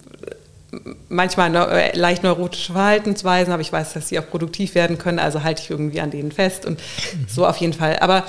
[1.07, 5.43] manchmal äh, leicht neurotische Verhaltensweisen, aber ich weiß, dass sie auch produktiv werden können, also
[5.43, 6.81] halte ich irgendwie an denen fest und
[7.25, 7.99] so auf jeden Fall.
[7.99, 8.25] Aber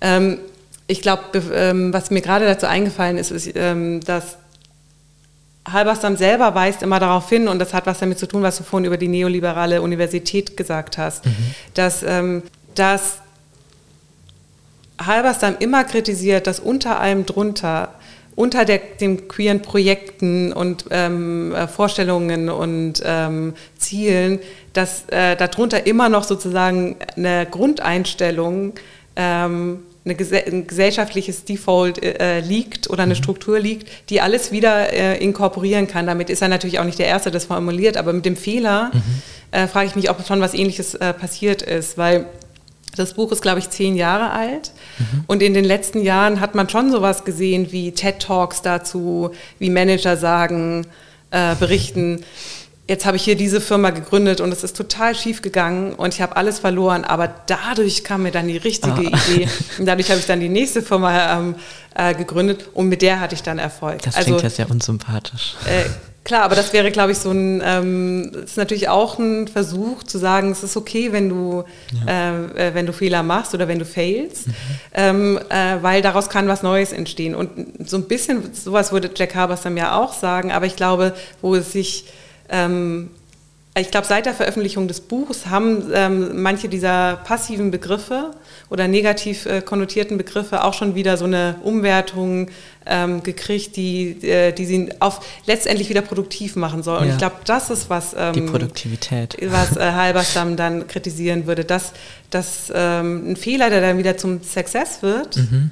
[0.00, 0.38] ähm,
[0.86, 4.38] ich glaube, ähm, was mir gerade dazu eingefallen ist, ist, ähm, dass
[5.70, 8.64] Halberstam selber weist immer darauf hin, und das hat was damit zu tun, was du
[8.64, 11.34] vorhin über die neoliberale Universität gesagt hast, mhm.
[11.74, 12.42] dass, ähm,
[12.74, 13.18] dass
[15.04, 17.90] Halberstam immer kritisiert, dass unter allem drunter
[18.36, 24.40] unter der, den queeren Projekten und ähm, äh, Vorstellungen und ähm, Zielen,
[24.74, 28.74] dass äh, darunter immer noch sozusagen eine Grundeinstellung,
[29.16, 33.18] ähm, ein gesellschaftliches Default äh, liegt oder eine mhm.
[33.18, 36.06] Struktur liegt, die alles wieder äh, inkorporieren kann.
[36.06, 39.02] Damit ist er natürlich auch nicht der Erste, das formuliert, aber mit dem Fehler mhm.
[39.52, 42.26] Äh, frage ich mich, ob schon was Ähnliches äh, passiert ist, weil
[42.96, 44.72] das Buch ist, glaube ich, zehn Jahre alt.
[44.98, 45.24] Mhm.
[45.28, 50.16] Und in den letzten Jahren hat man schon sowas gesehen wie TED-Talks dazu, wie Manager
[50.16, 50.86] sagen,
[51.30, 52.24] äh, berichten,
[52.88, 56.20] jetzt habe ich hier diese Firma gegründet und es ist total schief gegangen und ich
[56.20, 59.00] habe alles verloren, aber dadurch kam mir dann die richtige ah.
[59.00, 59.48] Idee
[59.78, 61.54] und dadurch habe ich dann die nächste Firma ähm,
[61.94, 64.02] äh, gegründet und mit der hatte ich dann Erfolg.
[64.02, 65.56] Das klingt also, ja sehr unsympathisch.
[65.66, 65.88] Äh,
[66.26, 70.18] Klar, aber das wäre, glaube ich, so ein, ähm, ist natürlich auch ein Versuch zu
[70.18, 71.62] sagen, es ist okay, wenn du,
[72.04, 72.32] ja.
[72.56, 74.54] äh, äh, wenn du Fehler machst oder wenn du failst, mhm.
[74.92, 77.36] ähm, äh, weil daraus kann was Neues entstehen.
[77.36, 81.54] Und so ein bisschen, sowas würde Jack Habersam ja auch sagen, aber ich glaube, wo
[81.54, 82.06] es sich,
[82.48, 83.10] ähm,
[83.78, 88.30] ich glaube, seit der Veröffentlichung des Buchs haben ähm, manche dieser passiven Begriffe
[88.70, 92.48] oder negativ äh, konnotierten Begriffe auch schon wieder so eine Umwertung
[92.86, 97.00] ähm, gekriegt, die, äh, die sie auf, letztendlich wieder produktiv machen soll.
[97.00, 97.12] Und ja.
[97.12, 98.14] ich glaube, das ist was.
[98.16, 99.36] Ähm, die Produktivität.
[99.42, 101.92] Was äh, Halberstam dann kritisieren würde, dass,
[102.30, 105.70] dass ähm, ein Fehler, der dann wieder zum Success wird, mhm.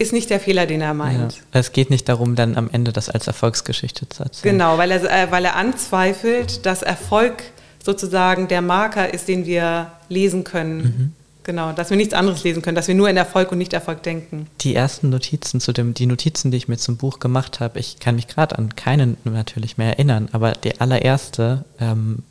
[0.00, 1.34] Ist nicht der Fehler, den er meint.
[1.34, 1.40] Ja.
[1.52, 4.52] Es geht nicht darum, dann am Ende das als Erfolgsgeschichte zu erzählen.
[4.52, 7.42] Genau, weil er, äh, weil er anzweifelt, dass Erfolg
[7.84, 10.78] sozusagen der Marker ist, den wir lesen können.
[10.78, 11.12] Mhm
[11.42, 14.02] Genau, dass wir nichts anderes lesen können, dass wir nur in Erfolg und nicht Erfolg
[14.02, 14.46] denken.
[14.60, 17.98] Die ersten Notizen zu dem, die Notizen, die ich mir zum Buch gemacht habe, ich
[17.98, 22.22] kann mich gerade an keinen natürlich mehr erinnern, aber der allererste ähm,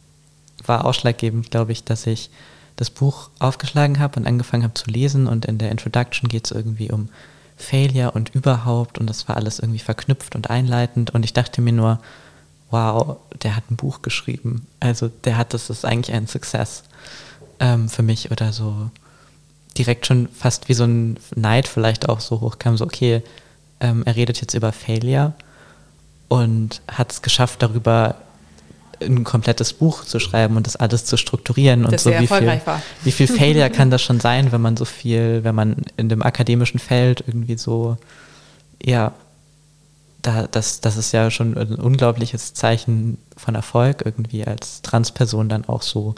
[0.65, 2.29] war ausschlaggebend, glaube ich, dass ich
[2.75, 6.51] das Buch aufgeschlagen habe und angefangen habe zu lesen und in der Introduction geht es
[6.51, 7.09] irgendwie um
[7.59, 11.73] Failure und überhaupt und das war alles irgendwie verknüpft und einleitend und ich dachte mir
[11.73, 11.99] nur,
[12.71, 14.65] wow, der hat ein Buch geschrieben.
[14.79, 16.83] Also der hat, das ist eigentlich ein Success
[17.59, 18.89] ähm, für mich oder so
[19.77, 23.21] direkt schon fast wie so ein Neid vielleicht auch so hochkam, so okay,
[23.79, 25.33] ähm, er redet jetzt über Failure
[26.29, 28.15] und hat es geschafft, darüber
[29.01, 32.61] ein komplettes Buch zu schreiben und das alles zu strukturieren und das so wie viel,
[33.03, 36.21] wie viel Failure kann das schon sein, wenn man so viel, wenn man in dem
[36.21, 37.97] akademischen Feld irgendwie so,
[38.81, 39.13] ja,
[40.21, 45.65] da, das, das ist ja schon ein unglaubliches Zeichen von Erfolg irgendwie als Transperson dann
[45.65, 46.15] auch so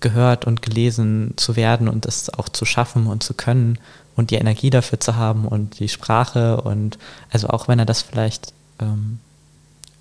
[0.00, 3.78] gehört und gelesen zu werden und das auch zu schaffen und zu können
[4.16, 6.98] und die Energie dafür zu haben und die Sprache und
[7.30, 9.20] also auch wenn er das vielleicht, ähm,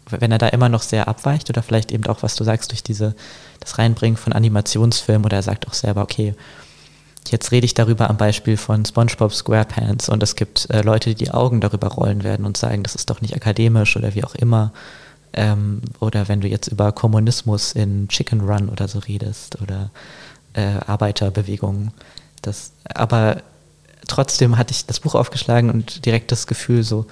[0.09, 2.83] wenn er da immer noch sehr abweicht oder vielleicht eben auch, was du sagst, durch
[2.83, 3.15] diese,
[3.59, 6.33] das Reinbringen von Animationsfilmen oder er sagt auch selber, okay,
[7.27, 11.25] jetzt rede ich darüber am Beispiel von SpongeBob SquarePants und es gibt äh, Leute, die
[11.25, 14.35] die Augen darüber rollen werden und sagen, das ist doch nicht akademisch oder wie auch
[14.35, 14.73] immer.
[15.33, 19.91] Ähm, oder wenn du jetzt über Kommunismus in Chicken Run oder so redest oder
[20.53, 21.91] äh, Arbeiterbewegungen.
[22.41, 23.43] Das, aber
[24.07, 27.05] trotzdem hatte ich das Buch aufgeschlagen und direkt das Gefühl so,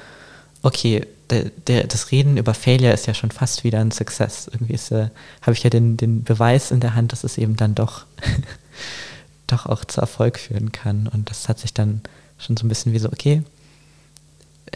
[0.63, 4.49] okay, der, der, das Reden über Failure ist ja schon fast wieder ein Success.
[4.51, 5.09] Irgendwie äh,
[5.41, 8.05] habe ich ja den, den Beweis in der Hand, dass es eben dann doch
[9.47, 11.07] doch auch zu Erfolg führen kann.
[11.07, 12.01] Und das hat sich dann
[12.37, 13.43] schon so ein bisschen wie so, okay,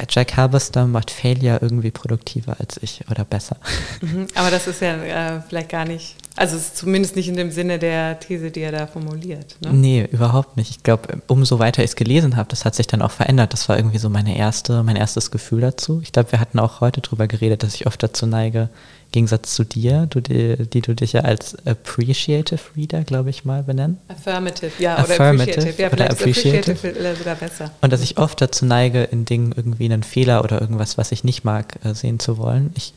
[0.09, 3.57] Jack Halberstam macht Failure irgendwie produktiver als ich oder besser.
[4.01, 7.79] Mhm, aber das ist ja äh, vielleicht gar nicht, also zumindest nicht in dem Sinne
[7.79, 9.57] der These, die er da formuliert.
[9.61, 9.73] Ne?
[9.73, 10.71] Nee, überhaupt nicht.
[10.71, 13.53] Ich glaube, umso weiter ich es gelesen habe, das hat sich dann auch verändert.
[13.53, 16.01] Das war irgendwie so meine erste, mein erstes Gefühl dazu.
[16.01, 18.69] Ich glaube, wir hatten auch heute drüber geredet, dass ich oft dazu neige,
[19.11, 23.63] Gegensatz zu dir, du, die, die, du dich ja als Appreciative Reader, glaube ich mal,
[23.63, 23.97] benennen.
[24.07, 25.81] Affirmative, ja, oder Appreciative.
[25.81, 26.71] Ja, oder appreciative.
[26.71, 27.71] appreciative sogar besser.
[27.81, 31.23] Und dass ich oft dazu neige, in Dingen irgendwie einen Fehler oder irgendwas, was ich
[31.25, 32.71] nicht mag, äh, sehen zu wollen.
[32.75, 32.93] Ich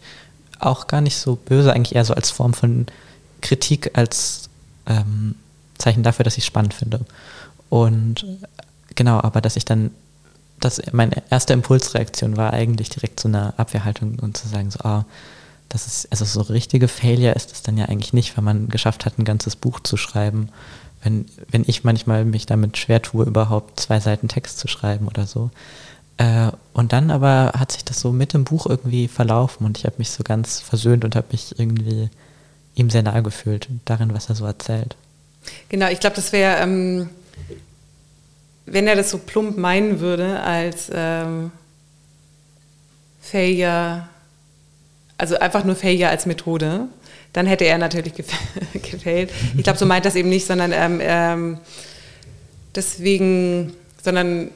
[0.61, 2.87] auch gar nicht so böse, eigentlich eher so als Form von
[3.41, 4.49] Kritik, als
[4.87, 5.35] ähm,
[5.79, 7.01] Zeichen dafür, dass ich es spannend finde.
[7.69, 8.25] Und
[8.95, 9.91] genau, aber dass ich dann
[10.61, 15.05] das, meine erste Impulsreaktion war eigentlich direkt so eine Abwehrhaltung und zu sagen, so, ah,
[15.69, 19.05] das ist, also so richtige Failure ist es dann ja eigentlich nicht, wenn man geschafft
[19.07, 20.49] hat, ein ganzes Buch zu schreiben.
[21.03, 25.27] Wenn, wenn ich manchmal mich damit schwer tue, überhaupt zwei Seiten Text zu schreiben oder
[25.27, 25.51] so.
[26.17, 29.85] Äh, und dann aber hat sich das so mit dem Buch irgendwie verlaufen und ich
[29.85, 32.09] habe mich so ganz versöhnt und habe mich irgendwie
[32.77, 34.97] ihm sehr nahe gefühlt darin, was er so erzählt.
[35.69, 37.11] Genau, ich glaube, das wäre, ähm,
[38.67, 41.51] wenn er das so plump meinen würde als ähm,
[43.21, 44.09] Failure
[45.19, 46.89] also einfach nur Failure als Methode,
[47.33, 49.31] dann hätte er natürlich gefällt.
[49.57, 51.59] Ich glaube, so meint das eben nicht, sondern ähm, ähm,
[52.75, 53.73] deswegen,
[54.03, 54.51] sondern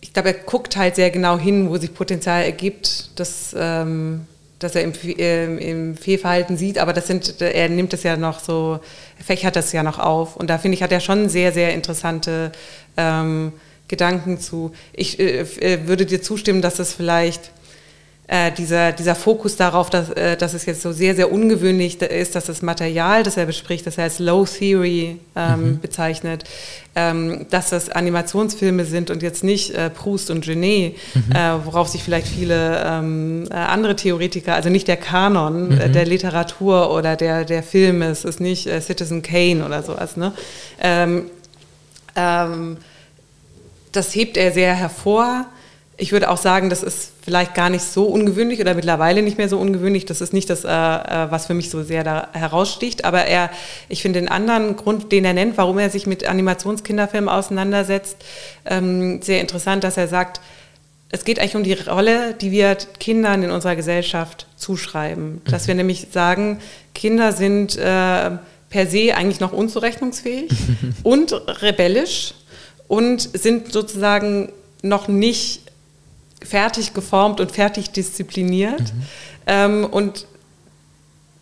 [0.00, 4.26] ich glaube, er guckt halt sehr genau hin, wo sich Potenzial ergibt, dass, ähm,
[4.58, 8.40] dass er im, äh, im Fehlverhalten sieht, aber das sind, er nimmt das ja noch
[8.40, 8.80] so,
[9.18, 10.36] er fächert das ja noch auf.
[10.36, 12.52] Und da finde ich, hat er schon sehr, sehr interessante
[12.96, 13.52] ähm,
[13.88, 14.72] Gedanken zu.
[14.92, 17.50] Ich äh, äh würde dir zustimmen, dass es vielleicht
[18.32, 22.34] äh, dieser, dieser Fokus darauf, dass, äh, dass es jetzt so sehr, sehr ungewöhnlich ist,
[22.34, 25.80] dass das Material, das er bespricht, das er als Low Theory ähm, mhm.
[25.80, 26.44] bezeichnet,
[26.94, 31.36] ähm, dass das Animationsfilme sind und jetzt nicht äh, Proust und Genet, mhm.
[31.36, 35.92] äh, worauf sich vielleicht viele ähm, äh, andere Theoretiker, also nicht der Kanon äh, mhm.
[35.92, 40.16] der Literatur oder der, der Filme, es ist nicht Citizen Kane oder sowas.
[40.16, 40.32] Ne?
[40.80, 41.26] Ähm,
[42.16, 42.78] ähm,
[43.92, 45.44] das hebt er sehr hervor
[45.96, 49.48] ich würde auch sagen, das ist vielleicht gar nicht so ungewöhnlich oder mittlerweile nicht mehr
[49.48, 50.06] so ungewöhnlich.
[50.06, 53.04] Das ist nicht das, äh, äh, was für mich so sehr da heraussticht.
[53.04, 53.50] Aber er,
[53.88, 58.16] ich finde den anderen Grund, den er nennt, warum er sich mit Animationskinderfilmen auseinandersetzt,
[58.64, 60.40] ähm, sehr interessant, dass er sagt,
[61.10, 65.42] es geht eigentlich um die Rolle, die wir Kindern in unserer Gesellschaft zuschreiben.
[65.44, 66.58] Dass wir nämlich sagen,
[66.94, 68.30] Kinder sind äh,
[68.70, 70.50] per se eigentlich noch unzurechnungsfähig
[71.02, 72.32] und rebellisch
[72.88, 74.50] und sind sozusagen
[74.82, 75.61] noch nicht
[76.44, 78.80] fertig geformt und fertig diszipliniert.
[78.80, 79.02] Mhm.
[79.46, 80.26] Ähm, und,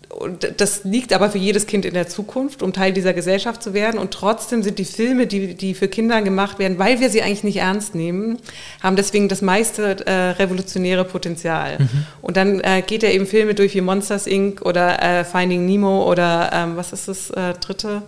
[0.08, 3.74] und das liegt aber für jedes Kind in der Zukunft, um Teil dieser Gesellschaft zu
[3.74, 3.98] werden.
[3.98, 7.44] Und trotzdem sind die Filme, die, die für Kinder gemacht werden, weil wir sie eigentlich
[7.44, 8.38] nicht ernst nehmen,
[8.82, 11.78] haben deswegen das meiste äh, revolutionäre Potenzial.
[11.78, 12.06] Mhm.
[12.22, 14.62] Und dann äh, geht er eben Filme durch wie Monsters Inc.
[14.62, 18.02] oder äh, Finding Nemo oder ähm, was ist das äh, dritte?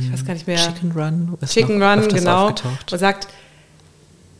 [0.00, 0.56] Ich weiß gar nicht mehr.
[0.56, 1.38] Chicken Run.
[1.46, 2.48] Chicken Run, genau.
[2.48, 3.28] Und sagt,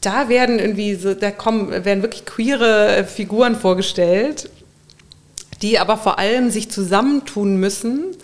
[0.05, 4.51] da werden irgendwie so, da kommen, werden wirklich queere äh, Figuren vorgestellt,
[5.63, 8.15] die aber vor allem sich zusammentun müssen,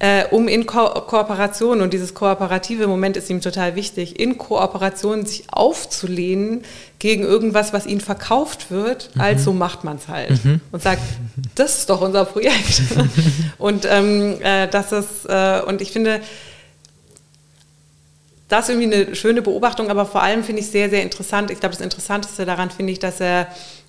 [0.00, 5.26] äh, um in Ko Kooperation, und dieses kooperative Moment ist ihm total wichtig, in Kooperation
[5.26, 6.62] sich aufzulehnen
[7.00, 9.20] gegen irgendwas, was ihnen verkauft wird, mhm.
[9.20, 10.44] als so macht man es halt.
[10.44, 10.60] Mhm.
[10.70, 11.02] Und sagt,
[11.56, 12.82] das ist doch unser Projekt.
[13.58, 16.20] und ähm, äh, das ist, äh, und ich finde,
[18.48, 21.50] das ist irgendwie eine schöne Beobachtung, aber vor allem finde ich sehr, sehr interessant.
[21.50, 23.48] Ich glaube, das Interessanteste daran finde ich, dass er,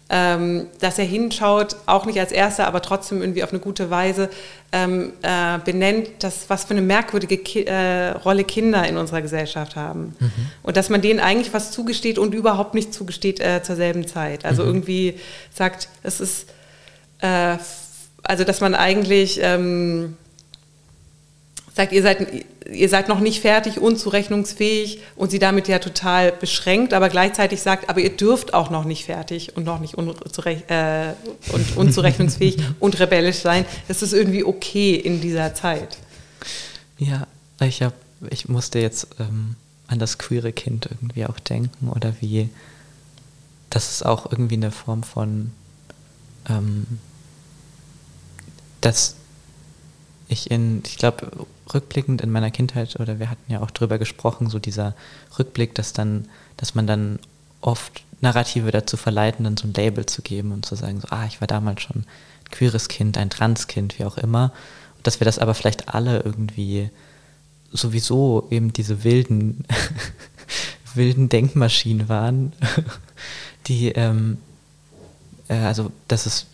[0.09, 4.29] ähm, dass er hinschaut, auch nicht als Erster, aber trotzdem irgendwie auf eine gute Weise
[4.73, 9.77] ähm, äh, benennt, dass, was für eine merkwürdige Ki äh, Rolle Kinder in unserer Gesellschaft
[9.77, 10.15] haben.
[10.19, 10.31] Mhm.
[10.63, 14.43] Und dass man denen eigentlich was zugesteht und überhaupt nicht zugesteht äh, zur selben Zeit.
[14.43, 14.69] Also mhm.
[14.69, 15.19] irgendwie
[15.53, 16.49] sagt, es ist,
[17.21, 17.55] äh,
[18.23, 19.39] also dass man eigentlich...
[19.41, 20.17] Ähm,
[21.79, 26.93] sagt, ihr seid, ihr seid noch nicht fertig, unzurechnungsfähig und sie damit ja total beschränkt,
[26.93, 31.13] aber gleichzeitig sagt, aber ihr dürft auch noch nicht fertig und noch nicht unzurech äh,
[31.53, 33.63] und unzurechnungsfähig und rebellisch sein.
[33.87, 35.97] Das ist irgendwie okay in dieser Zeit.
[36.97, 37.27] Ja,
[37.61, 37.93] ich, hab,
[38.29, 39.55] ich musste jetzt ähm,
[39.87, 42.49] an das queere Kind irgendwie auch denken oder wie,
[43.69, 45.51] das ist auch irgendwie eine Form von,
[46.49, 46.85] ähm,
[48.81, 49.15] dass
[50.27, 51.31] ich in, ich glaube,
[51.73, 54.95] rückblickend in meiner Kindheit, oder wir hatten ja auch drüber gesprochen, so dieser
[55.37, 56.27] Rückblick, dass dann,
[56.57, 57.19] dass man dann
[57.61, 61.25] oft Narrative dazu verleiten, dann so ein Label zu geben und zu sagen, so, ah,
[61.25, 62.05] ich war damals schon ein
[62.51, 64.51] queeres Kind, ein Transkind, wie auch immer.
[64.97, 66.89] Und dass wir das aber vielleicht alle irgendwie
[67.71, 69.63] sowieso eben diese wilden,
[70.93, 72.53] wilden Denkmaschinen waren,
[73.67, 74.37] die, ähm,
[75.47, 76.47] äh, also dass es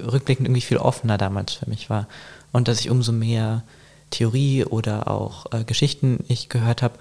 [0.00, 2.08] rückblickend irgendwie viel offener damals für mich war
[2.50, 3.62] und dass ich umso mehr
[4.12, 6.94] Theorie oder auch äh, Geschichten ich gehört habe,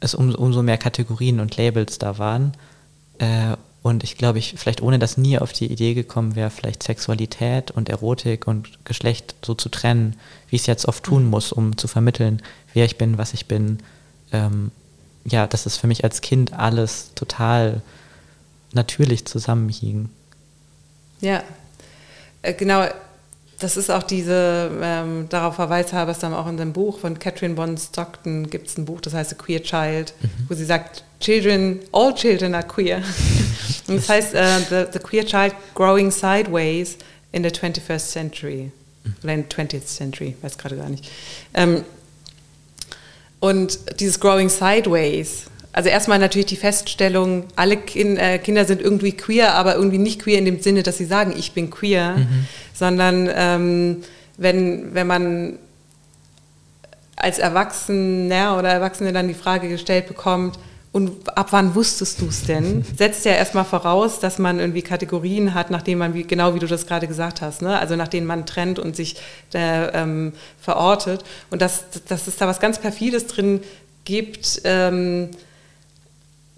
[0.00, 2.52] es um, umso mehr Kategorien und Labels da waren.
[3.18, 6.82] Äh, und ich glaube, ich vielleicht ohne das nie auf die Idee gekommen wäre, vielleicht
[6.82, 10.16] Sexualität und Erotik und Geschlecht so zu trennen,
[10.48, 11.30] wie ich es jetzt oft tun mhm.
[11.30, 12.42] muss, um zu vermitteln,
[12.74, 13.78] wer ich bin, was ich bin.
[14.32, 14.72] Ähm,
[15.24, 17.82] ja, dass es für mich als Kind alles total
[18.72, 20.10] natürlich zusammenhing.
[21.20, 21.42] Ja,
[22.42, 22.86] äh, genau.
[23.58, 27.18] Das ist auch diese, ähm, darauf verweist habe es dann auch in dem Buch von
[27.18, 30.28] Catherine Bon Stockton, gibt es ein Buch, das heißt A Queer Child, mhm.
[30.48, 33.02] wo sie sagt, Children, all children are queer.
[33.88, 34.38] Und das heißt, uh,
[34.70, 36.96] the, the Queer Child Growing Sideways
[37.32, 38.70] in the 21st Century.
[39.02, 39.14] Mhm.
[39.24, 41.10] Oder in the 20th Century, weiß gerade gar nicht.
[41.54, 41.84] Ähm,
[43.40, 45.44] und dieses Growing Sideways,
[45.78, 50.20] also erstmal natürlich die Feststellung, alle kind, äh, Kinder sind irgendwie queer, aber irgendwie nicht
[50.20, 52.48] queer in dem Sinne, dass sie sagen, ich bin queer, mhm.
[52.74, 53.96] sondern ähm,
[54.38, 55.58] wenn, wenn man
[57.14, 60.58] als Erwachsener oder Erwachsene dann die Frage gestellt bekommt,
[60.90, 62.84] und ab wann wusstest du es denn?
[62.96, 66.66] Setzt ja erstmal voraus, dass man irgendwie Kategorien hat, nachdem man, wie, genau wie du
[66.66, 67.78] das gerade gesagt hast, ne?
[67.78, 69.14] also nach denen man trennt und sich
[69.54, 71.22] äh, ähm, verortet.
[71.50, 73.60] Und dass, dass es da was ganz Perfides drin
[74.04, 75.28] gibt, ähm,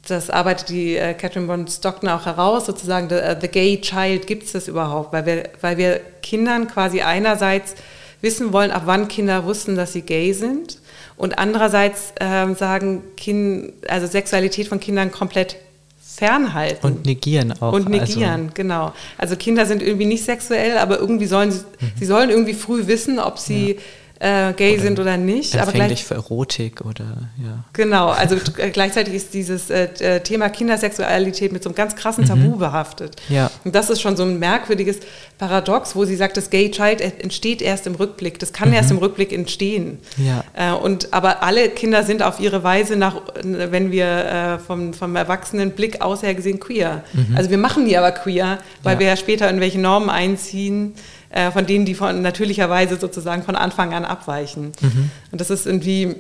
[0.07, 4.27] das arbeitet die äh, Catherine von Stockton auch heraus, sozusagen, the, uh, the gay child,
[4.27, 5.13] gibt es das überhaupt?
[5.13, 7.75] Weil wir, weil wir Kindern quasi einerseits
[8.21, 10.79] wissen wollen, ab wann Kinder wussten, dass sie gay sind
[11.17, 15.57] und andererseits ähm, sagen, kind, also Sexualität von Kindern komplett
[16.03, 16.87] fernhalten.
[16.87, 17.73] Und negieren auch.
[17.73, 18.55] Und negieren, also.
[18.55, 18.93] genau.
[19.17, 21.93] Also Kinder sind irgendwie nicht sexuell, aber irgendwie sollen sie, mhm.
[21.99, 23.81] sie sollen irgendwie früh wissen, ob sie ja
[24.21, 25.57] äh, gay oder sind oder nicht.
[25.57, 27.65] Aber gleich für Erotik oder ja.
[27.73, 28.37] Genau, also
[28.73, 32.59] gleichzeitig ist dieses äh, äh, Thema Kindersexualität mit so einem ganz krassen Tabu mhm.
[32.59, 33.17] behaftet.
[33.31, 33.51] Ja.
[33.65, 34.99] Und das ist schon so ein merkwürdiges
[35.39, 38.39] Paradox, wo sie sagt, das Gay Child entsteht erst im Rückblick.
[38.39, 38.75] Das kann mhm.
[38.75, 39.99] erst im Rückblick entstehen.
[40.19, 40.45] Ja.
[40.55, 45.17] Äh, und aber alle Kinder sind auf ihre Weise nach, wenn wir äh, vom, vom
[45.17, 47.05] erwachsenen Blick aus her gesehen queer.
[47.15, 47.37] Mhm.
[47.37, 49.01] Also wir machen die aber queer, weil ja.
[49.01, 50.95] wir ja später in welche Normen einziehen
[51.31, 54.73] äh, von denen, die von natürlicherweise sozusagen von Anfang an abweichen.
[54.81, 55.11] Mhm.
[55.31, 56.17] Und das ist irgendwie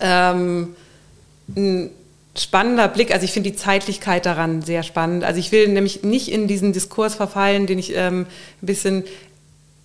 [0.00, 0.74] ähm,
[1.56, 1.90] ein
[2.36, 3.12] spannender Blick.
[3.12, 5.24] Also ich finde die Zeitlichkeit daran sehr spannend.
[5.24, 8.26] Also ich will nämlich nicht in diesen Diskurs verfallen, den ich ähm,
[8.62, 9.04] ein bisschen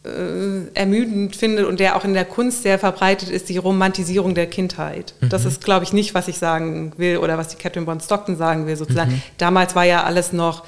[0.03, 4.47] äh, ermüdend finde und der auch in der Kunst sehr verbreitet ist, die Romantisierung der
[4.47, 5.13] Kindheit.
[5.19, 5.29] Mhm.
[5.29, 8.37] Das ist, glaube ich, nicht, was ich sagen will oder was die Catherine Bon Stockton
[8.37, 9.11] sagen will, sozusagen.
[9.11, 9.21] Mhm.
[9.37, 10.63] Damals war ja alles noch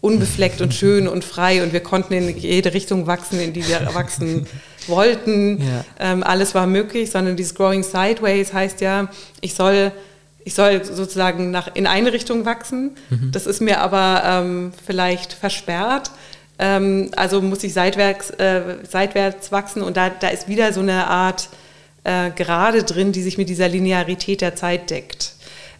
[0.00, 3.94] unbefleckt und schön und frei und wir konnten in jede Richtung wachsen, in die wir
[3.94, 4.46] wachsen
[4.86, 5.60] wollten.
[5.60, 5.84] Ja.
[5.98, 9.08] Ähm, alles war möglich, sondern dieses Growing Sideways heißt ja,
[9.40, 9.92] ich soll,
[10.44, 12.96] ich soll sozusagen nach, in eine Richtung wachsen.
[13.10, 13.32] Mhm.
[13.32, 16.10] Das ist mir aber ähm, vielleicht versperrt.
[16.58, 21.08] Ähm, also muss ich seitwärts, äh, seitwärts wachsen und da, da ist wieder so eine
[21.08, 21.48] Art
[22.08, 25.34] äh, Gerade drin, die sich mit dieser Linearität der Zeit deckt.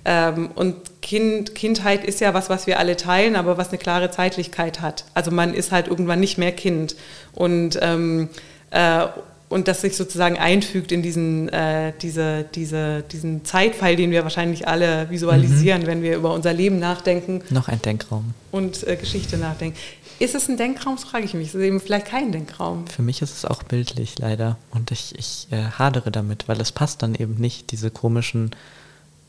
[0.04, 4.10] Ähm, und kind, Kindheit ist ja was, was wir alle teilen, aber was eine klare
[4.10, 5.04] Zeitlichkeit hat.
[5.14, 6.96] Also man ist halt irgendwann nicht mehr Kind.
[7.34, 8.28] Und, ähm,
[8.70, 9.06] äh,
[9.48, 14.68] und das sich sozusagen einfügt in diesen, äh, diese, diese, diesen Zeitpfeil, den wir wahrscheinlich
[14.68, 15.86] alle visualisieren, mhm.
[15.86, 17.42] wenn wir über unser Leben nachdenken.
[17.50, 18.34] Noch ein Denkraum.
[18.52, 19.76] Und äh, Geschichte nachdenken.
[20.18, 21.48] Ist es ein Denkraum, das frage ich mich.
[21.48, 22.86] Ist es eben vielleicht kein Denkraum?
[22.88, 24.56] Für mich ist es auch bildlich, leider.
[24.72, 28.50] Und ich, ich äh, hadere damit, weil es passt dann eben nicht, diese komischen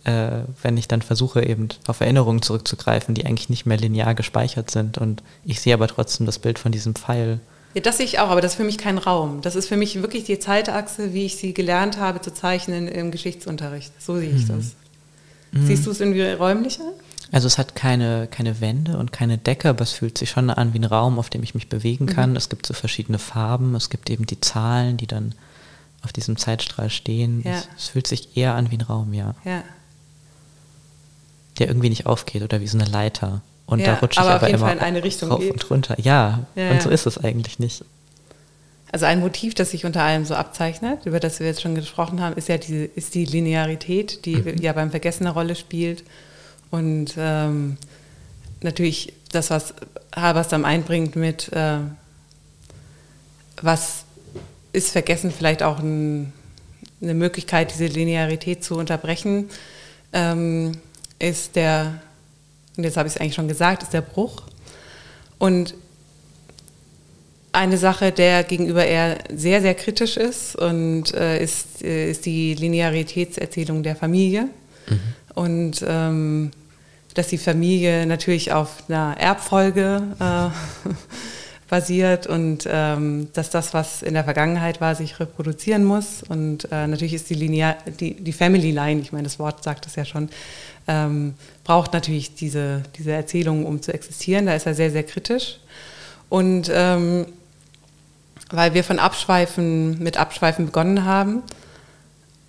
[0.10, 4.72] äh, wenn ich dann versuche, eben auf Erinnerungen zurückzugreifen, die eigentlich nicht mehr linear gespeichert
[4.72, 4.98] sind.
[4.98, 7.40] Und ich sehe aber trotzdem das Bild von diesem Pfeil.
[7.76, 9.42] Ja, das sehe ich auch, aber das ist für mich kein Raum.
[9.42, 13.12] Das ist für mich wirklich die Zeitachse, wie ich sie gelernt habe zu zeichnen im
[13.12, 13.92] Geschichtsunterricht.
[14.02, 14.56] So sehe ich mhm.
[14.56, 14.66] das.
[15.52, 15.68] Mhm.
[15.68, 16.92] Siehst du es irgendwie räumlicher?
[17.32, 20.74] Also es hat keine, keine Wände und keine Decke, aber es fühlt sich schon an
[20.74, 22.10] wie ein Raum, auf dem ich mich bewegen mhm.
[22.10, 22.30] kann.
[22.32, 22.38] Mhm.
[22.38, 25.36] Es gibt so verschiedene Farben, es gibt eben die Zahlen, die dann
[26.02, 27.44] auf diesem Zeitstrahl stehen.
[27.46, 27.52] Ja.
[27.52, 29.36] Es, es, fühlt sich eher an wie ein Raum, ja.
[29.46, 29.64] Ja
[31.60, 33.42] der irgendwie nicht aufgeht oder wie so eine Leiter.
[33.66, 35.52] Und ja, da rutsche ich aber, aber immer in eine Richtung rauf geht.
[35.52, 35.96] und runter.
[36.00, 37.84] Ja, ja, und so ist es eigentlich nicht.
[38.92, 42.22] Also ein Motiv, das sich unter allem so abzeichnet, über das wir jetzt schon gesprochen
[42.22, 44.58] haben, ist ja die, ist die Linearität, die mhm.
[44.60, 46.04] ja beim Vergessen eine Rolle spielt.
[46.72, 47.78] Und ähm,
[48.62, 49.76] natürlich das, was
[50.16, 51.78] Haberstam einbringt mit, äh,
[53.62, 54.06] was
[54.74, 56.34] ist Vergessen vielleicht auch ein,
[57.02, 59.50] eine Möglichkeit, diese Linearität zu unterbrechen.
[60.14, 60.74] Ähm,
[61.20, 62.02] ist der,
[62.78, 64.44] und jetzt habe ich es eigentlich schon gesagt, ist der Bruch.
[65.38, 65.76] Und
[67.52, 72.54] eine Sache, der gegenüber er sehr, sehr kritisch ist und äh, ist, äh, ist die
[72.54, 74.50] Linearitätserzählung der Familie.
[74.88, 75.00] Mhm.
[75.36, 76.52] Und ähm,
[77.16, 80.90] dass die Familie natürlich auf einer Erbfolge äh,
[81.70, 86.24] basiert und ähm, dass das, was in der Vergangenheit war, sich reproduzieren muss.
[86.28, 89.86] Und äh, natürlich ist die Linear, die, die Family Line, ich meine, das Wort sagt
[89.86, 90.30] es ja schon,
[90.90, 94.48] ähm, braucht natürlich diese, diese Erzählung, um zu existieren.
[94.48, 95.60] Da ist er sehr, sehr kritisch.
[96.30, 97.28] Und ähm,
[98.50, 101.44] weil wir von Abschweifen mit Abschweifen begonnen haben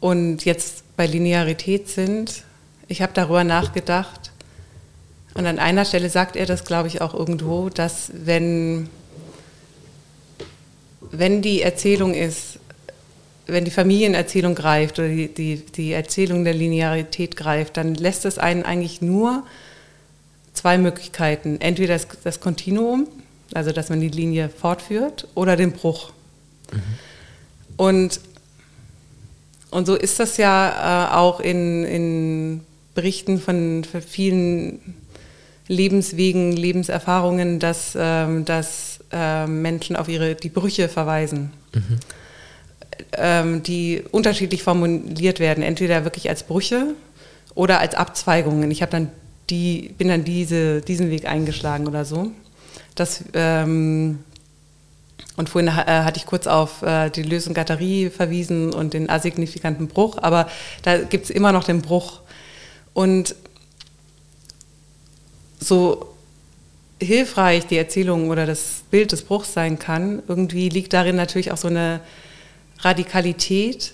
[0.00, 2.44] und jetzt bei Linearität sind,
[2.88, 4.32] ich habe darüber nachgedacht,
[5.34, 8.88] und an einer Stelle sagt er das, glaube ich, auch irgendwo, dass wenn,
[11.12, 12.58] wenn die Erzählung ist,
[13.52, 18.38] wenn die Familienerzählung greift oder die, die, die Erzählung der Linearität greift, dann lässt es
[18.38, 19.44] einen eigentlich nur
[20.52, 21.60] zwei Möglichkeiten.
[21.60, 23.06] Entweder das, das Kontinuum,
[23.54, 26.12] also dass man die Linie fortführt, oder den Bruch.
[26.72, 26.80] Mhm.
[27.76, 28.20] Und,
[29.70, 32.60] und so ist das ja äh, auch in, in
[32.94, 34.80] Berichten von, von vielen
[35.68, 41.98] Lebenswegen, Lebenserfahrungen, dass, ähm, dass äh, Menschen auf ihre die Brüche verweisen, mhm.
[43.16, 46.94] Ähm, die unterschiedlich formuliert werden, entweder wirklich als Brüche
[47.54, 48.70] oder als Abzweigungen.
[48.70, 49.10] Ich habe dann
[49.50, 52.30] die, bin dann diese, diesen Weg eingeschlagen oder so.
[52.94, 54.20] Das, ähm,
[55.36, 59.88] und vorhin äh, hatte ich kurz auf äh, die Lösung Gatterie verwiesen und den asignifikanten
[59.88, 60.48] Bruch, aber
[60.82, 62.20] da gibt es immer noch den Bruch.
[62.92, 63.34] Und
[65.58, 66.14] so
[67.00, 71.56] hilfreich die Erzählung oder das Bild des Bruchs sein kann, irgendwie liegt darin natürlich auch
[71.56, 72.00] so eine
[72.82, 73.92] Radikalität,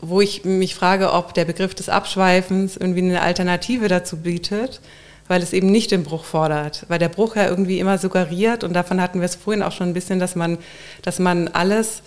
[0.00, 4.80] wo ich mich frage, ob der Begriff des Abschweifens irgendwie eine Alternative dazu bietet,
[5.28, 8.74] weil es eben nicht den Bruch fordert, weil der Bruch ja irgendwie immer suggeriert und
[8.74, 10.58] davon hatten wir es vorhin auch schon ein bisschen, dass man,
[11.02, 12.02] dass man alles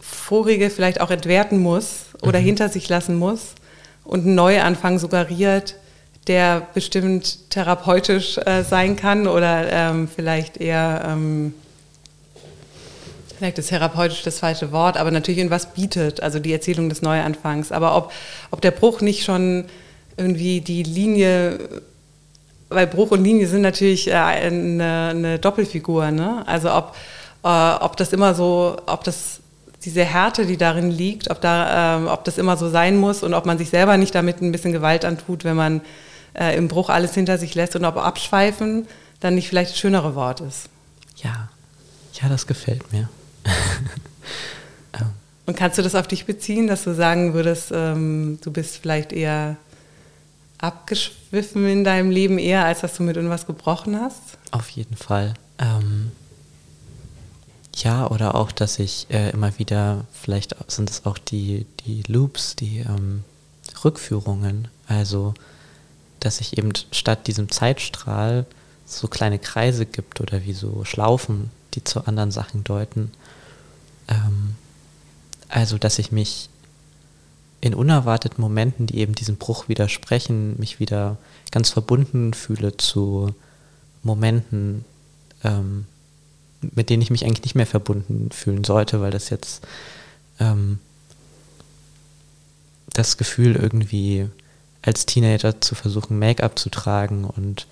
[0.00, 2.44] vorige vielleicht auch entwerten muss oder mhm.
[2.44, 3.54] hinter sich lassen muss
[4.04, 5.76] und ein Neuanfang suggeriert,
[6.26, 11.54] der bestimmt therapeutisch äh, sein kann oder ähm, vielleicht eher, ähm,
[13.44, 17.02] vielleicht ist therapeutisch das falsche Wort, aber natürlich in was bietet, also die Erzählung des
[17.02, 17.72] Neuanfangs.
[17.72, 18.10] Aber ob,
[18.50, 19.66] ob der Bruch nicht schon
[20.16, 21.58] irgendwie die Linie,
[22.70, 26.42] weil Bruch und Linie sind natürlich äh, eine, eine, Doppelfigur, ne?
[26.46, 26.96] Also ob,
[27.42, 29.40] äh, ob das immer so, ob das
[29.84, 33.34] diese Härte, die darin liegt, ob, da, äh, ob das immer so sein muss und
[33.34, 35.82] ob man sich selber nicht damit ein bisschen Gewalt antut, wenn man
[36.32, 38.86] äh, im Bruch alles hinter sich lässt und ob abschweifen
[39.20, 40.70] dann nicht vielleicht das schönere Wort ist.
[41.22, 41.50] Ja,
[42.14, 43.10] ja, das gefällt mir.
[45.46, 49.12] Und kannst du das auf dich beziehen, dass du sagen würdest, ähm, du bist vielleicht
[49.12, 49.56] eher
[50.58, 54.22] abgeschwiffen in deinem Leben, eher als dass du mit irgendwas gebrochen hast?
[54.50, 55.34] Auf jeden Fall.
[55.58, 56.12] Ähm,
[57.76, 62.56] ja, oder auch, dass ich äh, immer wieder, vielleicht sind es auch die, die Loops,
[62.56, 63.24] die ähm,
[63.84, 65.34] Rückführungen, also
[66.20, 68.46] dass sich eben statt diesem Zeitstrahl
[68.86, 73.12] so kleine Kreise gibt oder wie so Schlaufen, die zu anderen Sachen deuten.
[74.08, 74.56] Ähm,
[75.48, 76.48] also, dass ich mich
[77.60, 81.16] in unerwarteten Momenten, die eben diesem Bruch widersprechen, mich wieder
[81.50, 83.34] ganz verbunden fühle zu
[84.02, 84.84] Momenten,
[85.42, 85.86] ähm,
[86.60, 89.66] mit denen ich mich eigentlich nicht mehr verbunden fühlen sollte, weil das jetzt
[90.40, 90.78] ähm,
[92.92, 94.28] das Gefühl irgendwie
[94.82, 97.66] als Teenager zu versuchen, Make-up zu tragen und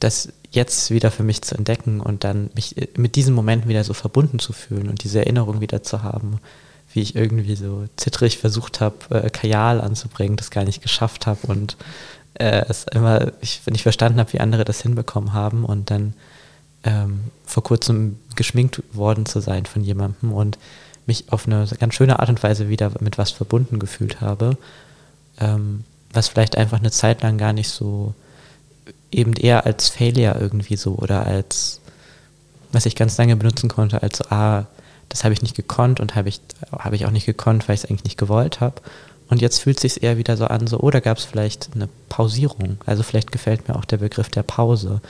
[0.00, 3.94] das jetzt wieder für mich zu entdecken und dann mich mit diesen Momenten wieder so
[3.94, 6.40] verbunden zu fühlen und diese Erinnerung wieder zu haben,
[6.92, 11.46] wie ich irgendwie so zittrig versucht habe, äh, Kajal anzubringen, das gar nicht geschafft habe
[11.46, 11.76] und
[12.34, 16.14] äh, es immer, ich nicht verstanden habe, wie andere das hinbekommen haben und dann
[16.82, 20.58] ähm, vor kurzem geschminkt worden zu sein von jemandem und
[21.06, 24.56] mich auf eine ganz schöne Art und Weise wieder mit was verbunden gefühlt habe.
[25.38, 28.14] Ähm, was vielleicht einfach eine Zeit lang gar nicht so,
[29.12, 31.80] eben eher als Failure irgendwie so oder als,
[32.72, 34.66] was ich ganz lange benutzen konnte, als, ah,
[35.08, 36.40] das habe ich nicht gekonnt und habe ich,
[36.72, 38.80] habe ich auch nicht gekonnt, weil ich es eigentlich nicht gewollt habe.
[39.28, 41.70] Und jetzt fühlt es sich eher wieder so an, so, oder oh, gab es vielleicht
[41.74, 42.78] eine Pausierung?
[42.84, 45.00] Also vielleicht gefällt mir auch der Begriff der Pause.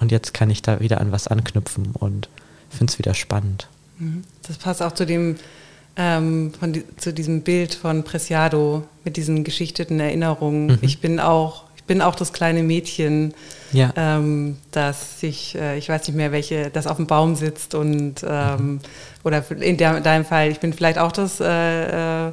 [0.00, 2.28] Und jetzt kann ich da wieder an was anknüpfen und
[2.70, 3.68] finde es wieder spannend.
[3.98, 4.24] Mhm.
[4.46, 5.36] Das passt auch zu dem,
[5.96, 10.66] ähm, von, zu diesem Bild von Preciado mit diesen geschichteten Erinnerungen.
[10.66, 10.78] Mhm.
[10.82, 13.34] Ich bin auch, bin auch das kleine Mädchen,
[13.72, 13.92] ja.
[13.96, 18.24] ähm, das sich, äh, ich weiß nicht mehr welche, das auf dem Baum sitzt und
[18.28, 18.80] ähm,
[19.24, 22.32] oder in der, deinem Fall, ich bin vielleicht auch das äh, äh,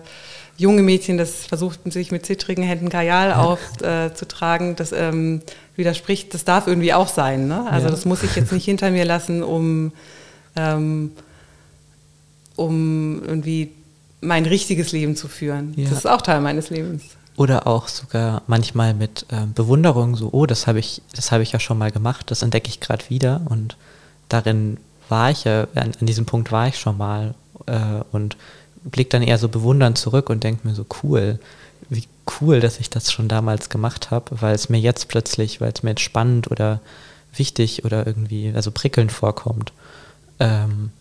[0.58, 3.42] junge Mädchen, das versucht, sich mit zittrigen Händen Kajal ja.
[3.42, 4.72] aufzutragen.
[4.72, 5.42] Äh, das ähm,
[5.76, 7.48] widerspricht, das darf irgendwie auch sein.
[7.48, 7.66] Ne?
[7.70, 7.92] Also ja.
[7.92, 9.92] das muss ich jetzt nicht hinter mir lassen, um
[10.56, 11.12] ähm,
[12.56, 13.72] um irgendwie
[14.22, 15.74] mein richtiges Leben zu führen.
[15.76, 15.90] Ja.
[15.90, 17.04] Das ist auch Teil meines Lebens.
[17.36, 21.52] Oder auch sogar manchmal mit äh, Bewunderung, so, oh, das habe ich, das habe ich
[21.52, 23.76] ja schon mal gemacht, das entdecke ich gerade wieder und
[24.30, 24.78] darin
[25.10, 27.34] war ich ja, an, an, diesem Punkt war ich schon mal
[27.66, 28.38] äh, und
[28.84, 31.40] blicke dann eher so bewundernd zurück und denke mir so, cool,
[31.90, 32.04] wie
[32.40, 35.84] cool, dass ich das schon damals gemacht habe, weil es mir jetzt plötzlich, weil es
[35.84, 36.82] mir jetzt spannend oder
[37.36, 39.74] wichtig oder irgendwie, also prickelnd vorkommt.
[40.40, 40.92] Ähm,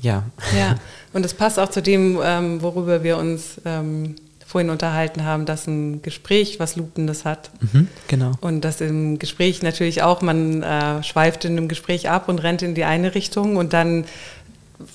[0.00, 0.24] ja.
[0.56, 0.76] Ja,
[1.12, 4.16] und es passt auch zu dem, ähm, worüber wir uns ähm,
[4.54, 7.50] vorhin unterhalten haben, dass ein Gespräch was Lupendes hat.
[7.60, 8.30] Mhm, genau.
[8.40, 12.62] Und dass im Gespräch natürlich auch, man äh, schweift in einem Gespräch ab und rennt
[12.62, 14.04] in die eine Richtung und dann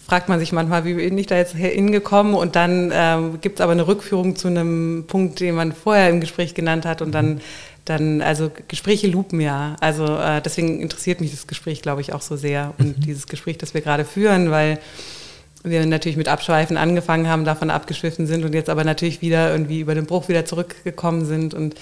[0.07, 3.61] fragt man sich manchmal, wie bin ich da jetzt hingekommen und dann ähm, gibt es
[3.61, 7.41] aber eine Rückführung zu einem Punkt, den man vorher im Gespräch genannt hat und dann,
[7.83, 9.75] dann also Gespräche lupen ja.
[9.81, 13.01] Also äh, deswegen interessiert mich das Gespräch, glaube ich, auch so sehr und mhm.
[13.01, 14.79] dieses Gespräch, das wir gerade führen, weil
[15.63, 19.81] wir natürlich mit Abschweifen angefangen haben, davon abgeschwiffen sind und jetzt aber natürlich wieder irgendwie
[19.81, 21.75] über den Bruch wieder zurückgekommen sind und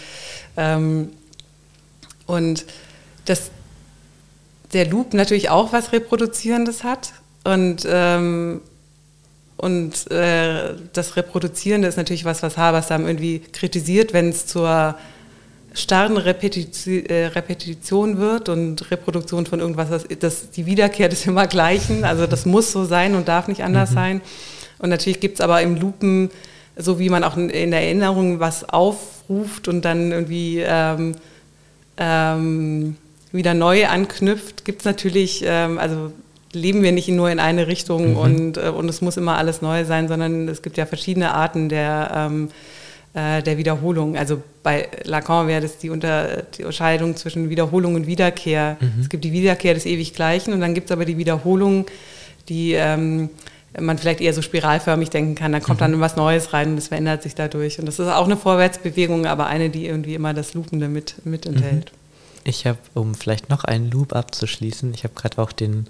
[0.57, 1.09] ähm,
[2.25, 2.65] und
[3.25, 3.51] das
[4.73, 7.13] der Loop natürlich auch was Reproduzierendes hat
[7.43, 8.61] und, ähm,
[9.55, 14.95] und äh, das Reproduzierende ist natürlich was, was Habersam irgendwie kritisiert, wenn es zur
[15.77, 22.03] starren Repetition, äh, Repetition wird und Reproduktion von irgendwas, das, das, die Wiederkehr des Immergleichen,
[22.03, 23.95] also das muss so sein und darf nicht anders mhm.
[23.95, 24.21] sein.
[24.79, 26.29] Und natürlich gibt es aber im Lupen,
[26.75, 31.15] so wie man auch in der Erinnerung was aufruft und dann irgendwie ähm,
[31.97, 32.95] ähm,
[33.31, 36.11] wieder neu anknüpft, gibt es natürlich, ähm, also
[36.53, 38.17] leben wir nicht nur in eine Richtung mhm.
[38.17, 41.69] und, äh, und es muss immer alles neu sein, sondern es gibt ja verschiedene Arten
[41.69, 42.49] der, ähm,
[43.17, 44.15] äh, der Wiederholung.
[44.15, 48.77] Also bei Lacan wäre das die, Unter, die Unterscheidung zwischen Wiederholung und Wiederkehr.
[48.79, 49.01] Mhm.
[49.01, 51.87] Es gibt die Wiederkehr des ewig Gleichen und dann gibt es aber die Wiederholung,
[52.47, 53.29] die ähm,
[53.79, 55.51] man vielleicht eher so spiralförmig denken kann.
[55.51, 55.93] Da kommt mhm.
[55.93, 57.79] dann was Neues rein und es verändert sich dadurch.
[57.79, 61.47] Und das ist auch eine Vorwärtsbewegung, aber eine, die irgendwie immer das Loopende mit, mit
[61.47, 61.91] enthält.
[61.91, 61.97] Mhm.
[62.43, 65.87] Ich habe, um vielleicht noch einen Loop abzuschließen, ich habe gerade auch den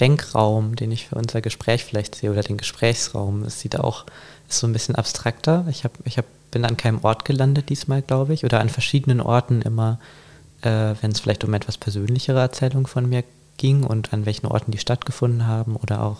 [0.00, 3.42] Denkraum, den ich für unser Gespräch vielleicht sehe, oder den Gesprächsraum.
[3.42, 4.04] Es sieht auch,
[4.48, 5.66] ist so ein bisschen abstrakter.
[5.70, 9.20] Ich, hab, ich hab, bin an keinem Ort gelandet diesmal, glaube ich, oder an verschiedenen
[9.20, 9.98] Orten immer,
[10.62, 13.24] äh, wenn es vielleicht um etwas persönlichere Erzählung von mir
[13.56, 16.18] ging und an welchen Orten die stattgefunden haben oder auch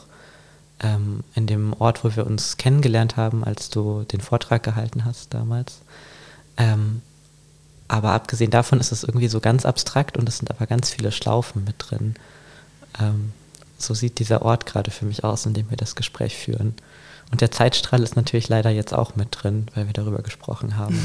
[0.80, 5.34] ähm, in dem Ort, wo wir uns kennengelernt haben, als du den Vortrag gehalten hast
[5.34, 5.80] damals.
[6.56, 7.02] Ähm,
[7.88, 11.10] aber abgesehen davon ist es irgendwie so ganz abstrakt und es sind aber ganz viele
[11.10, 12.14] Schlaufen mit drin.
[13.00, 13.32] Ähm,
[13.78, 16.74] so sieht dieser Ort gerade für mich aus, in dem wir das Gespräch führen.
[17.30, 20.98] Und der Zeitstrahl ist natürlich leider jetzt auch mit drin, weil wir darüber gesprochen haben.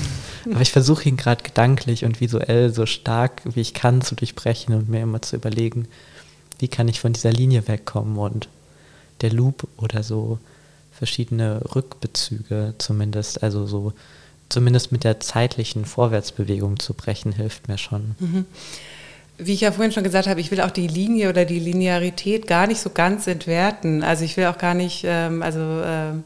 [0.50, 4.74] Aber ich versuche ihn gerade gedanklich und visuell so stark wie ich kann zu durchbrechen
[4.74, 5.88] und mir immer zu überlegen,
[6.60, 8.48] wie kann ich von dieser Linie wegkommen und
[9.20, 10.40] der Loop oder so
[10.94, 13.92] verschiedene Rückbezüge zumindest, also so
[14.48, 18.16] zumindest mit der zeitlichen Vorwärtsbewegung zu brechen, hilft mir schon.
[18.20, 18.46] Mhm
[19.38, 22.48] wie ich ja vorhin schon gesagt habe, ich will auch die Linie oder die Linearität
[22.48, 24.04] gar nicht so ganz entwerten.
[24.04, 26.24] Also ich will auch gar nicht, ähm, also ähm,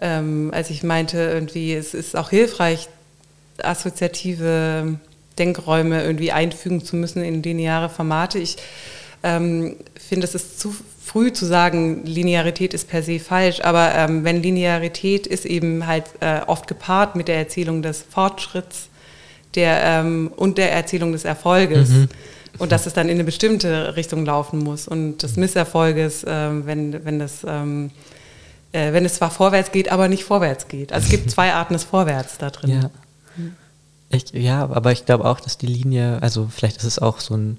[0.00, 2.88] ähm, als ich meinte, irgendwie, es ist auch hilfreich,
[3.62, 4.98] assoziative
[5.38, 8.38] Denkräume irgendwie einfügen zu müssen in lineare Formate.
[8.38, 8.56] Ich
[9.24, 10.74] ähm, finde, es ist zu
[11.04, 16.04] früh zu sagen, Linearität ist per se falsch, aber ähm, wenn Linearität ist eben halt
[16.20, 18.88] äh, oft gepaart mit der Erzählung des Fortschritts,
[19.54, 21.90] der, ähm, und der Erzählung des Erfolges.
[21.90, 22.08] Mhm.
[22.58, 24.88] Und dass es dann in eine bestimmte Richtung laufen muss.
[24.88, 27.90] Und des Misserfolges, äh, wenn, wenn, das, ähm,
[28.72, 30.92] äh, wenn es zwar vorwärts geht, aber nicht vorwärts geht.
[30.92, 32.82] Also es gibt zwei Arten des Vorwärts da drin.
[32.82, 32.90] Ja,
[34.10, 37.36] ich, ja aber ich glaube auch, dass die Linie, also vielleicht ist es auch so
[37.36, 37.58] ein,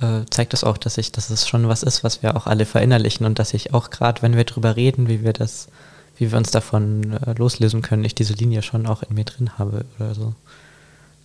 [0.00, 2.66] äh, zeigt das auch, dass ich, dass es schon was ist, was wir auch alle
[2.66, 5.68] verinnerlichen und dass ich auch gerade, wenn wir drüber reden, wie wir das,
[6.18, 9.58] wie wir uns davon äh, loslösen können, ich diese Linie schon auch in mir drin
[9.58, 10.34] habe oder so.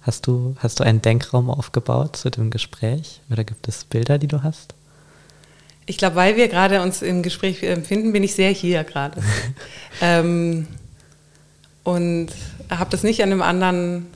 [0.02, 3.22] Hast du, hast du einen Denkraum aufgebaut zu dem Gespräch?
[3.30, 4.74] Oder gibt es Bilder, die du hast?
[5.86, 9.22] Ich glaube, weil wir gerade uns im Gespräch empfinden, bin ich sehr hier gerade.
[10.02, 10.68] ähm,
[11.84, 12.30] und
[12.70, 14.08] habe das nicht an einem anderen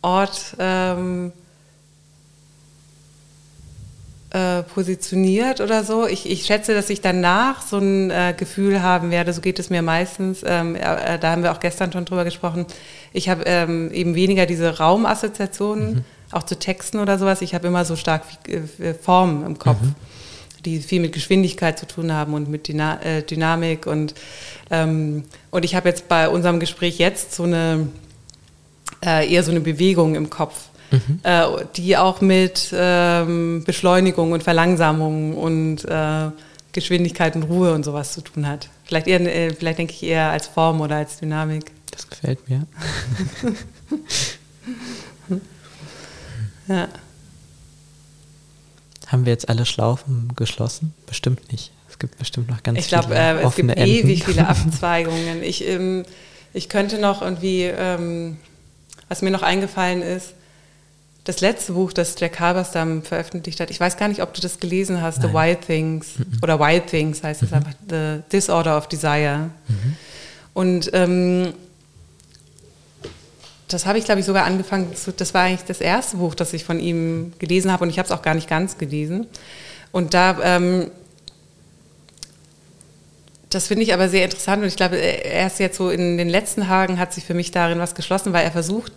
[0.00, 1.32] Ort ähm,
[4.34, 6.08] äh, positioniert oder so.
[6.08, 9.70] Ich, ich, schätze, dass ich danach so ein äh, Gefühl haben werde, so geht es
[9.70, 12.66] mir meistens, ähm, äh, da haben wir auch gestern schon drüber gesprochen,
[13.12, 16.04] ich habe ähm, eben weniger diese Raumassoziationen, mhm.
[16.32, 19.80] auch zu Texten oder sowas, ich habe immer so stark äh, Formen im Kopf.
[19.80, 19.94] Mhm
[20.64, 23.86] die viel mit Geschwindigkeit zu tun haben und mit Dyna äh, Dynamik.
[23.86, 24.14] Und,
[24.70, 27.88] ähm, und ich habe jetzt bei unserem Gespräch jetzt so eine,
[29.04, 30.70] äh, eher so eine Bewegung im Kopf.
[30.90, 31.20] Mhm.
[31.22, 31.46] äh,
[31.76, 36.30] die auch mit ähm, Beschleunigung und Verlangsamung und äh,
[36.72, 38.68] Geschwindigkeit und Ruhe und sowas zu tun hat.
[38.84, 41.72] Vielleicht, eher, äh, vielleicht denke ich eher als Form oder als Dynamik.
[41.90, 42.66] Das gefällt mir.
[46.68, 46.88] ja.
[49.06, 50.92] Haben wir jetzt alle Schlaufen geschlossen?
[51.06, 51.70] Bestimmt nicht.
[51.88, 53.82] Es gibt bestimmt noch ganz ich glaub, viele äh, es gibt Enden.
[53.82, 55.44] ewig viele Abzweigungen.
[55.44, 56.04] Ich, ähm,
[56.52, 58.38] ich könnte noch irgendwie, ähm,
[59.08, 60.34] was mir noch eingefallen ist,
[61.24, 64.60] das letzte Buch, das Jack Halberstam veröffentlicht hat, ich weiß gar nicht, ob du das
[64.60, 65.28] gelesen hast, Nein.
[65.28, 66.38] The Wild Things, mhm.
[66.42, 67.56] oder Wild Things heißt es mhm.
[67.56, 69.50] einfach, The Disorder of Desire.
[69.68, 69.96] Mhm.
[70.52, 71.54] Und ähm,
[73.68, 76.64] das habe ich, glaube ich, sogar angefangen, das war eigentlich das erste Buch, das ich
[76.64, 79.26] von ihm gelesen habe und ich habe es auch gar nicht ganz gelesen.
[79.92, 80.90] Und da ähm,
[83.54, 86.62] das finde ich aber sehr interessant und ich glaube, erst jetzt so in den letzten
[86.62, 88.92] Tagen hat sich für mich darin was geschlossen, weil er versucht,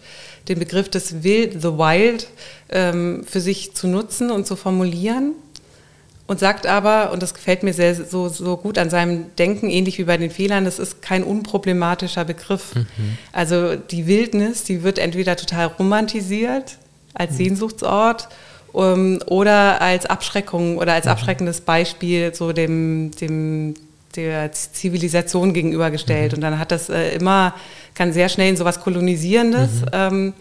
[0.50, 2.28] den Begriff des Wild, the Wild,
[2.70, 5.34] ähm, für sich zu nutzen und zu formulieren
[6.28, 9.98] und sagt aber, und das gefällt mir sehr so, so gut an seinem Denken, ähnlich
[9.98, 12.76] wie bei den Fehlern, das ist kein unproblematischer Begriff.
[12.76, 13.18] Mhm.
[13.32, 16.78] Also die Wildnis, die wird entweder total romantisiert
[17.14, 17.38] als mhm.
[17.38, 18.28] Sehnsuchtsort
[18.74, 21.12] um, ähm, oder als Abschreckung oder als mhm.
[21.12, 23.74] abschreckendes Beispiel so dem, dem
[24.18, 26.34] der Zivilisation gegenübergestellt.
[26.34, 26.38] Mhm.
[26.38, 27.54] Und dann hat das äh, immer,
[27.94, 29.88] kann sehr schnell in so was Kolonisierendes mhm.
[29.94, 30.34] ähm,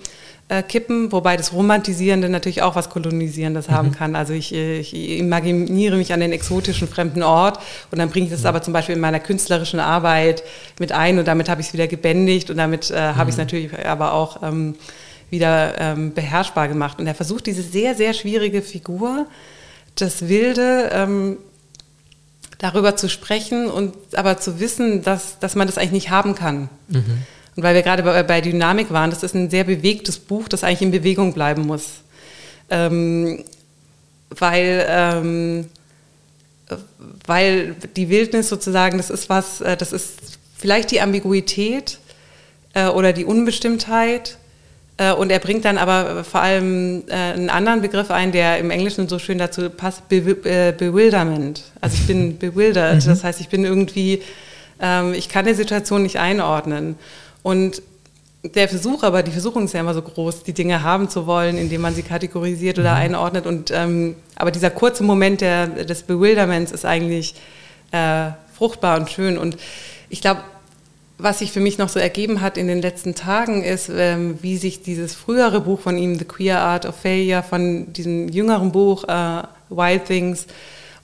[0.48, 3.72] äh, kippen, wobei das Romantisierende natürlich auch was Kolonisierendes mhm.
[3.72, 4.16] haben kann.
[4.16, 7.58] Also ich, äh, ich, imaginiere mich an den exotischen fremden Ort
[7.90, 10.42] und dann bringe ich das aber zum Beispiel in meiner künstlerischen Arbeit
[10.78, 13.38] mit ein und damit habe ich es wieder gebändigt und damit äh, habe ich es
[13.38, 13.44] mhm.
[13.44, 14.76] natürlich aber auch ähm,
[15.30, 16.98] wieder ähm, beherrschbar gemacht.
[16.98, 19.26] Und er versucht diese sehr, sehr schwierige Figur,
[19.96, 21.38] das Wilde, ähm,
[22.58, 26.68] darüber zu sprechen und aber zu wissen, dass, dass man das eigentlich nicht haben kann.
[26.88, 27.22] Mhm.
[27.56, 30.64] Und weil wir gerade bei, bei, Dynamik waren, das ist ein sehr bewegtes Buch, das
[30.64, 31.84] eigentlich in Bewegung bleiben muss.
[32.68, 33.44] Ähm,
[34.30, 35.66] weil, ähm,
[37.26, 41.98] weil die Wildnis sozusagen, das ist was, äh, das ist vielleicht die Ambiguität
[42.74, 44.38] äh, oder die Unbestimmtheit
[45.12, 49.08] und er bringt dann aber vor allem äh, einen anderen Begriff ein, der im Englischen
[49.08, 51.64] so schön dazu passt, Be äh, Bewilderment.
[51.80, 53.08] Also ich bin bewildert, mhm.
[53.08, 54.22] das heißt, ich bin irgendwie,
[54.80, 56.96] ähm, ich kann die Situation nicht einordnen.
[57.42, 57.82] Und
[58.42, 61.58] der Versuch, aber die Versuchung ist ja immer so groß, die Dinge haben zu wollen,
[61.58, 63.00] indem man sie kategorisiert oder mhm.
[63.00, 63.46] einordnet.
[63.46, 67.34] Und, ähm, aber dieser kurze Moment der, des Bewilderments ist eigentlich
[67.90, 69.36] äh, fruchtbar und schön.
[69.36, 69.56] Und
[70.08, 70.40] ich glaube,
[71.18, 74.58] was sich für mich noch so ergeben hat in den letzten Tagen, ist, ähm, wie
[74.58, 79.04] sich dieses frühere Buch von ihm, The Queer Art of Failure, von diesem jüngeren Buch
[79.04, 80.46] äh, Wild Things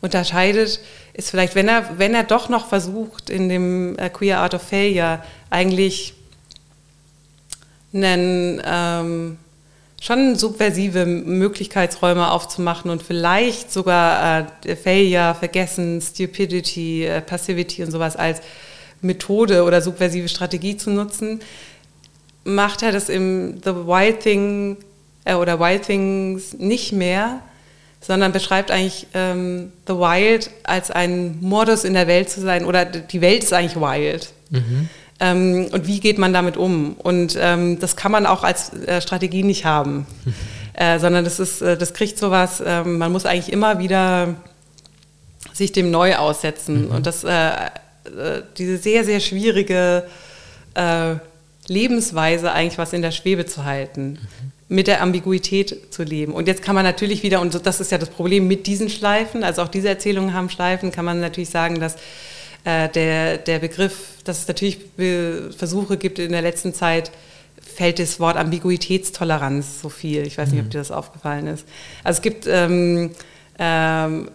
[0.03, 0.81] unterscheidet,
[1.15, 4.63] ist vielleicht, wenn er, wenn er doch noch versucht, in dem äh, Queer Art of
[4.63, 6.15] Failure eigentlich
[7.95, 9.39] einen, ähm,
[10.03, 18.17] schon subversive Möglichkeitsräume aufzumachen und vielleicht sogar äh, Failure, Vergessen, Stupidity, äh, Passivity und sowas
[18.17, 18.43] als
[19.03, 21.41] Methode oder subversive Strategie zu nutzen,
[22.45, 24.77] macht er das im The Wild Thing
[25.25, 27.41] äh, oder Wild Things nicht mehr,
[28.01, 32.85] sondern beschreibt eigentlich ähm, The Wild als ein Modus in der Welt zu sein oder
[32.85, 34.33] die Welt ist eigentlich wild.
[34.51, 34.89] Mhm.
[35.21, 36.95] Ähm, und wie geht man damit um?
[36.95, 40.35] Und ähm, das kann man auch als äh, Strategie nicht haben, mhm.
[40.75, 44.35] äh, sondern das ist, äh, das kriegt sowas, ähm, man muss eigentlich immer wieder
[45.53, 46.87] sich dem neu aussetzen.
[46.87, 46.95] Mhm.
[46.95, 47.25] Und das
[48.05, 50.05] äh, diese sehr, sehr schwierige
[50.75, 51.15] äh,
[51.69, 54.53] Lebensweise eigentlich was in der Schwebe zu halten, mhm.
[54.69, 56.33] mit der Ambiguität zu leben.
[56.33, 59.45] Und jetzt kann man natürlich wieder, und das ist ja das Problem mit diesen Schleifen,
[59.45, 61.97] also auch diese Erzählungen haben Schleifen, kann man natürlich sagen, dass
[62.65, 64.79] äh, der, der Begriff, dass es natürlich
[65.57, 67.11] Versuche gibt in der letzten Zeit,
[67.61, 70.27] fällt das Wort Ambiguitätstoleranz so viel.
[70.27, 70.71] Ich weiß nicht, ob mhm.
[70.71, 71.65] dir das aufgefallen ist.
[72.05, 73.13] Also es gibt ähm,
[73.59, 74.29] ähm,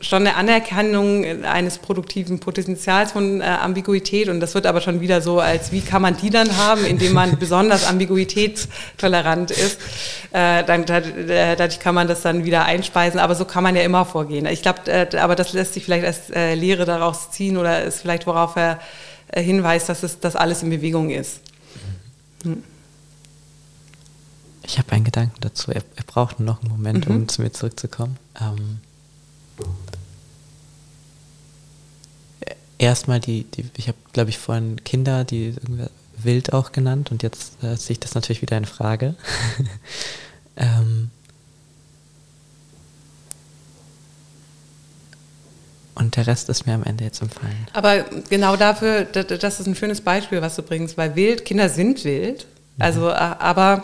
[0.00, 5.20] schon eine Anerkennung eines produktiven Potenzials von äh, Ambiguität und das wird aber schon wieder
[5.20, 9.80] so, als wie kann man die dann haben, indem man besonders ambiguitätstolerant ist.
[10.32, 14.04] Äh, dann, dadurch kann man das dann wieder einspeisen, aber so kann man ja immer
[14.04, 14.46] vorgehen.
[14.46, 18.00] Ich glaube, äh, aber das lässt sich vielleicht als äh, Lehre daraus ziehen oder ist
[18.00, 18.80] vielleicht, worauf er
[19.28, 21.40] äh, hinweist, dass es dass alles in Bewegung ist.
[22.42, 22.62] Hm.
[24.68, 25.70] Ich habe einen Gedanken dazu.
[25.70, 27.16] Er, er braucht noch einen Moment, mhm.
[27.16, 28.18] um zu mir zurückzukommen.
[28.38, 28.80] Ähm,
[32.78, 35.54] erstmal die, die ich habe, glaube ich, vorhin Kinder, die
[36.16, 39.14] wild auch genannt und jetzt äh, sehe ich das natürlich wieder in Frage.
[40.56, 41.10] ähm,
[45.94, 47.66] und der Rest ist mir am Ende jetzt empfallen.
[47.72, 52.04] Aber genau dafür, das ist ein schönes Beispiel, was du bringst, weil wild, Kinder sind
[52.04, 52.46] wild,
[52.76, 52.82] mhm.
[52.82, 53.82] also, äh, aber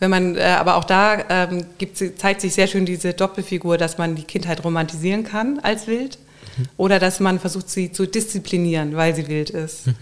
[0.00, 3.98] Wenn man, äh, aber auch da ähm, gibt, zeigt sich sehr schön diese Doppelfigur, dass
[3.98, 6.18] man die Kindheit romantisieren kann als wild
[6.58, 6.64] mhm.
[6.76, 9.86] oder dass man versucht, sie zu disziplinieren, weil sie wild ist.
[9.86, 9.94] Mhm.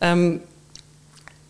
[0.00, 0.40] Ähm,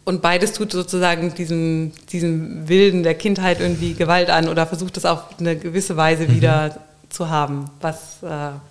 [0.05, 5.05] und beides tut sozusagen diesem, diesem Wilden der Kindheit irgendwie Gewalt an oder versucht es
[5.05, 6.37] auf eine gewisse Weise mhm.
[6.37, 6.79] wieder
[7.09, 7.65] zu haben.
[7.81, 8.29] Was, äh,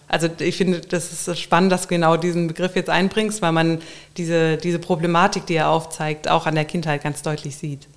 [0.07, 3.79] also ich finde, das ist spannend, dass du genau diesen Begriff jetzt einbringst, weil man
[4.17, 7.87] diese, diese Problematik, die er aufzeigt, auch an der Kindheit ganz deutlich sieht.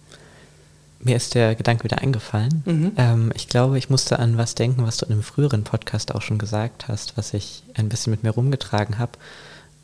[1.00, 2.62] Mir ist der Gedanke wieder eingefallen.
[2.66, 2.92] Mhm.
[2.96, 6.22] Ähm, ich glaube, ich musste an was denken, was du in einem früheren Podcast auch
[6.22, 9.12] schon gesagt hast, was ich ein bisschen mit mir rumgetragen habe.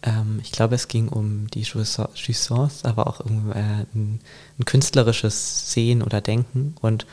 [0.02, 4.20] Ähm, ich glaube, es ging um die Jouissance, aber auch um äh, ein,
[4.58, 7.06] ein, künstlerisches Sehen oder Denken und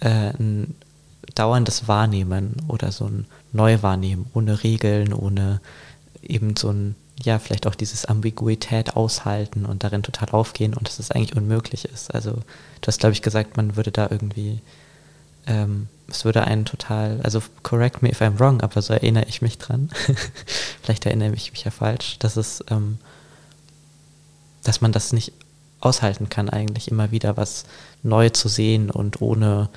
[0.00, 0.74] äh, ein
[1.34, 5.60] dauerndes Wahrnehmen oder so ein Neuwahrnehmen, ohne Regeln, ohne
[6.22, 10.98] eben so ein, ja, vielleicht auch dieses Ambiguität aushalten und darin total aufgehen und dass
[10.98, 12.14] es eigentlich unmöglich ist.
[12.14, 14.60] Also du hast, glaube ich, gesagt, man würde da irgendwie,
[15.46, 19.42] ähm, es würde einen total, also correct me if I'm wrong, aber so erinnere ich
[19.42, 19.90] mich dran.
[20.82, 22.98] vielleicht erinnere ich mich ja falsch, dass es, ähm,
[24.64, 25.32] dass man das nicht
[25.80, 27.64] aushalten kann, eigentlich immer wieder was
[28.02, 29.68] neu zu sehen und ohne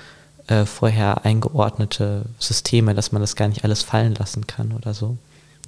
[0.48, 5.18] äh, vorher eingeordnete Systeme, dass man das gar nicht alles fallen lassen kann oder so.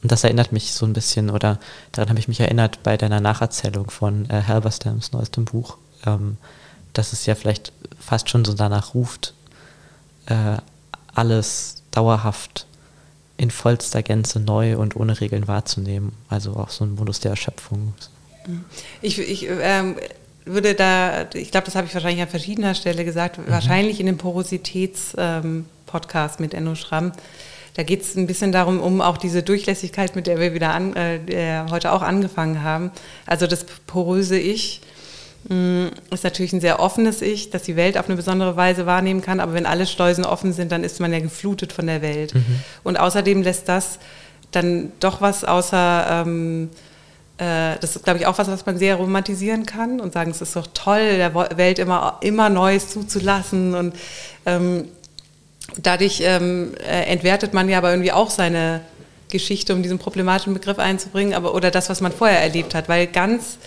[0.05, 1.57] Und das erinnert mich so ein bisschen, oder
[1.91, 6.37] daran habe ich mich erinnert bei deiner Nacherzählung von äh, Halberstams neuestem Buch, ähm,
[6.93, 9.33] dass es ja vielleicht fast schon so danach ruft,
[10.27, 10.57] äh,
[11.15, 12.67] alles dauerhaft
[13.37, 16.11] in vollster Gänze neu und ohne Regeln wahrzunehmen.
[16.29, 17.95] Also auch so ein Modus der Erschöpfung.
[19.01, 19.95] Ich, ich ähm,
[20.45, 23.45] würde da, ich glaube, das habe ich wahrscheinlich an verschiedener Stelle gesagt, mhm.
[23.47, 27.11] wahrscheinlich in dem Porositäts-Podcast ähm, mit Enno Schramm.
[27.75, 30.95] Da geht es ein bisschen darum, um auch diese Durchlässigkeit, mit der wir wieder an,
[30.95, 32.91] äh, heute auch angefangen haben.
[33.25, 34.81] Also das poröse Ich
[35.49, 38.85] mh, mm, ist natürlich ein sehr offenes Ich, das die Welt auf eine besondere Weise
[38.85, 39.39] wahrnehmen kann.
[39.41, 42.33] Aber wenn alle Schleusen offen sind, dann ist man ja geflutet von der Welt.
[42.33, 42.45] Mhm.
[42.83, 43.99] Und außerdem lässt das
[44.51, 46.69] dann doch was außer ähm,
[47.37, 50.41] äh, das ist, glaube ich, auch was, was man sehr romantisieren kann und sagen, es
[50.41, 53.75] ist doch toll, der Welt immer, immer Neues zuzulassen.
[53.75, 53.95] Und
[54.45, 54.85] ähm,
[55.81, 58.81] dadurch ähm, äh, entwertet man ja aber irgendwie auch seine
[59.29, 63.07] Geschichte, um diesen problematischen Begriff einzubringen, aber oder das, was man vorher erlebt hat, weil
[63.07, 63.57] ganz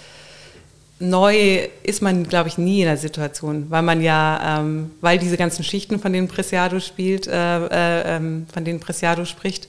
[1.01, 5.36] neu ist man, glaube ich, nie in der Situation, weil man ja, ähm, weil diese
[5.36, 9.68] ganzen Schichten, von denen Preciado spielt, äh, äh, ähm, von denen Preciado spricht,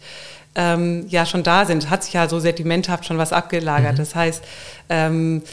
[0.56, 1.90] ähm, ja schon da sind.
[1.90, 3.94] Hat sich ja so sedimenthaft schon was abgelagert.
[3.94, 3.98] Mhm.
[3.98, 4.44] Das heißt,
[4.90, 5.44] ähm,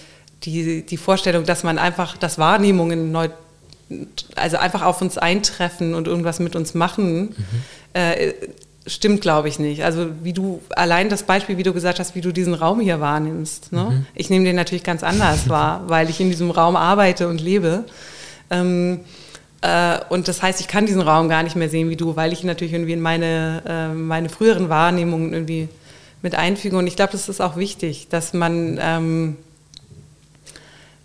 [0.45, 3.29] die, die Vorstellung, dass man einfach, dass Wahrnehmungen neu,
[4.35, 7.35] also einfach auf uns eintreffen und irgendwas mit uns machen, mhm.
[7.95, 8.35] äh,
[8.87, 9.85] stimmt, glaube ich, nicht.
[9.85, 13.01] Also wie du, allein das Beispiel, wie du gesagt hast, wie du diesen Raum hier
[13.01, 13.73] wahrnimmst.
[13.73, 13.85] Ne?
[13.85, 14.07] Mhm.
[14.15, 17.85] Ich nehme den natürlich ganz anders wahr, weil ich in diesem Raum arbeite und lebe.
[18.51, 19.01] Ähm,
[19.61, 22.33] äh, und das heißt, ich kann diesen Raum gar nicht mehr sehen wie du, weil
[22.33, 25.69] ich ihn natürlich irgendwie in meine, äh, meine früheren Wahrnehmungen irgendwie
[26.23, 26.77] mit einfüge.
[26.77, 29.37] Und ich glaube, das ist auch wichtig, dass man, ähm,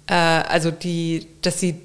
[0.08, 1.76] äh, also die, dass sie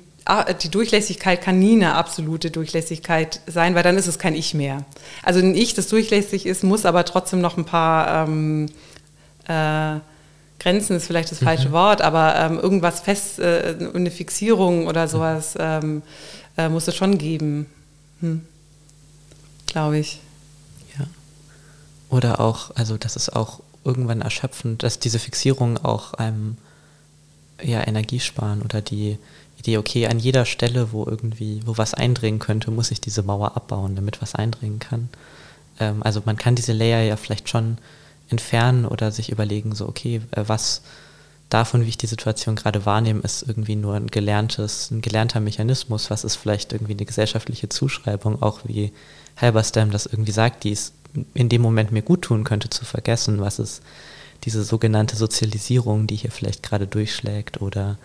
[0.63, 4.85] die Durchlässigkeit kann nie eine absolute Durchlässigkeit sein, weil dann ist es kein Ich mehr.
[5.23, 8.67] Also ein Ich, das durchlässig ist, muss aber trotzdem noch ein paar ähm,
[9.47, 10.01] äh,
[10.59, 11.73] Grenzen ist vielleicht das falsche mhm.
[11.73, 16.03] Wort, aber ähm, irgendwas fest, äh, eine Fixierung oder sowas ähm,
[16.57, 17.67] äh, muss es schon geben.
[18.21, 18.41] Hm.
[19.67, 20.21] Glaube ich.
[20.99, 21.07] Ja.
[22.09, 26.57] Oder auch, also das ist auch irgendwann erschöpfend, dass diese Fixierung auch einem
[27.63, 29.19] ja, Energie sparen oder die
[29.67, 33.57] Idee, okay, an jeder Stelle, wo irgendwie, wo was eindringen könnte, muss ich diese Mauer
[33.57, 35.09] abbauen, damit was eindringen kann.
[35.81, 37.79] Ähm, also man kann diese Layer ja vielleicht schon
[38.29, 40.83] entfernen oder sich überlegen, so, okay, äh, was
[41.49, 46.11] davon, wie ich die Situation gerade wahrnehme, ist irgendwie nur ein gelerntes, ein gelernter Mechanismus,
[46.11, 48.93] was ist vielleicht irgendwie eine gesellschaftliche Zuschreibung, auch wie
[49.37, 50.93] Halberstam das irgendwie sagt, die es
[51.35, 53.83] in dem Moment mir gut tun könnte, zu vergessen, was ist
[54.45, 57.99] diese sogenannte Sozialisierung, die hier vielleicht gerade durchschlägt oder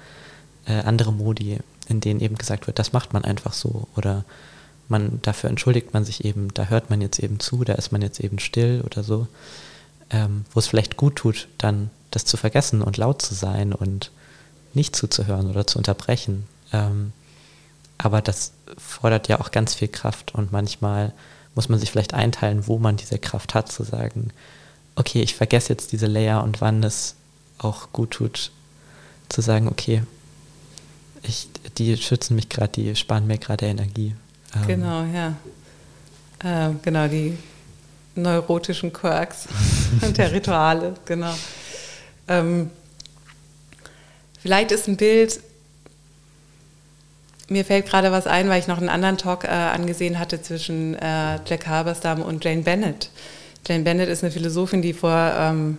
[0.66, 4.24] äh, andere Modi, in denen eben gesagt wird, das macht man einfach so oder
[4.88, 8.02] man, dafür entschuldigt man sich eben, da hört man jetzt eben zu, da ist man
[8.02, 9.28] jetzt eben still oder so,
[10.10, 14.12] ähm, wo es vielleicht gut tut, dann das zu vergessen und laut zu sein und
[14.74, 16.46] nicht zuzuhören oder zu unterbrechen.
[16.74, 17.14] Ähm,
[17.98, 21.14] aber das fordert ja auch ganz viel Kraft und manchmal
[21.56, 24.32] muss man sich vielleicht einteilen, wo man diese Kraft hat, zu sagen,
[24.96, 27.16] okay, ich vergesse jetzt diese Layer und wann es
[27.58, 28.52] auch gut tut,
[29.30, 30.04] zu sagen, okay,
[31.24, 34.16] ich, die schützen mich gerade, die sparen mir gerade Energie.
[34.56, 35.36] Ähm, genau, ja.
[36.44, 37.38] Äh, genau, die
[38.16, 39.48] neurotischen Quirks
[40.18, 41.34] der Rituale, genau.
[42.28, 42.70] Ähm,
[44.42, 45.40] vielleicht ist ein Bild
[47.52, 50.96] mir fällt gerade was ein, weil ich noch einen anderen Talk äh, angesehen hatte zwischen
[50.96, 53.10] äh, Jack Halberstam und Jane Bennett.
[53.68, 55.78] Jane Bennett ist eine Philosophin, die vor ähm,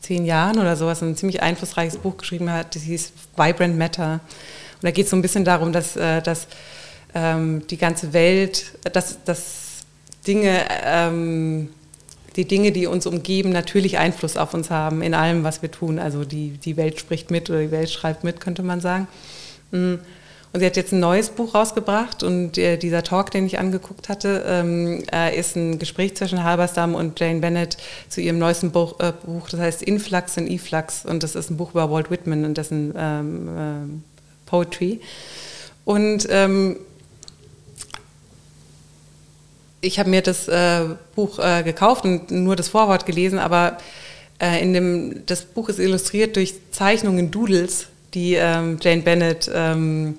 [0.00, 4.20] zehn Jahren oder sowas ein ziemlich einflussreiches Buch geschrieben hat, das hieß Vibrant Matter.
[4.80, 6.46] Und da geht es so ein bisschen darum, dass, äh, dass
[7.14, 9.84] ähm, die ganze Welt, dass, dass
[10.26, 11.68] Dinge, ähm,
[12.36, 15.98] die Dinge, die uns umgeben, natürlich Einfluss auf uns haben in allem, was wir tun.
[15.98, 19.08] Also die, die Welt spricht mit oder die Welt schreibt mit, könnte man sagen.
[19.70, 19.94] Mm.
[20.52, 24.08] Und sie hat jetzt ein neues Buch rausgebracht und äh, dieser Talk, den ich angeguckt
[24.08, 27.76] hatte, ähm, äh, ist ein Gespräch zwischen Halberstam und Jane Bennett
[28.08, 31.56] zu ihrem neuesten Buch, äh, Buch das heißt Influx und Eflux und das ist ein
[31.56, 34.04] Buch über Walt Whitman und dessen ähm, ähm
[34.50, 35.00] Poetry.
[35.84, 36.76] Und ähm,
[39.80, 40.82] ich habe mir das äh,
[41.14, 43.78] Buch äh, gekauft und nur das Vorwort gelesen, aber
[44.40, 50.18] äh, in dem, das Buch ist illustriert durch Zeichnungen, Doodles, die ähm, Jane Bennett ähm,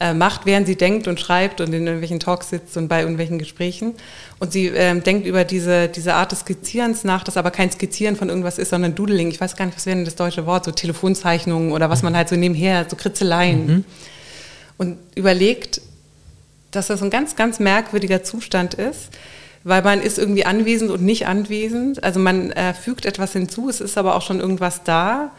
[0.00, 3.38] äh, macht, während sie denkt und schreibt und in irgendwelchen Talks sitzt und bei irgendwelchen
[3.38, 3.94] Gesprächen.
[4.38, 8.16] Und sie ähm, denkt über diese, diese Art des Skizzierens nach, das aber kein Skizzieren
[8.16, 9.28] von irgendwas ist, sondern Doodling.
[9.28, 12.16] Ich weiß gar nicht, was wäre denn das deutsche Wort, so Telefonzeichnungen oder was man
[12.16, 13.66] halt so nebenher, so Kritzeleien.
[13.66, 13.84] Mhm.
[14.78, 15.82] Und überlegt,
[16.70, 19.10] dass das ein ganz, ganz merkwürdiger Zustand ist,
[19.64, 22.02] weil man ist irgendwie anwesend und nicht anwesend.
[22.02, 25.32] Also man äh, fügt etwas hinzu, es ist aber auch schon irgendwas da.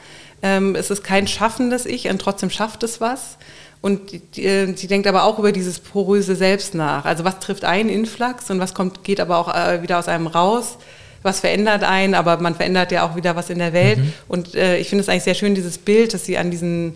[0.44, 3.38] Ähm, es ist kein schaffendes Ich und trotzdem schafft es was.
[3.82, 7.06] Und äh, sie denkt aber auch über dieses poröse Selbst nach.
[7.06, 10.28] Also was trifft einen Influx und was kommt, geht aber auch äh, wieder aus einem
[10.28, 10.78] raus.
[11.24, 14.00] Was verändert einen, aber man verändert ja auch wieder was in der Welt.
[14.00, 14.14] Mhm.
[14.28, 16.96] Und äh, ich finde es eigentlich sehr schön, dieses Bild, das sie an diesen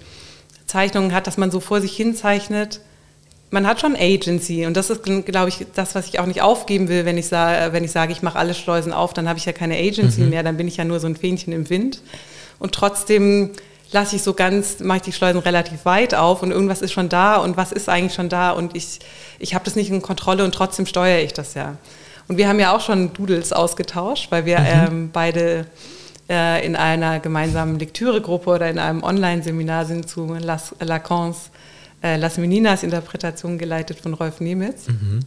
[0.66, 2.82] Zeichnungen hat, dass man so vor sich hin zeichnet
[3.56, 6.90] man hat schon Agency und das ist, glaube ich, das, was ich auch nicht aufgeben
[6.90, 9.46] will, wenn ich, sage, wenn ich sage, ich mache alle Schleusen auf, dann habe ich
[9.46, 10.30] ja keine Agency mhm.
[10.30, 12.02] mehr, dann bin ich ja nur so ein Fähnchen im Wind.
[12.60, 13.52] Und trotzdem
[13.92, 17.10] lasse ich so ganz, mache ich die Schleusen relativ weit auf und irgendwas ist schon
[17.10, 19.00] da und was ist eigentlich schon da und ich,
[19.40, 21.78] ich habe das nicht in Kontrolle und trotzdem steuere ich das ja.
[22.28, 24.66] Und wir haben ja auch schon Doodles ausgetauscht, weil wir mhm.
[24.68, 25.68] ähm, beide
[26.30, 30.36] äh, in einer gemeinsamen Lektüregruppe oder in einem Online-Seminar sind zu
[30.80, 31.52] Lacans
[32.02, 34.88] äh, Las Meninas Interpretation geleitet von Rolf Nemitz.
[34.88, 35.20] Mhm.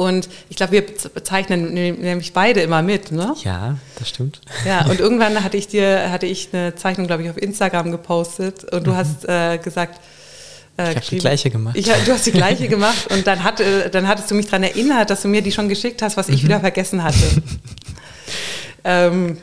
[0.00, 3.34] Und ich glaube, wir bezeichnen nämlich beide immer mit, ne?
[3.44, 4.40] Ja, das stimmt.
[4.64, 8.64] Ja, und irgendwann hatte ich dir, hatte ich eine Zeichnung, glaube ich, auf Instagram gepostet
[8.72, 8.96] und du mhm.
[8.96, 10.00] hast äh, gesagt,
[10.78, 11.76] äh, ich habe die gleiche gemacht.
[11.76, 13.60] Ich, du hast die gleiche gemacht und dann, hat,
[13.92, 16.34] dann hattest du mich daran erinnert, dass du mir die schon geschickt hast, was mhm.
[16.34, 17.42] ich wieder vergessen hatte.
[18.84, 19.36] ähm,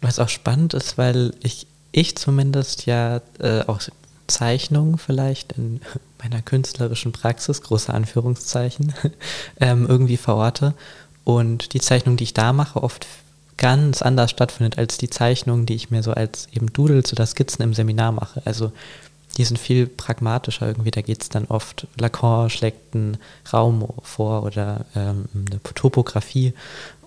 [0.00, 3.80] was auch spannend ist, weil ich, ich zumindest ja äh, auch
[4.30, 5.80] Zeichnung vielleicht in
[6.22, 8.94] meiner künstlerischen Praxis, große Anführungszeichen,
[9.60, 10.74] ähm, irgendwie verorte.
[11.24, 13.06] Und die Zeichnung, die ich da mache, oft
[13.56, 17.62] ganz anders stattfindet als die Zeichnung, die ich mir so als eben Doodles oder Skizzen
[17.62, 18.40] im Seminar mache.
[18.46, 18.72] Also
[19.36, 20.90] die sind viel pragmatischer irgendwie.
[20.90, 23.18] Da geht es dann oft, Lacan schlägt einen
[23.52, 26.54] Raum vor oder ähm, eine Topografie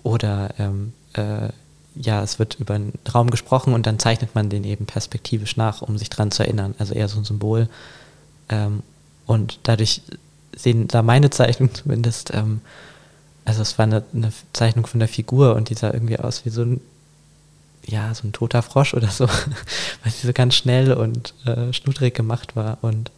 [0.02, 1.48] oder ähm, äh,
[1.96, 5.82] ja, es wird über einen Raum gesprochen und dann zeichnet man den eben perspektivisch nach,
[5.82, 6.74] um sich dran zu erinnern.
[6.78, 7.68] Also eher so ein Symbol.
[8.48, 8.82] Ähm,
[9.26, 10.02] und dadurch
[10.56, 12.60] sehen da meine Zeichnungen zumindest, ähm,
[13.44, 16.50] also es war eine, eine, Zeichnung von der Figur und die sah irgendwie aus wie
[16.50, 16.80] so ein,
[17.86, 19.26] ja, so ein toter Frosch oder so,
[20.02, 22.78] weil sie so ganz schnell und äh, schnudrig gemacht war.
[22.82, 23.10] Und,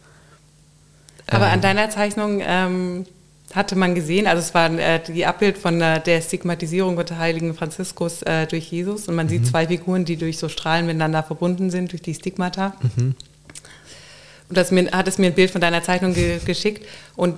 [1.27, 3.05] Aber an ähm, deiner Zeichnung ähm,
[3.53, 7.53] hatte man gesehen, also es war äh, die Abbild von äh, der Stigmatisierung des heiligen
[7.53, 9.29] Franziskus äh, durch Jesus und man mhm.
[9.29, 12.73] sieht zwei Figuren, die durch so Strahlen miteinander verbunden sind, durch die Stigmata.
[12.81, 13.15] Mhm.
[14.49, 17.35] Und das mir, hat es mir ein Bild von deiner Zeichnung ge geschickt und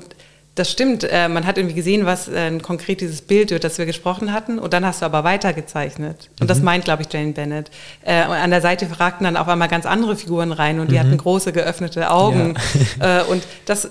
[0.60, 3.86] das stimmt, äh, man hat irgendwie gesehen, was äh, konkret dieses Bild, über das wir
[3.86, 6.30] gesprochen hatten, und dann hast du aber weitergezeichnet.
[6.40, 6.48] Und mhm.
[6.48, 7.72] das meint, glaube ich, Jane Bennett.
[8.03, 10.95] Äh, und an der Seite fragten dann auf einmal ganz andere Figuren rein und die
[10.95, 10.99] mhm.
[10.99, 12.56] hatten große geöffnete Augen.
[12.56, 12.60] Ja.
[12.99, 13.90] Äh, und das,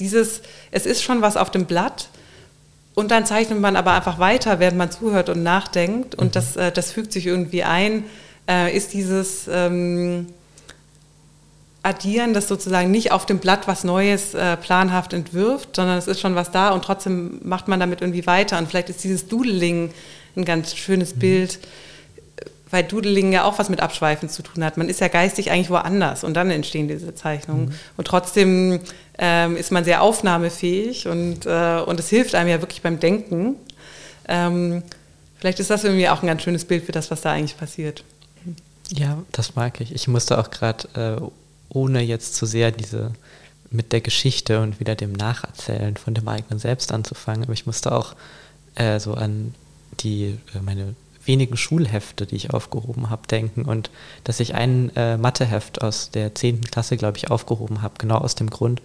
[0.00, 2.08] dieses, es ist schon was auf dem Blatt
[2.94, 6.32] und dann zeichnet man aber einfach weiter, während man zuhört und nachdenkt und mhm.
[6.32, 8.04] das, äh, das fügt sich irgendwie ein,
[8.48, 10.26] äh, ist dieses ähm,
[11.82, 16.20] Addieren, das sozusagen nicht auf dem Blatt was Neues äh, planhaft entwirft, sondern es ist
[16.20, 19.92] schon was da und trotzdem macht man damit irgendwie weiter und vielleicht ist dieses Doodling
[20.36, 21.20] ein ganz schönes mhm.
[21.20, 21.58] Bild,
[22.70, 24.76] weil Doodling ja auch was mit Abschweifen zu tun hat.
[24.76, 27.66] Man ist ja geistig eigentlich woanders und dann entstehen diese Zeichnungen.
[27.66, 27.74] Mhm.
[27.96, 28.80] Und trotzdem
[29.18, 33.56] ähm, ist man sehr aufnahmefähig und, äh, und es hilft einem ja wirklich beim Denken.
[34.28, 34.82] Ähm,
[35.38, 38.04] vielleicht ist das irgendwie auch ein ganz schönes Bild für das, was da eigentlich passiert.
[38.92, 39.94] Ja, das mag ich.
[39.94, 40.88] Ich musste auch gerade,
[41.20, 41.22] äh,
[41.68, 43.12] ohne jetzt zu sehr diese
[43.70, 47.92] mit der Geschichte und wieder dem Nacherzählen von dem eigenen Selbst anzufangen, aber ich musste
[47.92, 48.14] auch
[48.74, 49.54] äh, so an
[50.00, 50.96] die, äh, meine
[51.30, 53.90] wenigen Schulhefte, die ich aufgehoben habe, denken und
[54.24, 56.62] dass ich ein äh, Matheheft aus der 10.
[56.62, 58.82] Klasse, glaube ich, aufgehoben habe, genau aus dem Grund,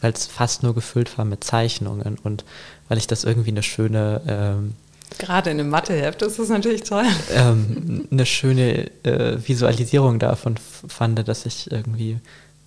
[0.00, 2.44] weil es fast nur gefüllt war mit Zeichnungen und
[2.88, 4.74] weil ich das irgendwie eine schöne ähm,
[5.18, 7.06] Gerade in einem Matheheft ist das natürlich toll.
[7.34, 10.56] Ähm, eine schöne äh, Visualisierung davon
[10.86, 12.18] fand, dass ich irgendwie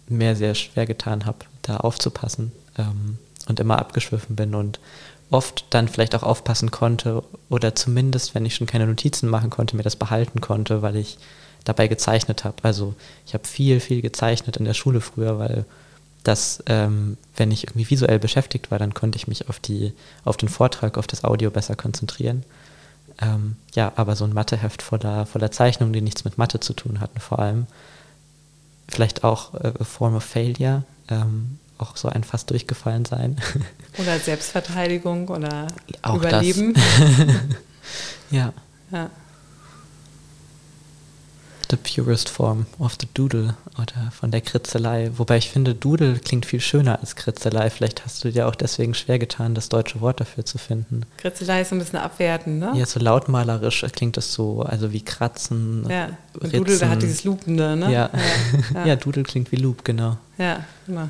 [0.09, 3.17] mir sehr schwer getan habe, da aufzupassen ähm,
[3.47, 4.79] und immer abgeschwiffen bin und
[5.31, 9.75] oft dann vielleicht auch aufpassen konnte oder zumindest, wenn ich schon keine Notizen machen konnte,
[9.75, 11.17] mir das behalten konnte, weil ich
[11.63, 12.57] dabei gezeichnet habe.
[12.63, 12.93] Also
[13.25, 15.65] ich habe viel, viel gezeichnet in der Schule früher, weil
[16.23, 19.93] das, ähm, wenn ich irgendwie visuell beschäftigt war, dann konnte ich mich auf, die,
[20.25, 22.43] auf den Vortrag, auf das Audio besser konzentrieren.
[23.19, 26.99] Ähm, ja, aber so ein Matheheft voller, voller Zeichnungen, die nichts mit Mathe zu tun
[26.99, 27.67] hatten, vor allem.
[28.87, 33.37] Vielleicht auch äh, a Form of Failure, ähm, auch so ein fast durchgefallen sein.
[33.97, 35.67] Oder Selbstverteidigung oder
[36.01, 36.75] auch Überleben.
[38.31, 38.53] ja.
[38.91, 39.09] ja.
[41.69, 45.11] The purest form of the doodle oder von der Kritzelei.
[45.15, 47.69] Wobei ich finde, Doodle klingt viel schöner als Kritzelei.
[47.69, 51.03] Vielleicht hast du dir auch deswegen schwer getan, das deutsche Wort dafür zu finden.
[51.15, 52.73] Kritzelei ist so ein bisschen abwertend, ne?
[52.75, 55.85] Ja, so lautmalerisch klingt das so, also wie Kratzen.
[55.89, 56.09] Ja,
[56.41, 57.85] und Doodle, der hat dieses Lupende, ne?
[57.85, 58.09] Ja.
[58.13, 58.19] Ja,
[58.73, 58.85] ja.
[58.87, 60.17] ja, Doodle klingt wie Loop, genau.
[60.37, 61.07] Ja, immer.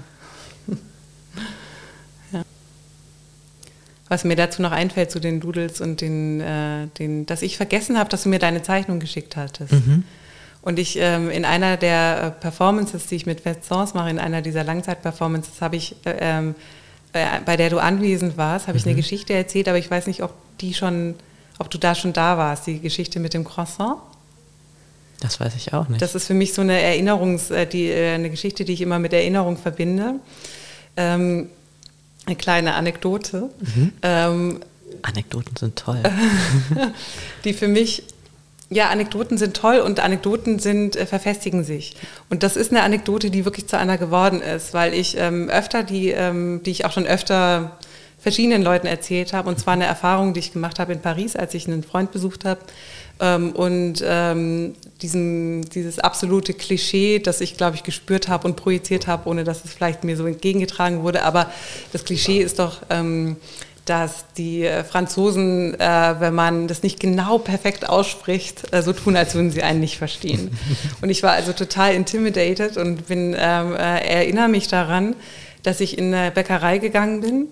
[4.12, 7.98] Was mir dazu noch einfällt zu den Doodles und den, äh, den dass ich vergessen
[7.98, 9.72] habe, dass du mir deine Zeichnung geschickt hattest.
[9.72, 10.04] Mhm.
[10.62, 14.42] Und ich ähm, in einer der äh, Performances, die ich mit Vincent mache, in einer
[14.42, 16.56] dieser Langzeit-Performances, habe ich, äh, ähm,
[17.14, 18.98] äh, bei der du anwesend warst, habe ich eine mhm.
[18.98, 21.16] Geschichte erzählt, aber ich weiß nicht, ob die schon,
[21.58, 23.96] ob du da schon da warst, die Geschichte mit dem Croissant.
[25.22, 26.02] Das weiß ich auch nicht.
[26.02, 29.00] Das ist für mich so eine Erinnerungs, äh, die, äh, eine Geschichte, die ich immer
[29.00, 30.16] mit Erinnerung verbinde.
[30.98, 31.48] Ähm,
[32.26, 33.50] eine kleine Anekdote.
[33.60, 33.94] Mhm.
[34.02, 34.60] Ähm,
[35.02, 36.02] Anekdoten sind toll.
[37.44, 38.04] die für mich
[38.72, 41.98] ja, Anekdoten sind toll und Anekdoten sind, äh, verfestigen sich.
[42.30, 45.84] Und das ist eine Anekdote, die wirklich zu einer geworden ist, weil ich ähm, öfter,
[45.84, 47.78] die, ähm, die ich auch schon öfter
[48.18, 51.54] verschiedenen Leuten erzählt habe, und zwar eine Erfahrung, die ich gemacht habe in Paris, als
[51.54, 52.62] ich einen Freund besucht habe.
[53.22, 59.08] Ähm, und ähm, diesem, dieses absolute Klischee, das ich, glaube ich, gespürt habe und projiziert
[59.08, 61.24] habe, ohne dass es vielleicht mir so entgegengetragen wurde.
[61.24, 61.52] Aber
[61.94, 63.38] das Klischee ist doch ähm,
[63.86, 69.16] dass die äh, Franzosen, äh, wenn man das nicht genau perfekt ausspricht, äh, so tun,
[69.16, 70.58] als würden sie einen nicht verstehen.
[71.02, 75.16] Und ich war also total intimidated und bin, ähm, äh, erinnere mich daran,
[75.64, 77.48] dass ich in eine Bäckerei gegangen bin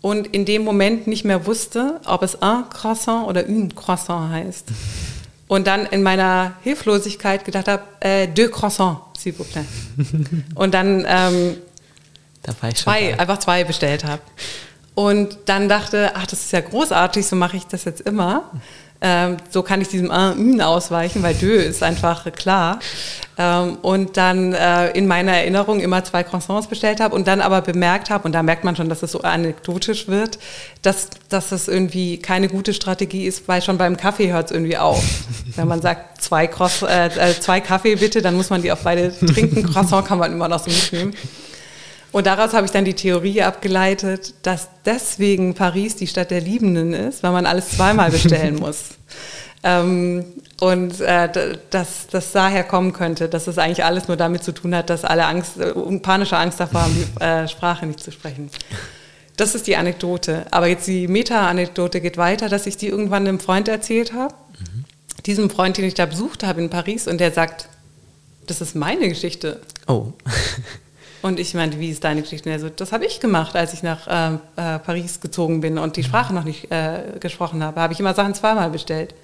[0.00, 4.68] und in dem Moment nicht mehr wusste, ob es un croissant oder une croissant heißt.
[5.48, 9.64] Und dann in meiner Hilflosigkeit gedacht habe, äh, deux croissants, s'il vous plaît.
[10.54, 11.56] Und dann ähm,
[12.42, 14.22] da zwei, einfach zwei bestellt habe.
[14.94, 18.50] Und dann dachte, ach, das ist ja großartig, so mache ich das jetzt immer.
[19.02, 22.80] Ähm, so kann ich diesem Un ausweichen, weil Dö ist einfach klar.
[23.38, 27.62] Ähm, und dann äh, in meiner Erinnerung immer zwei Croissants bestellt habe und dann aber
[27.62, 30.38] bemerkt habe, und da merkt man schon, dass es so anekdotisch wird,
[30.82, 34.76] dass, dass das irgendwie keine gute Strategie ist, weil schon beim Kaffee hört es irgendwie
[34.76, 35.02] auf.
[35.56, 38.82] Wenn man sagt, zwei, Cross, äh, äh, zwei Kaffee bitte, dann muss man die auf
[38.82, 39.62] beide trinken.
[39.72, 41.14] Croissant kann man immer noch so mitnehmen.
[42.12, 46.92] Und daraus habe ich dann die Theorie abgeleitet, dass deswegen Paris die Stadt der Liebenden
[46.92, 48.90] ist, weil man alles zweimal bestellen muss.
[49.62, 50.24] ähm,
[50.60, 54.74] und äh, dass das daher kommen könnte, dass es eigentlich alles nur damit zu tun
[54.74, 58.50] hat, dass alle Angst, äh, panische Angst davor haben, die äh, Sprache nicht zu sprechen.
[59.36, 60.44] Das ist die Anekdote.
[60.50, 64.34] Aber jetzt die Meta-Anekdote geht weiter, dass ich die irgendwann einem Freund erzählt habe.
[64.58, 64.84] Mhm.
[65.24, 67.68] Diesem Freund, den ich da besucht habe in Paris, und der sagt,
[68.46, 69.60] das ist meine Geschichte.
[69.86, 70.12] Oh.
[71.22, 72.48] Und ich meinte, wie ist deine Geschichte?
[72.48, 75.78] Und er so, das habe ich gemacht, als ich nach äh, äh, Paris gezogen bin
[75.78, 77.80] und die Sprache noch nicht äh, gesprochen habe.
[77.80, 79.14] Habe ich immer Sachen zweimal bestellt.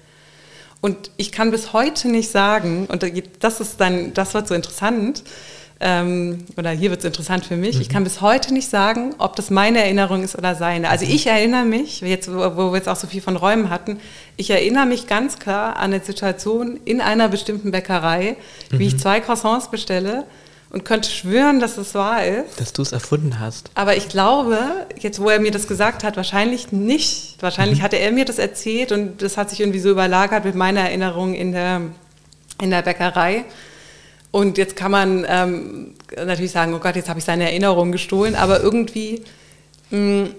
[0.79, 3.03] Und ich kann bis heute nicht sagen, und
[3.39, 5.23] das ist dann, das wird so interessant,
[5.79, 7.81] ähm, oder hier wird es interessant für mich, mhm.
[7.81, 10.89] ich kann bis heute nicht sagen, ob das meine Erinnerung ist oder seine.
[10.89, 13.99] Also ich erinnere mich, jetzt, wo wir jetzt auch so viel von Räumen hatten,
[14.37, 18.37] ich erinnere mich ganz klar an eine Situation in einer bestimmten Bäckerei,
[18.69, 18.81] wie mhm.
[18.81, 20.25] ich zwei Croissants bestelle
[20.69, 22.59] und könnte schwören, dass es wahr ist.
[22.59, 23.71] Dass du es erfunden hast.
[23.75, 24.57] Aber ich glaube,
[24.99, 27.41] jetzt wo er mir das gesagt hat, wahrscheinlich nicht.
[27.41, 27.83] Wahrscheinlich mhm.
[27.83, 31.33] hatte er mir das erzählt und das hat sich irgendwie so überlagert mit meiner Erinnerung
[31.33, 31.81] in der,
[32.61, 33.45] in der Bäckerei.
[34.31, 38.35] Und jetzt kann man ähm, natürlich sagen, oh Gott, jetzt habe ich seine Erinnerung gestohlen,
[38.35, 39.23] aber irgendwie...
[39.89, 40.29] Mh, mm,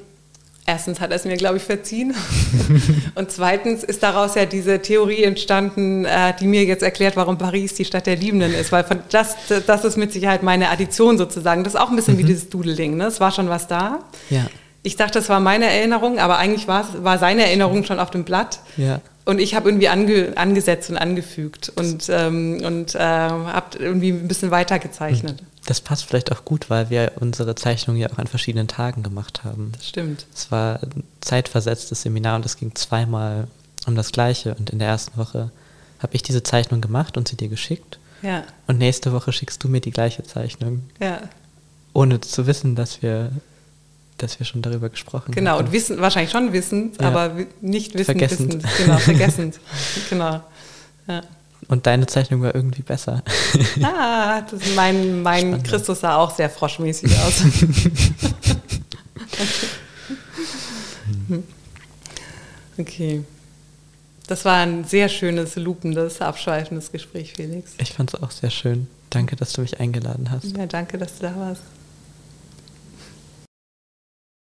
[0.68, 2.14] Erstens hat er es mir, glaube ich, verziehen.
[3.14, 7.72] und zweitens ist daraus ja diese Theorie entstanden, äh, die mir jetzt erklärt, warum Paris
[7.72, 8.70] die Stadt der Liebenden ist.
[8.70, 9.34] Weil von das,
[9.66, 11.64] das ist mit Sicherheit meine Addition sozusagen.
[11.64, 12.18] Das ist auch ein bisschen mhm.
[12.18, 12.98] wie dieses Doodling.
[12.98, 13.06] Ne?
[13.06, 14.00] Es war schon was da.
[14.28, 14.44] Ja.
[14.82, 18.24] Ich dachte, das war meine Erinnerung, aber eigentlich war, war seine Erinnerung schon auf dem
[18.24, 18.60] Blatt.
[18.76, 19.00] Ja.
[19.28, 24.26] Und ich habe irgendwie ange, angesetzt und angefügt und, ähm, und äh, habe irgendwie ein
[24.26, 25.42] bisschen weiter gezeichnet.
[25.66, 29.44] Das passt vielleicht auch gut, weil wir unsere Zeichnung ja auch an verschiedenen Tagen gemacht
[29.44, 29.72] haben.
[29.72, 30.24] Das stimmt.
[30.34, 33.48] Es war ein zeitversetztes Seminar und es ging zweimal
[33.86, 34.54] um das Gleiche.
[34.54, 35.50] Und in der ersten Woche
[35.98, 37.98] habe ich diese Zeichnung gemacht und sie dir geschickt.
[38.22, 38.44] Ja.
[38.66, 40.84] Und nächste Woche schickst du mir die gleiche Zeichnung.
[41.00, 41.20] Ja.
[41.92, 43.30] Ohne zu wissen, dass wir,
[44.22, 45.66] dass wir schon darüber gesprochen Genau, hatten.
[45.66, 47.08] und wissen, wahrscheinlich schon wissend, Ja.
[47.08, 48.54] aber nicht wissend, Vergessend.
[48.64, 48.76] wissend.
[48.78, 49.60] Genau, vergessend.
[50.10, 50.40] genau.
[51.06, 51.22] Ja.
[51.68, 53.22] Und deine Zeichnung war irgendwie besser.
[53.82, 55.66] Ah, das mein, mein Spannend.
[55.66, 57.42] Christus sah auch sehr froschmäßig aus.
[62.78, 63.24] okay.
[64.26, 67.72] Das war ein sehr schönes, lupendes, abschweifendes Gespräch, Felix.
[67.78, 68.86] Ich fand es auch sehr schön.
[69.10, 70.56] Danke, dass du mich eingeladen hast.
[70.56, 71.62] Ja, danke, dass du da warst.